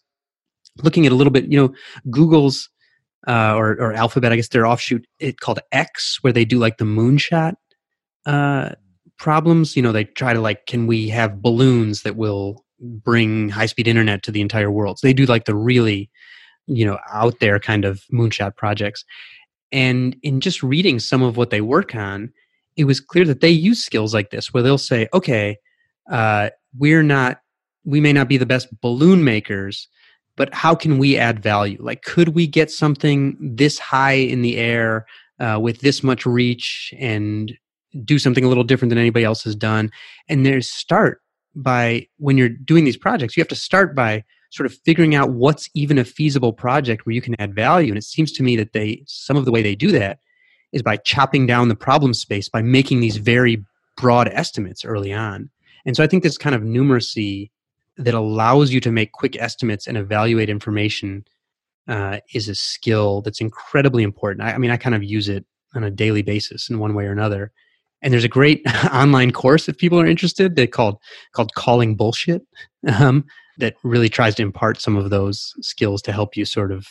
looking 0.84 1.06
at 1.06 1.12
a 1.12 1.16
little 1.16 1.32
bit, 1.32 1.46
you 1.46 1.58
know, 1.58 1.74
Google's 2.10 2.70
uh, 3.28 3.56
or, 3.56 3.72
or 3.74 3.94
Alphabet, 3.94 4.32
I 4.32 4.36
guess 4.36 4.48
their 4.48 4.66
offshoot, 4.66 5.06
it 5.20 5.40
called 5.40 5.60
X, 5.72 6.20
where 6.22 6.34
they 6.34 6.46
do 6.46 6.58
like 6.58 6.78
the 6.78 6.86
moonshot 6.86 7.54
uh, 8.26 8.70
problems. 9.18 9.76
You 9.76 9.84
know, 9.84 9.92
they 9.92 10.06
try 10.06 10.34
to 10.34 10.42
like, 10.42 10.66
can 10.66 10.88
we 10.88 11.10
have 11.10 11.42
balloons 11.42 12.04
that 12.04 12.16
will 12.16 12.66
bring 12.80 13.50
high 13.50 13.68
speed 13.68 13.88
internet 13.88 14.24
to 14.24 14.32
the 14.32 14.42
entire 14.42 14.72
world? 14.72 15.00
So 15.00 15.08
they 15.08 15.14
do 15.14 15.26
like 15.26 15.46
the 15.46 15.56
really 15.56 16.10
you 16.68 16.86
know 16.86 16.98
out 17.12 17.40
there 17.40 17.60
kind 17.60 17.86
of 17.86 18.04
moonshot 18.12 18.56
projects 18.56 19.04
and 19.72 20.16
in 20.24 20.40
just 20.40 20.62
reading 20.62 21.00
some 21.00 21.22
of 21.22 21.38
what 21.38 21.50
they 21.50 21.62
work 21.62 21.96
on 21.96 22.32
it 22.78 22.86
was 22.86 23.00
clear 23.00 23.26
that 23.26 23.42
they 23.42 23.50
use 23.50 23.84
skills 23.84 24.14
like 24.14 24.30
this 24.30 24.54
where 24.54 24.64
they'll 24.64 24.78
say 24.78 25.08
okay 25.14 25.58
uh, 26.12 26.50
we're 26.78 27.04
not 27.04 27.42
we 27.86 28.00
may 28.00 28.14
not 28.14 28.28
be 28.28 28.38
the 28.38 28.46
best 28.46 28.68
balloon 28.82 29.24
makers 29.24 29.88
but 30.36 30.54
how 30.54 30.74
can 30.74 30.98
we 30.98 31.18
add 31.18 31.42
value 31.42 31.78
like 31.80 32.04
could 32.04 32.30
we 32.30 32.48
get 32.48 32.72
something 32.72 33.38
this 33.40 33.80
high 33.80 34.14
in 34.14 34.42
the 34.42 34.58
air 34.58 35.06
uh, 35.40 35.60
with 35.60 35.80
this 35.82 36.04
much 36.04 36.26
reach 36.26 36.94
and 37.00 37.58
do 38.04 38.20
something 38.20 38.44
a 38.44 38.48
little 38.48 38.64
different 38.64 38.90
than 38.90 39.00
anybody 39.00 39.26
else 39.26 39.44
has 39.44 39.56
done. 39.56 39.92
And 40.30 40.46
there's 40.46 40.70
start 40.70 41.22
by 41.56 42.08
when 42.18 42.38
you're 42.38 42.50
doing 42.50 42.86
these 42.86 42.98
projects, 42.98 43.36
you 43.36 43.42
have 43.42 43.48
to 43.50 43.56
start 43.56 43.96
by 43.96 44.24
sort 44.52 44.66
of 44.66 44.78
figuring 44.86 45.16
out 45.16 45.32
what's 45.32 45.70
even 45.74 45.98
a 45.98 46.06
feasible 46.06 46.54
project 46.54 47.06
where 47.06 47.16
you 47.16 47.22
can 47.22 47.40
add 47.40 47.56
value. 47.56 47.90
And 47.90 47.98
it 47.98 48.04
seems 48.04 48.32
to 48.34 48.44
me 48.44 48.56
that 48.58 48.74
they 48.74 49.04
some 49.08 49.38
of 49.38 49.46
the 49.46 49.52
way 49.52 49.62
they 49.62 49.76
do 49.76 49.92
that 49.94 50.20
is 50.72 50.84
by 50.84 50.98
chopping 50.98 51.48
down 51.48 51.68
the 51.68 51.76
problem 51.76 52.14
space 52.14 52.48
by 52.48 52.62
making 52.62 53.00
these 53.00 53.18
very 53.18 53.64
broad 53.98 54.28
estimates 54.30 54.86
early 54.86 55.14
on. 55.14 55.50
And 55.86 55.96
so 55.96 56.04
I 56.04 56.08
think 56.08 56.24
this 56.24 56.38
kind 56.38 56.56
of 56.56 56.62
numeracy 56.62 57.50
that 57.98 58.14
allows 58.14 58.72
you 58.72 58.80
to 58.82 58.92
make 58.92 59.12
quick 59.12 59.36
estimates 59.42 59.88
and 59.88 59.98
evaluate 59.98 60.50
information 60.50 61.26
uh, 61.88 62.20
is 62.34 62.48
a 62.48 62.56
skill 62.56 63.22
that's 63.22 63.42
incredibly 63.42 64.04
important. 64.04 64.48
I, 64.48 64.54
I, 64.54 64.58
mean, 64.58 64.72
I 64.72 64.78
kind 64.78 64.96
of 64.96 65.04
use 65.04 65.28
it 65.28 65.46
on 65.76 65.84
a 65.84 65.92
daily 65.92 66.22
basis 66.22 66.70
in 66.70 66.80
one 66.80 66.94
way 66.94 67.06
or 67.06 67.12
another. 67.12 67.52
And 68.02 68.14
there's 68.14 68.24
a 68.24 68.30
great 68.30 68.62
online 68.94 69.32
course 69.32 69.70
if 69.70 69.78
people 69.78 70.00
are 70.00 70.06
interested. 70.06 70.56
They 70.56 70.68
called 70.68 70.98
called 71.34 71.54
Calling 71.56 71.96
Bullshit 71.96 72.42
um, 73.00 73.26
that 73.58 73.76
really 73.84 74.10
tries 74.10 74.36
to 74.36 74.44
impart 74.44 74.82
some 74.82 74.98
of 74.98 75.10
those 75.10 75.54
skills 75.62 76.02
to 76.04 76.12
help 76.12 76.36
you 76.36 76.46
sort 76.46 76.72
of, 76.72 76.88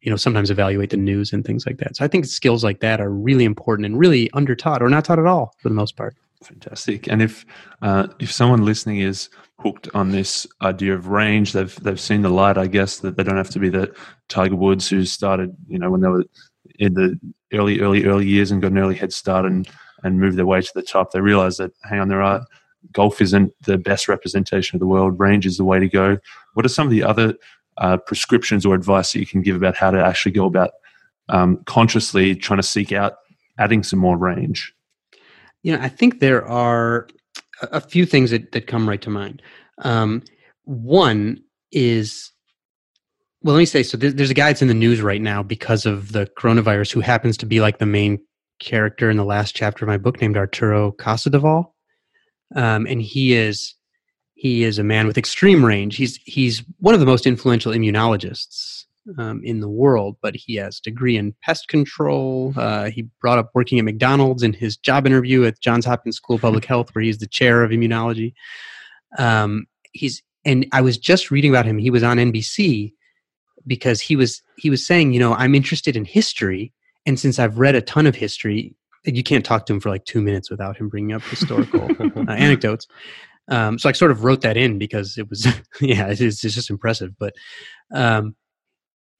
you 0.00 0.10
know, 0.10 0.16
sometimes 0.16 0.50
evaluate 0.50 0.90
the 0.90 0.96
news 0.96 1.32
and 1.32 1.44
things 1.44 1.66
like 1.66 1.78
that. 1.78 1.96
So 1.96 2.04
I 2.04 2.08
think 2.08 2.26
skills 2.26 2.62
like 2.62 2.80
that 2.80 3.00
are 3.00 3.10
really 3.10 3.44
important 3.44 3.86
and 3.86 3.98
really 3.98 4.30
under 4.32 4.54
taught 4.54 4.82
or 4.82 4.88
not 4.88 5.04
taught 5.04 5.18
at 5.18 5.26
all 5.26 5.54
for 5.58 5.68
the 5.68 5.74
most 5.74 5.96
part. 5.96 6.14
Fantastic. 6.42 7.06
And 7.08 7.22
if 7.22 7.46
uh, 7.82 8.08
if 8.18 8.30
someone 8.30 8.64
listening 8.64 8.98
is 8.98 9.30
hooked 9.58 9.88
on 9.94 10.10
this 10.10 10.46
idea 10.60 10.94
of 10.94 11.08
range, 11.08 11.52
they've 11.52 11.74
they've 11.82 12.00
seen 12.00 12.22
the 12.22 12.28
light. 12.28 12.58
I 12.58 12.66
guess 12.66 12.98
that 12.98 13.16
they 13.16 13.22
don't 13.22 13.38
have 13.38 13.50
to 13.50 13.58
be 13.58 13.70
the 13.70 13.94
Tiger 14.28 14.54
Woods 14.54 14.88
who 14.88 15.04
started, 15.06 15.56
you 15.66 15.78
know, 15.78 15.90
when 15.90 16.02
they 16.02 16.08
were 16.08 16.24
in 16.78 16.94
the 16.94 17.18
early, 17.52 17.80
early, 17.80 18.04
early 18.04 18.26
years 18.26 18.50
and 18.50 18.60
got 18.60 18.72
an 18.72 18.78
early 18.78 18.94
head 18.94 19.12
start 19.12 19.46
and 19.46 19.68
and 20.02 20.20
move 20.20 20.36
their 20.36 20.46
way 20.46 20.60
to 20.60 20.72
the 20.74 20.82
top. 20.82 21.12
They 21.12 21.20
realize 21.20 21.56
that 21.56 21.72
hang 21.84 22.00
on, 22.00 22.08
there 22.08 22.22
are 22.22 22.44
golf 22.92 23.20
isn't 23.20 23.52
the 23.62 23.78
best 23.78 24.08
representation 24.08 24.76
of 24.76 24.80
the 24.80 24.86
world. 24.86 25.18
Range 25.18 25.46
is 25.46 25.56
the 25.56 25.64
way 25.64 25.78
to 25.78 25.88
go. 25.88 26.18
What 26.54 26.66
are 26.66 26.70
some 26.70 26.86
of 26.86 26.90
the 26.90 27.02
other 27.02 27.34
uh, 27.78 27.96
prescriptions 27.98 28.64
or 28.64 28.74
advice 28.74 29.12
that 29.12 29.20
you 29.20 29.26
can 29.26 29.42
give 29.42 29.56
about 29.56 29.76
how 29.76 29.90
to 29.90 30.04
actually 30.04 30.32
go 30.32 30.46
about 30.46 30.70
um, 31.28 31.62
consciously 31.66 32.34
trying 32.34 32.58
to 32.58 32.62
seek 32.62 32.92
out 32.92 33.14
adding 33.58 33.82
some 33.82 33.98
more 33.98 34.16
range? 34.16 34.72
You 35.62 35.76
know, 35.76 35.82
I 35.82 35.88
think 35.88 36.20
there 36.20 36.46
are 36.46 37.08
a 37.62 37.80
few 37.80 38.06
things 38.06 38.30
that, 38.30 38.52
that 38.52 38.66
come 38.66 38.88
right 38.88 39.00
to 39.02 39.10
mind. 39.10 39.42
Um, 39.82 40.22
one 40.64 41.42
is, 41.72 42.30
well, 43.42 43.54
let 43.54 43.60
me 43.60 43.66
say 43.66 43.82
so. 43.82 43.96
There's, 43.96 44.14
there's 44.14 44.30
a 44.30 44.34
guy 44.34 44.48
that's 44.48 44.62
in 44.62 44.68
the 44.68 44.74
news 44.74 45.00
right 45.00 45.20
now 45.20 45.42
because 45.42 45.86
of 45.86 46.12
the 46.12 46.26
coronavirus 46.38 46.92
who 46.92 47.00
happens 47.00 47.36
to 47.38 47.46
be 47.46 47.60
like 47.60 47.78
the 47.78 47.86
main 47.86 48.18
character 48.58 49.10
in 49.10 49.16
the 49.16 49.24
last 49.24 49.54
chapter 49.54 49.84
of 49.84 49.88
my 49.88 49.98
book 49.98 50.20
named 50.20 50.36
Arturo 50.36 50.92
Casadevall. 50.92 51.72
Um, 52.54 52.86
and 52.86 53.02
he 53.02 53.34
is 53.34 53.74
he 54.34 54.64
is 54.64 54.78
a 54.78 54.84
man 54.84 55.06
with 55.06 55.18
extreme 55.18 55.64
range. 55.64 55.96
He's 55.96 56.16
he's 56.24 56.62
one 56.78 56.94
of 56.94 57.00
the 57.00 57.06
most 57.06 57.26
influential 57.26 57.72
immunologists 57.72 58.84
um, 59.18 59.40
in 59.42 59.60
the 59.60 59.68
world, 59.68 60.16
but 60.20 60.34
he 60.34 60.56
has 60.56 60.78
a 60.78 60.82
degree 60.82 61.16
in 61.16 61.34
pest 61.42 61.68
control. 61.68 62.52
Uh, 62.56 62.90
he 62.90 63.08
brought 63.20 63.38
up 63.38 63.50
working 63.54 63.78
at 63.78 63.84
McDonald's 63.84 64.42
in 64.42 64.52
his 64.52 64.76
job 64.76 65.06
interview 65.06 65.44
at 65.44 65.60
Johns 65.60 65.86
Hopkins 65.86 66.16
School 66.16 66.36
of 66.36 66.42
Public 66.42 66.64
Health, 66.66 66.94
where 66.94 67.02
he's 67.02 67.18
the 67.18 67.26
chair 67.26 67.62
of 67.62 67.70
immunology. 67.70 68.34
Um, 69.18 69.66
he's 69.92 70.22
and 70.44 70.66
I 70.72 70.80
was 70.80 70.98
just 70.98 71.30
reading 71.30 71.50
about 71.50 71.66
him. 71.66 71.78
He 71.78 71.90
was 71.90 72.02
on 72.02 72.18
NBC 72.18 72.92
because 73.66 74.00
he 74.00 74.16
was 74.16 74.42
he 74.56 74.70
was 74.70 74.86
saying, 74.86 75.12
you 75.12 75.18
know, 75.18 75.34
I'm 75.34 75.54
interested 75.54 75.96
in 75.96 76.04
history, 76.04 76.72
and 77.06 77.18
since 77.18 77.38
I've 77.38 77.58
read 77.58 77.74
a 77.74 77.80
ton 77.80 78.06
of 78.06 78.14
history, 78.14 78.74
you 79.04 79.22
can't 79.22 79.44
talk 79.44 79.66
to 79.66 79.72
him 79.72 79.80
for 79.80 79.88
like 79.88 80.04
two 80.04 80.20
minutes 80.20 80.50
without 80.50 80.76
him 80.76 80.88
bringing 80.88 81.14
up 81.14 81.22
historical 81.22 81.88
uh, 82.00 82.32
anecdotes. 82.32 82.86
Um, 83.48 83.78
so 83.78 83.88
I 83.88 83.92
sort 83.92 84.10
of 84.10 84.24
wrote 84.24 84.40
that 84.40 84.56
in 84.56 84.78
because 84.78 85.16
it 85.16 85.30
was, 85.30 85.46
yeah, 85.80 86.08
it's, 86.08 86.20
it's 86.20 86.40
just 86.40 86.70
impressive. 86.70 87.16
But 87.18 87.34
um, 87.94 88.34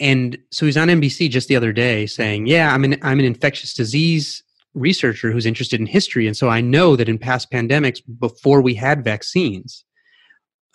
and 0.01 0.37
so 0.51 0.67
he's 0.67 0.77
on 0.77 0.89
NBC 0.89 1.31
just 1.31 1.49
the 1.49 1.57
other 1.57 1.73
day 1.73 2.07
saying, 2.07 2.47
"Yeah, 2.47 2.75
I'm 2.75 2.85
an 2.85 2.99
I'm 3.03 3.19
an 3.19 3.25
infectious 3.25 3.73
disease 3.73 4.43
researcher 4.75 5.33
who's 5.33 5.47
interested 5.47 5.81
in 5.81 5.87
history, 5.87 6.27
and 6.27 6.37
so 6.37 6.49
I 6.49 6.61
know 6.61 6.97
that 6.97 7.09
in 7.09 7.19
past 7.19 7.51
pandemics, 7.51 8.03
before 8.19 8.61
we 8.61 8.75
had 8.75 9.03
vaccines, 9.03 9.85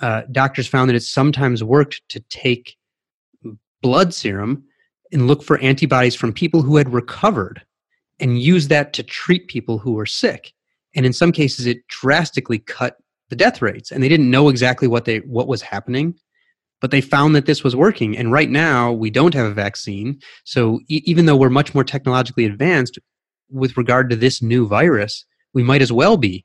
uh, 0.01 0.23
doctors 0.31 0.67
found 0.67 0.89
that 0.89 0.95
it 0.95 1.03
sometimes 1.03 1.63
worked 1.63 2.01
to 2.09 2.19
take 2.29 2.77
blood 3.81 4.13
serum 4.13 4.63
and 5.11 5.27
look 5.27 5.43
for 5.43 5.57
antibodies 5.59 6.15
from 6.15 6.33
people 6.33 6.61
who 6.61 6.77
had 6.77 6.93
recovered, 6.93 7.61
and 8.19 8.41
use 8.41 8.67
that 8.67 8.93
to 8.93 9.03
treat 9.03 9.47
people 9.47 9.77
who 9.77 9.93
were 9.93 10.05
sick. 10.05 10.53
And 10.95 11.05
in 11.05 11.13
some 11.13 11.31
cases, 11.31 11.65
it 11.65 11.87
drastically 11.87 12.59
cut 12.59 12.97
the 13.29 13.35
death 13.35 13.61
rates, 13.61 13.91
and 13.91 14.03
they 14.03 14.09
didn't 14.09 14.29
know 14.29 14.49
exactly 14.49 14.87
what 14.87 15.05
they 15.05 15.19
what 15.19 15.47
was 15.47 15.61
happening." 15.61 16.15
but 16.81 16.89
they 16.89 16.99
found 16.99 17.35
that 17.35 17.45
this 17.45 17.63
was 17.63 17.75
working. 17.75 18.17
And 18.17 18.31
right 18.31 18.49
now, 18.49 18.91
we 18.91 19.09
don't 19.09 19.35
have 19.35 19.45
a 19.45 19.53
vaccine. 19.53 20.19
So 20.43 20.81
e- 20.89 21.03
even 21.05 21.27
though 21.27 21.35
we're 21.35 21.49
much 21.49 21.73
more 21.73 21.83
technologically 21.83 22.43
advanced 22.43 22.99
with 23.49 23.77
regard 23.77 24.09
to 24.09 24.15
this 24.15 24.41
new 24.41 24.67
virus, 24.67 25.23
we 25.53 25.63
might 25.63 25.83
as 25.83 25.91
well 25.91 26.17
be, 26.17 26.43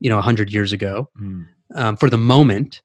you 0.00 0.08
know, 0.08 0.16
100 0.16 0.50
years 0.50 0.72
ago 0.72 1.10
mm. 1.20 1.46
um, 1.74 1.96
for 1.96 2.08
the 2.08 2.16
moment. 2.18 2.80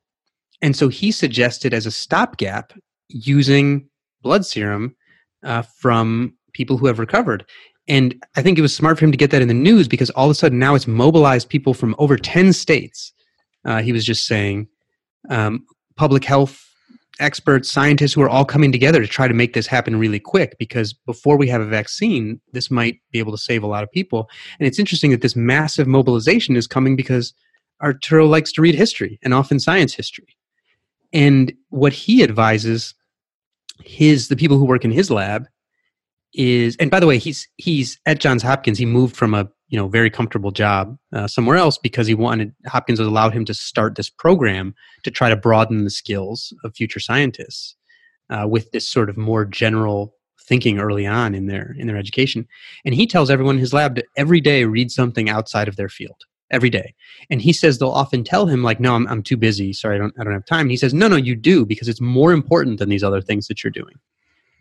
And 0.61 0.75
so 0.75 0.89
he 0.89 1.11
suggested 1.11 1.73
as 1.73 1.85
a 1.85 1.91
stopgap 1.91 2.73
using 3.07 3.87
blood 4.21 4.45
serum 4.45 4.95
uh, 5.43 5.61
from 5.61 6.33
people 6.53 6.77
who 6.77 6.87
have 6.87 6.99
recovered. 6.99 7.45
And 7.87 8.23
I 8.35 8.41
think 8.41 8.57
it 8.57 8.61
was 8.61 8.75
smart 8.75 8.97
for 8.97 9.05
him 9.05 9.11
to 9.11 9.17
get 9.17 9.31
that 9.31 9.41
in 9.41 9.47
the 9.47 9.53
news 9.53 9.87
because 9.87 10.09
all 10.11 10.25
of 10.25 10.31
a 10.31 10.35
sudden 10.35 10.59
now 10.59 10.75
it's 10.75 10.87
mobilized 10.87 11.49
people 11.49 11.73
from 11.73 11.95
over 11.97 12.17
10 12.17 12.53
states. 12.53 13.11
Uh, 13.65 13.81
he 13.81 13.91
was 13.91 14.05
just 14.05 14.25
saying 14.25 14.67
um, 15.29 15.65
public 15.95 16.23
health 16.23 16.63
experts, 17.19 17.71
scientists 17.71 18.13
who 18.13 18.21
are 18.21 18.29
all 18.29 18.45
coming 18.45 18.71
together 18.71 19.01
to 19.01 19.07
try 19.07 19.27
to 19.27 19.33
make 19.33 19.53
this 19.53 19.67
happen 19.67 19.97
really 19.97 20.19
quick 20.19 20.55
because 20.57 20.93
before 20.93 21.37
we 21.37 21.47
have 21.47 21.61
a 21.61 21.65
vaccine, 21.65 22.41
this 22.53 22.71
might 22.71 22.99
be 23.11 23.19
able 23.19 23.31
to 23.31 23.37
save 23.37 23.63
a 23.63 23.67
lot 23.67 23.83
of 23.83 23.91
people. 23.91 24.29
And 24.59 24.67
it's 24.67 24.79
interesting 24.79 25.11
that 25.11 25.21
this 25.21 25.35
massive 25.35 25.87
mobilization 25.87 26.55
is 26.55 26.67
coming 26.67 26.95
because 26.95 27.33
Arturo 27.81 28.25
likes 28.25 28.51
to 28.53 28.61
read 28.61 28.75
history 28.75 29.19
and 29.23 29.33
often 29.33 29.59
science 29.59 29.93
history. 29.93 30.35
And 31.13 31.53
what 31.69 31.93
he 31.93 32.23
advises 32.23 32.95
his 33.85 34.27
the 34.27 34.35
people 34.35 34.57
who 34.57 34.65
work 34.65 34.85
in 34.85 34.91
his 34.91 35.09
lab 35.09 35.47
is 36.33 36.75
and 36.77 36.89
by 36.89 36.99
the 36.99 37.07
way 37.07 37.17
he's 37.17 37.47
he's 37.57 37.99
at 38.05 38.19
Johns 38.19 38.43
Hopkins. 38.43 38.77
He 38.77 38.85
moved 38.85 39.15
from 39.15 39.33
a 39.33 39.49
you 39.69 39.77
know 39.77 39.87
very 39.87 40.09
comfortable 40.09 40.51
job 40.51 40.97
uh, 41.13 41.27
somewhere 41.27 41.57
else 41.57 41.77
because 41.77 42.07
he 42.07 42.13
wanted 42.13 42.53
Hopkins 42.67 42.99
allowed 42.99 43.33
him 43.33 43.45
to 43.45 43.53
start 43.53 43.95
this 43.95 44.09
program 44.09 44.73
to 45.03 45.11
try 45.11 45.29
to 45.29 45.35
broaden 45.35 45.83
the 45.83 45.89
skills 45.89 46.53
of 46.63 46.75
future 46.75 46.99
scientists 46.99 47.75
uh, 48.29 48.47
with 48.47 48.71
this 48.71 48.87
sort 48.87 49.09
of 49.09 49.17
more 49.17 49.45
general 49.45 50.15
thinking 50.47 50.79
early 50.79 51.05
on 51.05 51.35
in 51.35 51.47
their 51.47 51.75
in 51.77 51.87
their 51.87 51.97
education. 51.97 52.47
And 52.85 52.95
he 52.95 53.05
tells 53.05 53.29
everyone 53.29 53.55
in 53.55 53.61
his 53.61 53.73
lab 53.73 53.95
to 53.95 54.03
every 54.17 54.41
day 54.41 54.65
read 54.65 54.91
something 54.91 55.29
outside 55.29 55.67
of 55.67 55.75
their 55.75 55.89
field 55.89 56.17
every 56.51 56.69
day 56.69 56.93
and 57.29 57.41
he 57.41 57.51
says 57.51 57.79
they'll 57.79 57.89
often 57.89 58.23
tell 58.23 58.45
him 58.45 58.63
like 58.63 58.79
no 58.79 58.95
I'm, 58.95 59.07
I'm 59.07 59.23
too 59.23 59.37
busy 59.37 59.73
sorry 59.73 59.95
I 59.95 59.99
don't, 59.99 60.13
I 60.19 60.23
don't 60.23 60.33
have 60.33 60.45
time 60.45 60.61
and 60.61 60.71
he 60.71 60.77
says 60.77 60.93
no 60.93 61.07
no 61.07 61.15
you 61.15 61.35
do 61.35 61.65
because 61.65 61.87
it's 61.87 62.01
more 62.01 62.33
important 62.33 62.79
than 62.79 62.89
these 62.89 63.03
other 63.03 63.21
things 63.21 63.47
that 63.47 63.63
you're 63.63 63.71
doing 63.71 63.95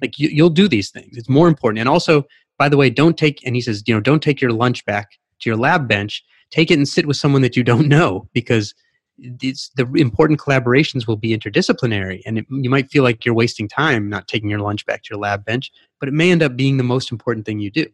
like 0.00 0.18
you, 0.18 0.28
you'll 0.28 0.50
do 0.50 0.68
these 0.68 0.90
things 0.90 1.16
it's 1.16 1.28
more 1.28 1.48
important 1.48 1.80
and 1.80 1.88
also 1.88 2.24
by 2.60 2.68
the 2.68 2.76
way, 2.76 2.90
don't 2.90 3.16
take, 3.16 3.44
and 3.46 3.56
he 3.56 3.62
says, 3.62 3.82
you 3.86 3.94
know, 3.94 4.02
don't 4.02 4.22
take 4.22 4.38
your 4.38 4.52
lunch 4.52 4.84
back 4.84 5.12
to 5.38 5.48
your 5.48 5.56
lab 5.56 5.88
bench. 5.88 6.22
Take 6.50 6.70
it 6.70 6.76
and 6.76 6.86
sit 6.86 7.06
with 7.06 7.16
someone 7.16 7.40
that 7.40 7.56
you 7.56 7.64
don't 7.64 7.88
know 7.88 8.28
because 8.34 8.74
these, 9.16 9.70
the 9.76 9.90
important 9.94 10.38
collaborations 10.38 11.06
will 11.06 11.16
be 11.16 11.34
interdisciplinary. 11.34 12.20
And 12.26 12.36
it, 12.36 12.46
you 12.50 12.68
might 12.68 12.90
feel 12.90 13.02
like 13.02 13.24
you're 13.24 13.34
wasting 13.34 13.66
time 13.66 14.10
not 14.10 14.28
taking 14.28 14.50
your 14.50 14.58
lunch 14.58 14.84
back 14.84 15.02
to 15.04 15.08
your 15.10 15.18
lab 15.18 15.42
bench, 15.42 15.72
but 16.00 16.10
it 16.10 16.12
may 16.12 16.30
end 16.30 16.42
up 16.42 16.54
being 16.54 16.76
the 16.76 16.84
most 16.84 17.10
important 17.10 17.46
thing 17.46 17.60
you 17.60 17.70
do. 17.70 17.86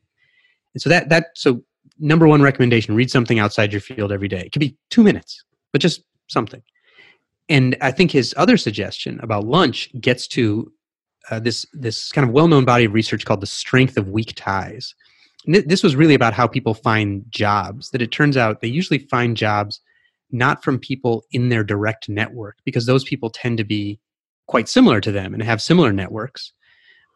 And 0.74 0.82
so 0.82 0.88
that, 0.88 1.10
that, 1.10 1.26
so 1.36 1.62
number 1.98 2.26
one 2.26 2.42
recommendation 2.42 2.94
read 2.94 3.10
something 3.10 3.38
outside 3.38 3.72
your 3.72 3.80
field 3.80 4.12
every 4.12 4.28
day. 4.28 4.40
It 4.40 4.52
could 4.52 4.60
be 4.60 4.76
two 4.90 5.02
minutes, 5.02 5.42
but 5.72 5.80
just 5.80 6.02
something. 6.28 6.62
And 7.48 7.76
I 7.80 7.92
think 7.92 8.10
his 8.10 8.34
other 8.36 8.56
suggestion 8.56 9.20
about 9.22 9.46
lunch 9.46 9.88
gets 10.00 10.26
to 10.28 10.72
uh, 11.30 11.40
this 11.40 11.66
this 11.72 12.12
kind 12.12 12.26
of 12.26 12.32
well 12.32 12.48
known 12.48 12.64
body 12.64 12.84
of 12.84 12.92
research 12.92 13.24
called 13.24 13.40
the 13.40 13.46
strength 13.46 13.96
of 13.96 14.08
weak 14.08 14.32
ties. 14.36 14.94
Th- 15.44 15.64
this 15.64 15.82
was 15.82 15.96
really 15.96 16.14
about 16.14 16.34
how 16.34 16.46
people 16.46 16.74
find 16.74 17.24
jobs. 17.30 17.90
That 17.90 18.02
it 18.02 18.12
turns 18.12 18.36
out 18.36 18.60
they 18.60 18.68
usually 18.68 18.98
find 18.98 19.36
jobs 19.36 19.80
not 20.30 20.64
from 20.64 20.78
people 20.78 21.24
in 21.30 21.48
their 21.48 21.64
direct 21.64 22.08
network 22.08 22.58
because 22.64 22.86
those 22.86 23.04
people 23.04 23.30
tend 23.30 23.58
to 23.58 23.64
be 23.64 24.00
quite 24.46 24.68
similar 24.68 25.00
to 25.00 25.12
them 25.12 25.34
and 25.34 25.42
have 25.42 25.62
similar 25.62 25.92
networks, 25.92 26.52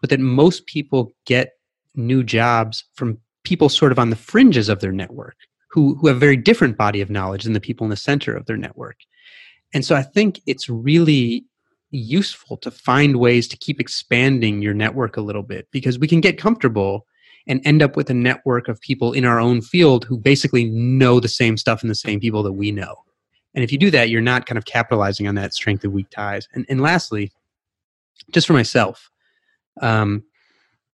but 0.01 0.11
that 0.11 0.21
most 0.21 0.67
people 0.67 1.13
get 1.27 1.53
new 1.95 2.23
jobs 2.23 2.85
from 2.95 3.19
people 3.51 3.69
sort 3.69 3.91
of 3.91 3.99
on 3.99 4.11
the 4.11 4.17
fringes 4.17 4.69
of 4.69 4.79
their 4.79 4.93
network 4.93 5.37
who 5.73 5.97
who 5.97 6.07
have 6.07 6.17
a 6.17 6.21
very 6.21 6.37
different 6.37 6.79
body 6.79 7.01
of 7.01 7.11
knowledge 7.11 7.43
than 7.43 7.53
the 7.53 7.61
people 7.61 7.85
in 7.85 7.91
the 7.91 7.97
center 7.97 8.33
of 8.37 8.47
their 8.47 8.57
network. 8.57 8.99
And 9.75 9.85
so 9.85 9.97
I 9.97 10.03
think 10.03 10.41
it's 10.47 10.69
really 10.69 11.45
useful 11.91 12.57
to 12.59 12.71
find 12.71 13.17
ways 13.17 13.49
to 13.49 13.57
keep 13.57 13.81
expanding 13.81 14.63
your 14.63 14.75
network 14.75 15.17
a 15.17 15.21
little 15.21 15.43
bit 15.43 15.67
because 15.73 15.99
we 15.99 16.07
can 16.07 16.21
get 16.21 16.39
comfortable 16.39 17.07
and 17.49 17.61
end 17.65 17.83
up 17.83 17.97
with 17.97 18.09
a 18.09 18.15
network 18.15 18.69
of 18.69 18.81
people 18.81 19.13
in 19.13 19.25
our 19.25 19.41
own 19.41 19.61
field 19.61 20.05
who 20.05 20.17
basically 20.17 20.67
know 20.67 21.19
the 21.19 21.29
same 21.29 21.57
stuff 21.57 21.83
and 21.83 21.91
the 21.91 21.97
same 21.97 22.21
people 22.21 22.45
that 22.45 22.53
we 22.53 22.71
know. 22.71 22.95
And 23.55 23.65
if 23.65 23.73
you 23.73 23.79
do 23.79 23.91
that, 23.91 24.11
you're 24.11 24.21
not 24.21 24.47
kind 24.47 24.59
of 24.59 24.65
capitalizing 24.65 25.27
on 25.27 25.35
that 25.35 25.55
strength 25.55 25.85
of 25.85 25.91
weak 25.91 26.11
ties. 26.11 26.47
And, 26.55 26.65
and 26.69 26.81
lastly, 26.81 27.33
just 28.31 28.47
for 28.47 28.53
myself, 28.53 29.11
um, 29.81 30.23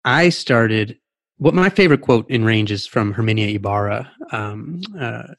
I 0.05 0.29
started. 0.29 0.97
What 1.37 1.53
my 1.53 1.69
favorite 1.69 2.01
quote 2.01 2.29
in 2.29 2.45
range 2.45 2.71
is 2.71 2.87
from 2.87 3.13
Herminia 3.13 3.53
Ibarra, 3.55 4.09
um, 4.31 4.81
uh, 4.99 5.33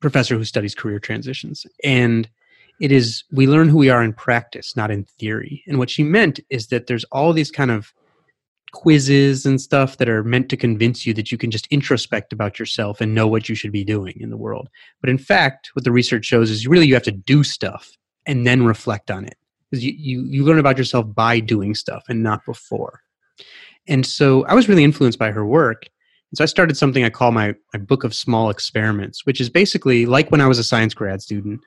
professor 0.00 0.36
who 0.36 0.44
studies 0.44 0.74
career 0.74 0.98
transitions, 0.98 1.66
and 1.82 2.28
it 2.80 2.92
is 2.92 3.24
we 3.32 3.46
learn 3.46 3.68
who 3.68 3.78
we 3.78 3.88
are 3.88 4.02
in 4.02 4.12
practice, 4.12 4.76
not 4.76 4.90
in 4.90 5.04
theory. 5.04 5.64
And 5.66 5.78
what 5.78 5.90
she 5.90 6.02
meant 6.02 6.38
is 6.50 6.68
that 6.68 6.86
there's 6.86 7.04
all 7.04 7.32
these 7.32 7.50
kind 7.50 7.70
of 7.70 7.92
quizzes 8.72 9.46
and 9.46 9.60
stuff 9.60 9.96
that 9.96 10.08
are 10.08 10.22
meant 10.22 10.50
to 10.50 10.56
convince 10.56 11.06
you 11.06 11.14
that 11.14 11.32
you 11.32 11.38
can 11.38 11.50
just 11.50 11.68
introspect 11.70 12.32
about 12.32 12.58
yourself 12.58 13.00
and 13.00 13.14
know 13.14 13.26
what 13.26 13.48
you 13.48 13.54
should 13.54 13.72
be 13.72 13.84
doing 13.84 14.16
in 14.20 14.30
the 14.30 14.36
world. 14.36 14.68
But 15.00 15.10
in 15.10 15.18
fact, 15.18 15.70
what 15.72 15.84
the 15.84 15.92
research 15.92 16.26
shows 16.26 16.50
is 16.50 16.66
really 16.66 16.86
you 16.86 16.94
have 16.94 17.02
to 17.04 17.10
do 17.12 17.42
stuff 17.42 17.90
and 18.26 18.46
then 18.46 18.64
reflect 18.64 19.10
on 19.10 19.24
it. 19.24 19.36
Because 19.70 19.84
you, 19.84 19.92
you, 19.96 20.22
you 20.24 20.44
learn 20.44 20.58
about 20.58 20.78
yourself 20.78 21.06
by 21.14 21.40
doing 21.40 21.74
stuff 21.74 22.04
and 22.08 22.22
not 22.22 22.44
before. 22.44 23.02
And 23.88 24.04
so 24.04 24.44
I 24.46 24.54
was 24.54 24.68
really 24.68 24.84
influenced 24.84 25.18
by 25.18 25.30
her 25.30 25.44
work. 25.44 25.84
And 26.30 26.38
so 26.38 26.44
I 26.44 26.46
started 26.46 26.76
something 26.76 27.04
I 27.04 27.10
call 27.10 27.32
my, 27.32 27.54
my 27.72 27.80
book 27.80 28.04
of 28.04 28.14
small 28.14 28.50
experiments, 28.50 29.24
which 29.24 29.40
is 29.40 29.48
basically 29.48 30.06
like 30.06 30.30
when 30.30 30.40
I 30.40 30.46
was 30.46 30.58
a 30.58 30.64
science 30.64 30.94
grad 30.94 31.22
student. 31.22 31.60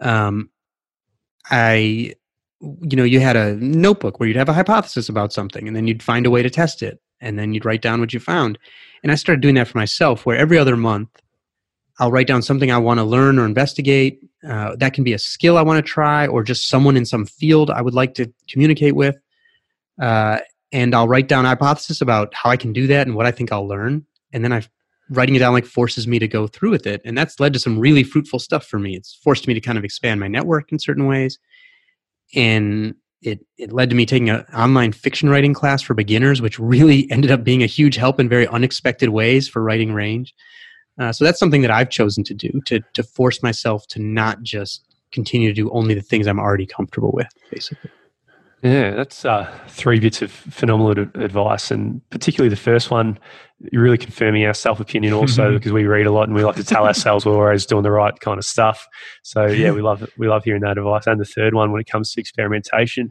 Um, 0.00 0.50
I 1.50 2.14
you 2.60 2.96
know 2.96 3.04
you 3.04 3.20
had 3.20 3.36
a 3.36 3.54
notebook 3.56 4.18
where 4.18 4.26
you'd 4.28 4.36
have 4.36 4.48
a 4.48 4.54
hypothesis 4.54 5.08
about 5.08 5.32
something 5.32 5.66
and 5.66 5.76
then 5.76 5.86
you'd 5.86 6.02
find 6.02 6.26
a 6.26 6.30
way 6.30 6.42
to 6.42 6.50
test 6.50 6.82
it 6.82 7.00
and 7.20 7.38
then 7.38 7.52
you'd 7.52 7.64
write 7.64 7.82
down 7.82 8.00
what 8.00 8.14
you 8.14 8.20
found 8.20 8.58
and 9.02 9.12
i 9.12 9.14
started 9.14 9.42
doing 9.42 9.54
that 9.54 9.68
for 9.68 9.78
myself 9.78 10.24
where 10.24 10.36
every 10.36 10.56
other 10.56 10.76
month 10.76 11.08
i'll 11.98 12.10
write 12.10 12.26
down 12.26 12.40
something 12.40 12.70
i 12.70 12.78
want 12.78 12.98
to 12.98 13.04
learn 13.04 13.38
or 13.38 13.44
investigate 13.44 14.20
uh, 14.48 14.74
that 14.76 14.94
can 14.94 15.04
be 15.04 15.12
a 15.12 15.18
skill 15.18 15.58
i 15.58 15.62
want 15.62 15.76
to 15.76 15.90
try 15.90 16.26
or 16.26 16.42
just 16.42 16.68
someone 16.68 16.96
in 16.96 17.04
some 17.04 17.26
field 17.26 17.70
i 17.70 17.82
would 17.82 17.94
like 17.94 18.14
to 18.14 18.32
communicate 18.48 18.96
with 18.96 19.16
uh, 20.00 20.38
and 20.72 20.94
i'll 20.94 21.08
write 21.08 21.28
down 21.28 21.44
hypothesis 21.44 22.00
about 22.00 22.32
how 22.34 22.50
i 22.50 22.56
can 22.56 22.72
do 22.72 22.86
that 22.86 23.06
and 23.06 23.16
what 23.16 23.26
i 23.26 23.30
think 23.30 23.52
i'll 23.52 23.68
learn 23.68 24.04
and 24.32 24.44
then 24.44 24.52
i 24.52 24.62
writing 25.10 25.36
it 25.36 25.38
down 25.38 25.52
like 25.52 25.64
forces 25.64 26.08
me 26.08 26.18
to 26.18 26.26
go 26.26 26.48
through 26.48 26.70
with 26.70 26.86
it 26.86 27.00
and 27.04 27.16
that's 27.16 27.38
led 27.38 27.52
to 27.52 27.58
some 27.58 27.78
really 27.78 28.02
fruitful 28.02 28.38
stuff 28.38 28.66
for 28.66 28.78
me 28.78 28.96
it's 28.96 29.14
forced 29.22 29.46
me 29.46 29.54
to 29.54 29.60
kind 29.60 29.78
of 29.78 29.84
expand 29.84 30.18
my 30.18 30.28
network 30.28 30.72
in 30.72 30.78
certain 30.78 31.06
ways 31.06 31.38
and 32.34 32.94
it, 33.22 33.44
it 33.58 33.72
led 33.72 33.90
to 33.90 33.96
me 33.96 34.06
taking 34.06 34.30
an 34.30 34.44
online 34.54 34.92
fiction 34.92 35.28
writing 35.28 35.54
class 35.54 35.82
for 35.82 35.94
beginners, 35.94 36.40
which 36.40 36.58
really 36.58 37.06
ended 37.10 37.30
up 37.30 37.44
being 37.44 37.62
a 37.62 37.66
huge 37.66 37.96
help 37.96 38.20
in 38.20 38.28
very 38.28 38.46
unexpected 38.48 39.10
ways 39.10 39.48
for 39.48 39.62
writing 39.62 39.92
range. 39.92 40.34
Uh, 40.98 41.12
so 41.12 41.24
that's 41.24 41.38
something 41.38 41.62
that 41.62 41.70
I've 41.70 41.90
chosen 41.90 42.24
to 42.24 42.34
do 42.34 42.60
to 42.66 42.80
to 42.94 43.02
force 43.02 43.42
myself 43.42 43.86
to 43.88 44.00
not 44.00 44.42
just 44.42 44.82
continue 45.12 45.48
to 45.48 45.54
do 45.54 45.70
only 45.70 45.92
the 45.92 46.00
things 46.00 46.26
I'm 46.26 46.40
already 46.40 46.66
comfortable 46.66 47.12
with, 47.12 47.28
basically. 47.50 47.90
Yeah, 48.66 48.90
that's 48.96 49.24
uh, 49.24 49.48
three 49.68 50.00
bits 50.00 50.22
of 50.22 50.32
phenomenal 50.32 50.90
advice, 51.22 51.70
and 51.70 52.00
particularly 52.10 52.48
the 52.48 52.56
first 52.56 52.90
one, 52.90 53.16
you're 53.70 53.82
really 53.82 53.96
confirming 53.96 54.44
our 54.44 54.54
self 54.54 54.80
opinion 54.80 55.12
also 55.12 55.52
because 55.52 55.70
we 55.70 55.84
read 55.84 56.04
a 56.04 56.10
lot 56.10 56.24
and 56.24 56.34
we 56.34 56.44
like 56.44 56.56
to 56.56 56.64
tell 56.64 56.84
ourselves 56.84 57.24
we're 57.24 57.34
always 57.34 57.64
doing 57.64 57.84
the 57.84 57.92
right 57.92 58.18
kind 58.18 58.38
of 58.38 58.44
stuff. 58.44 58.88
So 59.22 59.46
yeah, 59.46 59.70
we 59.70 59.82
love 59.82 60.08
we 60.18 60.26
love 60.26 60.42
hearing 60.42 60.62
that 60.62 60.78
advice. 60.78 61.06
And 61.06 61.20
the 61.20 61.24
third 61.24 61.54
one, 61.54 61.70
when 61.70 61.80
it 61.80 61.86
comes 61.86 62.10
to 62.12 62.20
experimentation, 62.20 63.10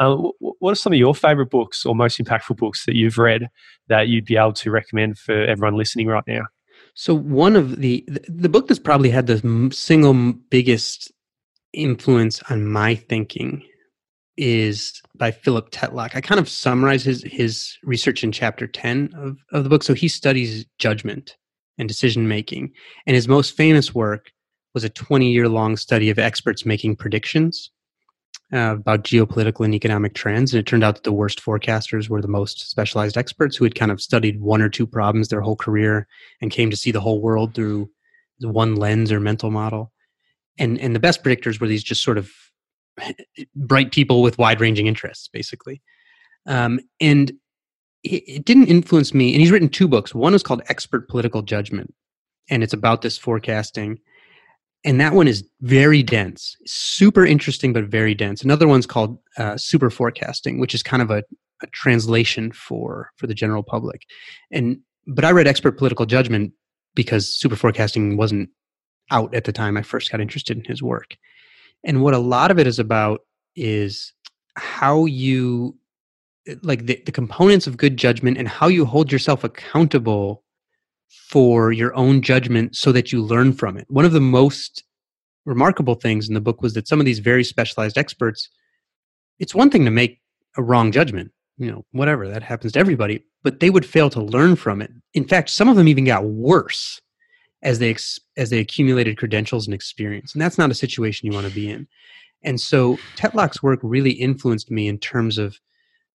uh, 0.00 0.16
what 0.38 0.72
are 0.72 0.76
some 0.76 0.94
of 0.94 0.98
your 0.98 1.14
favorite 1.14 1.50
books 1.50 1.84
or 1.84 1.94
most 1.94 2.18
impactful 2.18 2.56
books 2.56 2.86
that 2.86 2.96
you've 2.96 3.18
read 3.18 3.48
that 3.88 4.08
you'd 4.08 4.24
be 4.24 4.38
able 4.38 4.54
to 4.54 4.70
recommend 4.70 5.18
for 5.18 5.44
everyone 5.44 5.76
listening 5.76 6.06
right 6.06 6.24
now? 6.26 6.46
So 6.94 7.12
one 7.12 7.54
of 7.54 7.80
the 7.80 8.02
the 8.28 8.48
book 8.48 8.68
that's 8.68 8.80
probably 8.80 9.10
had 9.10 9.26
the 9.26 9.70
single 9.74 10.32
biggest 10.48 11.12
influence 11.74 12.40
on 12.48 12.66
my 12.66 12.94
thinking 12.94 13.62
is 14.36 15.00
by 15.14 15.30
Philip 15.30 15.70
Tetlock. 15.70 16.14
I 16.14 16.20
kind 16.20 16.38
of 16.38 16.48
summarize 16.48 17.04
his 17.04 17.22
his 17.22 17.76
research 17.82 18.22
in 18.22 18.32
chapter 18.32 18.66
10 18.66 19.12
of, 19.16 19.38
of 19.52 19.64
the 19.64 19.70
book. 19.70 19.82
So 19.82 19.94
he 19.94 20.08
studies 20.08 20.66
judgment 20.78 21.36
and 21.78 21.88
decision 21.88 22.28
making. 22.28 22.72
And 23.06 23.14
his 23.14 23.28
most 23.28 23.56
famous 23.56 23.94
work 23.94 24.32
was 24.74 24.84
a 24.84 24.90
20 24.90 25.30
year 25.30 25.48
long 25.48 25.76
study 25.76 26.10
of 26.10 26.18
experts 26.18 26.66
making 26.66 26.96
predictions 26.96 27.70
uh, 28.52 28.76
about 28.78 29.04
geopolitical 29.04 29.64
and 29.64 29.74
economic 29.74 30.14
trends. 30.14 30.52
And 30.52 30.60
it 30.60 30.66
turned 30.66 30.84
out 30.84 30.96
that 30.96 31.04
the 31.04 31.12
worst 31.12 31.42
forecasters 31.42 32.08
were 32.08 32.22
the 32.22 32.28
most 32.28 32.70
specialized 32.70 33.16
experts 33.16 33.56
who 33.56 33.64
had 33.64 33.74
kind 33.74 33.90
of 33.90 34.00
studied 34.00 34.40
one 34.40 34.62
or 34.62 34.68
two 34.68 34.86
problems 34.86 35.28
their 35.28 35.40
whole 35.40 35.56
career 35.56 36.06
and 36.40 36.50
came 36.50 36.70
to 36.70 36.76
see 36.76 36.90
the 36.90 37.00
whole 37.00 37.20
world 37.20 37.54
through 37.54 37.90
one 38.40 38.76
lens 38.76 39.10
or 39.10 39.20
mental 39.20 39.50
model. 39.50 39.92
And, 40.58 40.78
and 40.80 40.94
the 40.94 41.00
best 41.00 41.22
predictors 41.22 41.60
were 41.60 41.66
these 41.66 41.82
just 41.82 42.02
sort 42.02 42.18
of 42.18 42.30
bright 43.56 43.92
people 43.92 44.22
with 44.22 44.38
wide 44.38 44.60
ranging 44.60 44.86
interests, 44.86 45.28
basically. 45.28 45.82
Um, 46.46 46.80
and 47.00 47.32
it, 48.02 48.22
it 48.26 48.44
didn't 48.44 48.68
influence 48.68 49.12
me. 49.12 49.32
And 49.32 49.40
he's 49.40 49.50
written 49.50 49.68
two 49.68 49.88
books. 49.88 50.14
One 50.14 50.34
is 50.34 50.42
called 50.42 50.62
Expert 50.68 51.08
Political 51.08 51.42
Judgment, 51.42 51.94
and 52.50 52.62
it's 52.62 52.72
about 52.72 53.02
this 53.02 53.18
forecasting. 53.18 53.98
And 54.84 55.00
that 55.00 55.14
one 55.14 55.26
is 55.26 55.44
very 55.62 56.02
dense, 56.02 56.56
super 56.64 57.26
interesting, 57.26 57.72
but 57.72 57.84
very 57.84 58.14
dense. 58.14 58.42
Another 58.42 58.68
one's 58.68 58.86
called 58.86 59.18
uh, 59.36 59.56
Super 59.56 59.90
Forecasting, 59.90 60.60
which 60.60 60.74
is 60.74 60.82
kind 60.82 61.02
of 61.02 61.10
a, 61.10 61.24
a 61.62 61.66
translation 61.72 62.52
for 62.52 63.10
for 63.16 63.26
the 63.26 63.34
general 63.34 63.64
public. 63.64 64.02
And 64.52 64.78
but 65.06 65.24
I 65.24 65.32
read 65.32 65.48
Expert 65.48 65.72
Political 65.72 66.06
Judgment 66.06 66.52
because 66.94 67.28
super 67.28 67.56
forecasting 67.56 68.16
wasn't 68.16 68.48
out 69.10 69.34
at 69.34 69.44
the 69.44 69.52
time 69.52 69.76
I 69.76 69.82
first 69.82 70.10
got 70.10 70.20
interested 70.20 70.56
in 70.56 70.64
his 70.64 70.82
work. 70.82 71.16
And 71.86 72.02
what 72.02 72.14
a 72.14 72.18
lot 72.18 72.50
of 72.50 72.58
it 72.58 72.66
is 72.66 72.78
about 72.78 73.20
is 73.54 74.12
how 74.56 75.06
you 75.06 75.78
like 76.62 76.86
the, 76.86 77.00
the 77.06 77.12
components 77.12 77.66
of 77.66 77.76
good 77.76 77.96
judgment 77.96 78.38
and 78.38 78.48
how 78.48 78.66
you 78.66 78.84
hold 78.84 79.10
yourself 79.10 79.44
accountable 79.44 80.42
for 81.28 81.72
your 81.72 81.94
own 81.94 82.22
judgment 82.22 82.76
so 82.76 82.92
that 82.92 83.12
you 83.12 83.22
learn 83.22 83.52
from 83.52 83.76
it. 83.76 83.86
One 83.88 84.04
of 84.04 84.12
the 84.12 84.20
most 84.20 84.84
remarkable 85.44 85.94
things 85.94 86.28
in 86.28 86.34
the 86.34 86.40
book 86.40 86.60
was 86.60 86.74
that 86.74 86.88
some 86.88 87.00
of 87.00 87.06
these 87.06 87.20
very 87.20 87.44
specialized 87.44 87.96
experts, 87.96 88.48
it's 89.38 89.54
one 89.54 89.70
thing 89.70 89.84
to 89.84 89.90
make 89.90 90.20
a 90.56 90.62
wrong 90.62 90.90
judgment, 90.90 91.30
you 91.56 91.70
know, 91.70 91.84
whatever, 91.92 92.28
that 92.28 92.42
happens 92.42 92.72
to 92.72 92.80
everybody, 92.80 93.24
but 93.42 93.60
they 93.60 93.70
would 93.70 93.86
fail 93.86 94.10
to 94.10 94.20
learn 94.20 94.56
from 94.56 94.82
it. 94.82 94.90
In 95.14 95.24
fact, 95.24 95.50
some 95.50 95.68
of 95.68 95.76
them 95.76 95.88
even 95.88 96.04
got 96.04 96.24
worse 96.24 97.00
as 97.66 97.80
they 97.80 97.96
as 98.38 98.48
they 98.48 98.60
accumulated 98.60 99.18
credentials 99.18 99.66
and 99.66 99.74
experience 99.74 100.32
and 100.32 100.40
that's 100.40 100.56
not 100.56 100.70
a 100.70 100.74
situation 100.74 101.26
you 101.26 101.34
want 101.34 101.46
to 101.46 101.52
be 101.52 101.68
in. 101.68 101.86
And 102.44 102.60
so 102.60 102.96
tetlock's 103.16 103.62
work 103.62 103.80
really 103.82 104.12
influenced 104.12 104.70
me 104.70 104.86
in 104.86 104.98
terms 104.98 105.36
of 105.36 105.58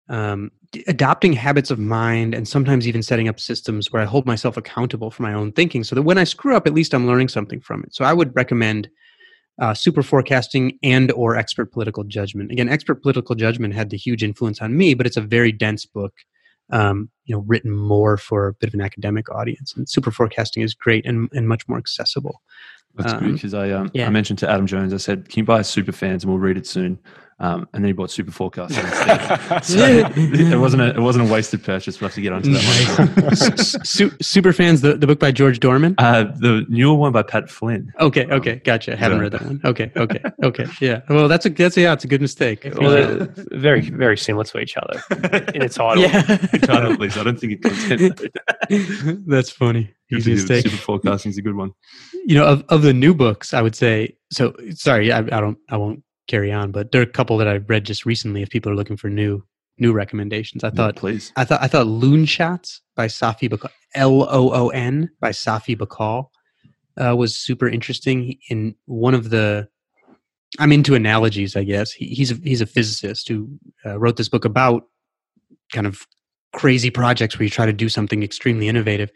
um, 0.10 0.52
adopting 0.88 1.34
habits 1.34 1.72
of 1.72 1.80
mind 1.80 2.36
and 2.36 2.48
sometimes 2.48 2.88
even 2.88 3.02
setting 3.02 3.28
up 3.28 3.40
systems 3.40 3.92
where 3.92 4.02
i 4.02 4.06
hold 4.06 4.26
myself 4.26 4.56
accountable 4.56 5.12
for 5.12 5.24
my 5.24 5.34
own 5.34 5.52
thinking 5.52 5.84
so 5.84 5.96
that 5.96 6.02
when 6.04 6.18
i 6.18 6.24
screw 6.24 6.56
up 6.56 6.66
at 6.66 6.74
least 6.74 6.94
i'm 6.94 7.08
learning 7.08 7.30
something 7.30 7.60
from 7.62 7.84
it. 7.84 7.94
So 7.96 8.04
i 8.04 8.14
would 8.14 8.36
recommend 8.36 8.90
uh, 9.60 9.74
super 9.74 10.04
forecasting 10.04 10.78
and 10.84 11.12
or 11.14 11.36
expert 11.36 11.72
political 11.72 12.04
judgment. 12.04 12.52
Again 12.52 12.70
expert 12.70 13.02
political 13.02 13.36
judgment 13.36 13.74
had 13.74 13.90
the 13.90 13.98
huge 13.98 14.24
influence 14.24 14.62
on 14.62 14.78
me 14.78 14.94
but 14.94 15.08
it's 15.08 15.18
a 15.18 15.22
very 15.22 15.52
dense 15.54 15.86
book 15.86 16.14
um, 16.72 17.10
you 17.26 17.36
know 17.36 17.44
written 17.48 17.72
more 17.76 18.18
for 18.18 18.48
a 18.48 18.54
bit 18.54 18.68
of 18.68 18.74
an 18.74 18.82
academic 18.82 19.30
audience. 19.30 19.74
And 19.76 19.90
super 19.90 20.12
forecasting 20.12 20.64
is 20.64 20.74
great 20.74 21.06
and, 21.06 21.30
and 21.34 21.48
much 21.48 21.68
more 21.68 21.78
accessible. 21.78 22.42
That's 22.96 23.14
um, 23.14 23.20
good 23.20 23.34
because 23.34 23.54
I 23.54 23.72
um, 23.72 23.92
yeah. 23.94 24.08
I 24.08 24.10
mentioned 24.10 24.40
to 24.40 24.50
Adam 24.50 24.68
Jones, 24.68 24.94
I 24.94 24.98
said, 24.98 25.30
"Can 25.30 25.40
you 25.40 25.46
buy 25.46 25.62
Super 25.62 25.92
Fans 25.92 26.24
and 26.24 26.32
we'll 26.32 26.40
read 26.40 26.58
it 26.58 26.68
soon." 26.68 27.00
Um, 27.40 27.68
and 27.74 27.84
then 27.84 27.90
he 27.90 27.94
bought 27.94 28.10
Super 28.10 28.32
Forecasting 28.32 28.84
instead. 28.84 29.64
so 29.64 29.78
it 30.18 30.60
wasn't 30.60 30.82
a 30.82 30.90
it 30.96 31.00
wasn't 31.00 31.30
a 31.30 31.32
wasted 31.32 31.64
purchase. 31.64 32.02
We'll 32.02 32.08
have 32.08 32.16
to 32.16 32.22
get 32.22 32.34
onto 32.34 32.52
that 32.52 34.06
one. 34.06 34.16
Super 34.22 34.54
Fans, 34.54 34.82
the, 34.82 34.96
the 34.96 35.06
book 35.06 35.20
by 35.20 35.32
George 35.32 35.60
Dohrmann. 35.60 35.94
Uh, 36.00 36.24
the 36.24 36.66
newer 36.68 36.96
one 36.96 37.12
by 37.12 37.22
Pat 37.22 37.48
Flynn. 37.50 37.94
Okay, 38.00 38.26
okay, 38.26 38.56
gotcha. 38.66 38.96
Haven't 38.96 39.20
read 39.20 39.34
that 39.34 39.44
one. 39.44 39.62
Okay, 39.64 39.92
okay, 39.96 40.20
okay. 40.44 40.66
Yeah. 40.82 41.02
Well, 41.10 41.28
that's 41.28 41.46
a 41.46 41.50
that's 41.50 41.78
a, 41.78 41.82
yeah, 41.82 41.94
it's 41.94 42.06
a 42.06 42.08
good 42.08 42.22
mistake. 42.22 42.68
Well, 42.76 43.28
very 43.52 43.82
very 43.82 44.18
similar 44.18 44.44
to 44.46 44.60
each 44.60 44.76
other 44.76 45.04
in 45.54 45.62
its 45.62 45.76
title. 45.76 46.02
Yeah. 46.04 46.22
title, 46.62 46.94
at 46.94 47.00
least. 47.00 47.18
I 47.18 47.24
don't 47.24 47.40
think 47.40 47.54
it 47.54 47.62
content. 47.62 49.26
that's 49.28 49.52
funny. 49.52 49.94
Easy 50.12 50.34
mistake. 50.34 50.64
Super 50.64 50.78
Forecasting 50.78 51.30
is 51.30 51.38
a 51.38 51.44
good 51.44 51.56
one. 51.56 51.72
You 52.26 52.36
know, 52.36 52.46
of 52.46 52.64
of 52.70 52.82
the 52.82 52.94
new 52.94 53.14
books, 53.14 53.54
I 53.54 53.62
would 53.62 53.76
say. 53.76 54.16
So 54.32 54.56
sorry, 54.72 55.12
I, 55.12 55.20
I 55.20 55.40
don't, 55.40 55.58
I 55.70 55.78
won't 55.78 56.04
carry 56.28 56.52
on. 56.52 56.72
But 56.72 56.92
there 56.92 57.02
are 57.02 57.06
a 57.06 57.08
couple 57.08 57.38
that 57.38 57.48
I've 57.48 57.70
read 57.70 57.86
just 57.86 58.06
recently. 58.06 58.42
If 58.42 58.50
people 58.50 58.72
are 58.72 58.76
looking 58.76 58.98
for 58.98 59.10
new 59.10 59.44
new 59.78 59.94
recommendations, 59.94 60.64
I 60.64 60.70
thought, 60.70 60.96
yeah, 60.96 61.00
please, 61.00 61.32
I 61.36 61.46
thought 61.46 61.62
I 61.62 61.68
thought 61.68 61.88
Loon 61.88 62.26
Shots 62.26 62.82
by 62.96 63.08
Safi 63.08 63.50
Bahcall, 63.50 63.72
L 63.96 64.24
O 64.24 64.52
O 64.54 64.70
N 64.70 65.10
by 65.20 65.30
Safi 65.30 65.78
Bahcall, 65.78 66.26
uh, 67.02 67.16
was 67.16 67.36
super 67.36 67.68
interesting. 67.68 68.38
In 68.50 68.76
one 68.86 69.14
of 69.14 69.30
the, 69.30 69.68
I'm 70.60 70.72
into 70.72 70.96
analogies, 70.96 71.56
I 71.56 71.64
guess. 71.64 71.92
He, 71.92 72.08
he's 72.08 72.32
a, 72.32 72.36
he's 72.36 72.62
a 72.62 72.66
physicist 72.66 73.28
who 73.28 73.50
uh, 73.86 74.00
wrote 74.00 74.18
this 74.18 74.30
book 74.30 74.46
about 74.46 74.84
kind 75.72 75.88
of 75.88 76.08
crazy 76.54 76.90
projects 76.90 77.38
where 77.38 77.44
you 77.44 77.50
try 77.50 77.66
to 77.66 77.74
do 77.74 77.90
something 77.90 78.24
extremely 78.24 78.68
innovative. 78.68 79.12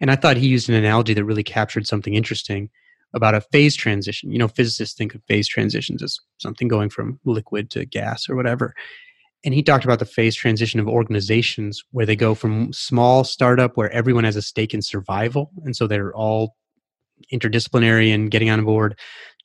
And 0.00 0.10
I 0.10 0.16
thought 0.16 0.36
he 0.36 0.48
used 0.48 0.68
an 0.68 0.74
analogy 0.74 1.14
that 1.14 1.24
really 1.24 1.44
captured 1.44 1.86
something 1.86 2.14
interesting 2.14 2.70
about 3.14 3.34
a 3.34 3.40
phase 3.40 3.76
transition. 3.76 4.32
You 4.32 4.38
know, 4.38 4.48
physicists 4.48 4.96
think 4.96 5.14
of 5.14 5.22
phase 5.24 5.48
transitions 5.48 6.02
as 6.02 6.18
something 6.38 6.68
going 6.68 6.90
from 6.90 7.18
liquid 7.24 7.70
to 7.70 7.84
gas 7.84 8.28
or 8.28 8.36
whatever. 8.36 8.74
And 9.44 9.54
he 9.54 9.62
talked 9.62 9.84
about 9.84 9.98
the 9.98 10.04
phase 10.04 10.36
transition 10.36 10.78
of 10.78 10.88
organizations 10.88 11.82
where 11.90 12.06
they 12.06 12.16
go 12.16 12.34
from 12.34 12.72
small 12.72 13.24
startup 13.24 13.76
where 13.76 13.90
everyone 13.90 14.24
has 14.24 14.36
a 14.36 14.42
stake 14.42 14.72
in 14.72 14.82
survival. 14.82 15.50
And 15.64 15.74
so 15.74 15.86
they're 15.86 16.14
all 16.14 16.56
interdisciplinary 17.32 18.14
and 18.14 18.30
getting 18.30 18.50
on 18.50 18.64
board 18.64 18.98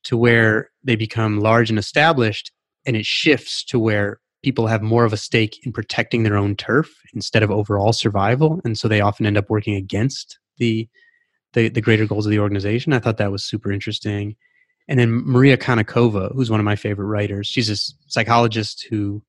to 0.04 0.16
where 0.16 0.70
they 0.84 0.96
become 0.96 1.40
large 1.40 1.68
and 1.68 1.78
established. 1.78 2.52
And 2.86 2.96
it 2.96 3.06
shifts 3.06 3.64
to 3.64 3.78
where 3.78 4.20
people 4.42 4.68
have 4.68 4.82
more 4.82 5.04
of 5.04 5.12
a 5.12 5.16
stake 5.16 5.58
in 5.66 5.72
protecting 5.72 6.22
their 6.22 6.36
own 6.36 6.54
turf 6.54 6.88
instead 7.12 7.42
of 7.42 7.50
overall 7.50 7.92
survival. 7.92 8.60
And 8.64 8.78
so 8.78 8.86
they 8.86 9.00
often 9.00 9.26
end 9.26 9.36
up 9.36 9.50
working 9.50 9.74
against 9.74 10.38
the 10.58 10.88
the, 11.52 11.68
the 11.68 11.80
greater 11.80 12.06
goals 12.06 12.26
of 12.26 12.30
the 12.30 12.38
organization. 12.38 12.92
I 12.92 12.98
thought 12.98 13.16
that 13.18 13.32
was 13.32 13.44
super 13.44 13.72
interesting. 13.72 14.36
And 14.88 14.98
then 14.98 15.10
Maria 15.10 15.56
Konnikova, 15.56 16.34
who's 16.34 16.50
one 16.50 16.60
of 16.60 16.64
my 16.64 16.76
favorite 16.76 17.06
writers, 17.06 17.46
she's 17.46 17.68
a 17.68 17.76
psychologist 18.08 18.86
who 18.88 19.22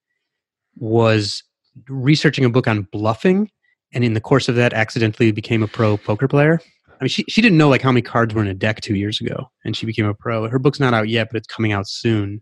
was 0.76 1.43
researching 1.88 2.45
a 2.45 2.49
book 2.49 2.67
on 2.67 2.88
bluffing, 2.91 3.49
and 3.93 4.03
in 4.03 4.13
the 4.13 4.22
course 4.22 4.47
of 4.47 4.55
that, 4.55 4.74
accidentally 4.74 5.32
became 5.32 5.63
a 5.63 5.67
pro 5.67 5.97
poker 5.97 6.28
player. 6.28 6.61
I 6.88 7.03
mean, 7.03 7.09
she 7.09 7.24
she 7.28 7.41
didn't 7.41 7.57
know 7.57 7.70
like 7.70 7.82
how 7.82 7.91
many 7.91 8.01
cards 8.01 8.34
were 8.34 8.41
in 8.41 8.47
a 8.47 8.53
deck 8.53 8.82
two 8.82 8.95
years 8.95 9.22
ago, 9.22 9.49
and 9.65 9.76
she 9.76 9.86
became 9.86 10.05
a 10.05 10.13
pro. 10.13 10.47
Her 10.47 10.59
book's 10.59 10.80
not 10.80 10.93
out 10.93 11.09
yet, 11.09 11.28
but 11.32 11.38
it's 11.38 11.47
coming 11.47 11.72
out 11.72 11.88
soon, 11.88 12.41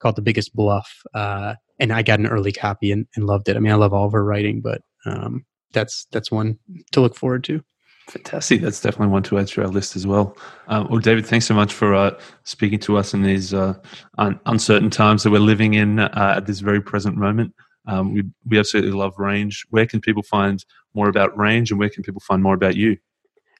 called 0.00 0.16
The 0.16 0.22
Biggest 0.22 0.54
Bluff. 0.54 0.90
Uh, 1.14 1.54
and 1.78 1.92
I 1.92 2.02
got 2.02 2.18
an 2.18 2.26
early 2.26 2.52
copy 2.52 2.90
and, 2.90 3.06
and 3.16 3.26
loved 3.26 3.48
it. 3.48 3.56
I 3.56 3.60
mean, 3.60 3.72
I 3.72 3.76
love 3.76 3.92
all 3.92 4.06
of 4.06 4.12
her 4.12 4.24
writing, 4.24 4.60
but 4.60 4.82
um, 5.06 5.44
that's 5.72 6.06
that's 6.12 6.30
one 6.30 6.58
to 6.92 7.00
look 7.00 7.16
forward 7.16 7.44
to. 7.44 7.62
Fantastic. 8.08 8.62
That's 8.62 8.80
definitely 8.80 9.08
one 9.08 9.22
to 9.24 9.38
add 9.38 9.48
to 9.48 9.62
our 9.62 9.68
list 9.68 9.94
as 9.94 10.06
well. 10.06 10.36
Um, 10.68 10.88
well, 10.88 10.98
David, 10.98 11.26
thanks 11.26 11.44
so 11.44 11.54
much 11.54 11.74
for 11.74 11.94
uh, 11.94 12.18
speaking 12.44 12.78
to 12.80 12.96
us 12.96 13.12
in 13.12 13.22
these 13.22 13.52
uh, 13.52 13.74
un- 14.16 14.40
uncertain 14.46 14.88
times 14.88 15.22
that 15.22 15.30
we're 15.30 15.40
living 15.40 15.74
in 15.74 15.98
uh, 15.98 16.34
at 16.36 16.46
this 16.46 16.60
very 16.60 16.80
present 16.80 17.16
moment. 17.16 17.54
Um, 17.86 18.14
we, 18.14 18.24
we 18.46 18.58
absolutely 18.58 18.92
love 18.92 19.18
Range. 19.18 19.62
Where 19.70 19.84
can 19.84 20.00
people 20.00 20.22
find 20.22 20.64
more 20.94 21.08
about 21.08 21.36
Range 21.36 21.70
and 21.70 21.78
where 21.78 21.90
can 21.90 22.02
people 22.02 22.20
find 22.20 22.42
more 22.42 22.54
about 22.54 22.76
you? 22.76 22.96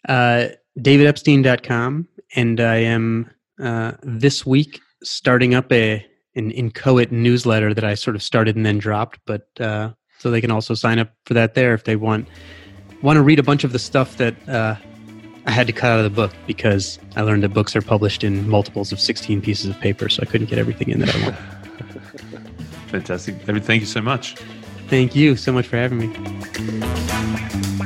Uh, 0.09 0.49
DavidEpstein.com. 0.79 2.09
And 2.35 2.61
I 2.61 2.77
am 2.77 3.31
uh, 3.61 3.93
this 4.03 4.47
week 4.47 4.81
starting 5.03 5.55
up 5.55 5.71
a 5.73 6.05
an 6.37 6.51
inchoate 6.53 7.11
newsletter 7.11 7.75
that 7.75 7.85
I 7.85 7.95
sort 7.95 8.15
of 8.15 8.23
started 8.23 8.55
and 8.55 8.65
then 8.65 8.79
dropped, 8.79 9.19
but 9.27 9.49
uh, 9.61 9.91
so 10.19 10.31
they 10.31 10.41
can 10.41 10.53
also 10.53 10.75
sign 10.75 11.01
up 11.01 11.13
for 11.25 11.35
that 11.35 11.55
there 11.55 11.75
if 11.75 11.83
they 11.83 11.97
want 11.97 12.29
want 13.03 13.17
to 13.17 13.23
read 13.23 13.39
a 13.39 13.43
bunch 13.43 13.65
of 13.65 13.73
the 13.73 13.79
stuff 13.79 14.17
that 14.17 14.49
uh, 14.49 14.77
I 15.47 15.51
had 15.51 15.67
to 15.67 15.73
cut 15.73 15.91
out 15.91 15.99
of 15.99 16.05
the 16.05 16.11
book 16.11 16.33
because 16.47 16.99
I 17.17 17.23
learned 17.23 17.43
that 17.43 17.51
books 17.51 17.75
are 17.77 17.83
published 17.83 18.25
in 18.25 18.49
multiples 18.49 18.93
of 18.93 19.01
16 19.01 19.41
pieces 19.41 19.71
of 19.71 19.79
paper, 19.81 20.09
so 20.09 20.23
I 20.23 20.27
couldn't 20.27 20.51
get 20.51 20.59
everything 20.59 20.91
in 20.91 21.01
that 21.01 21.15
I. 21.15 21.33
Fantastic. 22.91 23.45
David, 23.45 23.65
thank 23.65 23.81
you 23.81 23.87
so 23.87 24.01
much. 24.01 24.35
Thank 24.89 25.15
you 25.15 25.37
so 25.37 25.53
much 25.53 25.67
for 25.67 25.77
having 25.77 25.99
me. 25.99 27.78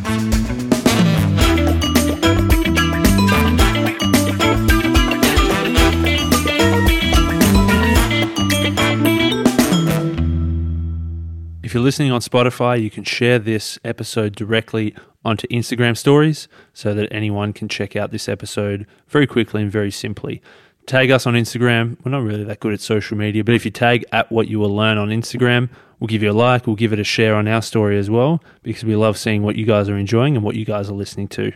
If 11.72 11.76
you're 11.76 11.84
listening 11.84 12.12
on 12.12 12.20
Spotify, 12.20 12.82
you 12.82 12.90
can 12.90 13.02
share 13.02 13.38
this 13.38 13.78
episode 13.82 14.34
directly 14.36 14.94
onto 15.24 15.46
Instagram 15.46 15.96
stories 15.96 16.46
so 16.74 16.92
that 16.92 17.10
anyone 17.10 17.54
can 17.54 17.66
check 17.66 17.96
out 17.96 18.10
this 18.10 18.28
episode 18.28 18.86
very 19.08 19.26
quickly 19.26 19.62
and 19.62 19.72
very 19.72 19.90
simply. 19.90 20.42
Tag 20.84 21.10
us 21.10 21.26
on 21.26 21.32
Instagram. 21.32 21.96
We're 22.04 22.10
not 22.10 22.24
really 22.24 22.44
that 22.44 22.60
good 22.60 22.74
at 22.74 22.82
social 22.82 23.16
media, 23.16 23.42
but 23.42 23.54
if 23.54 23.64
you 23.64 23.70
tag 23.70 24.04
at 24.12 24.30
what 24.30 24.48
you 24.48 24.58
will 24.58 24.76
learn 24.76 24.98
on 24.98 25.08
Instagram, 25.08 25.70
we'll 25.98 26.08
give 26.08 26.22
you 26.22 26.30
a 26.30 26.34
like, 26.34 26.66
we'll 26.66 26.76
give 26.76 26.92
it 26.92 26.98
a 26.98 27.04
share 27.04 27.34
on 27.34 27.48
our 27.48 27.62
story 27.62 27.96
as 27.96 28.10
well, 28.10 28.44
because 28.62 28.84
we 28.84 28.94
love 28.94 29.16
seeing 29.16 29.42
what 29.42 29.56
you 29.56 29.64
guys 29.64 29.88
are 29.88 29.96
enjoying 29.96 30.36
and 30.36 30.44
what 30.44 30.56
you 30.56 30.66
guys 30.66 30.90
are 30.90 30.92
listening 30.92 31.28
to. 31.28 31.52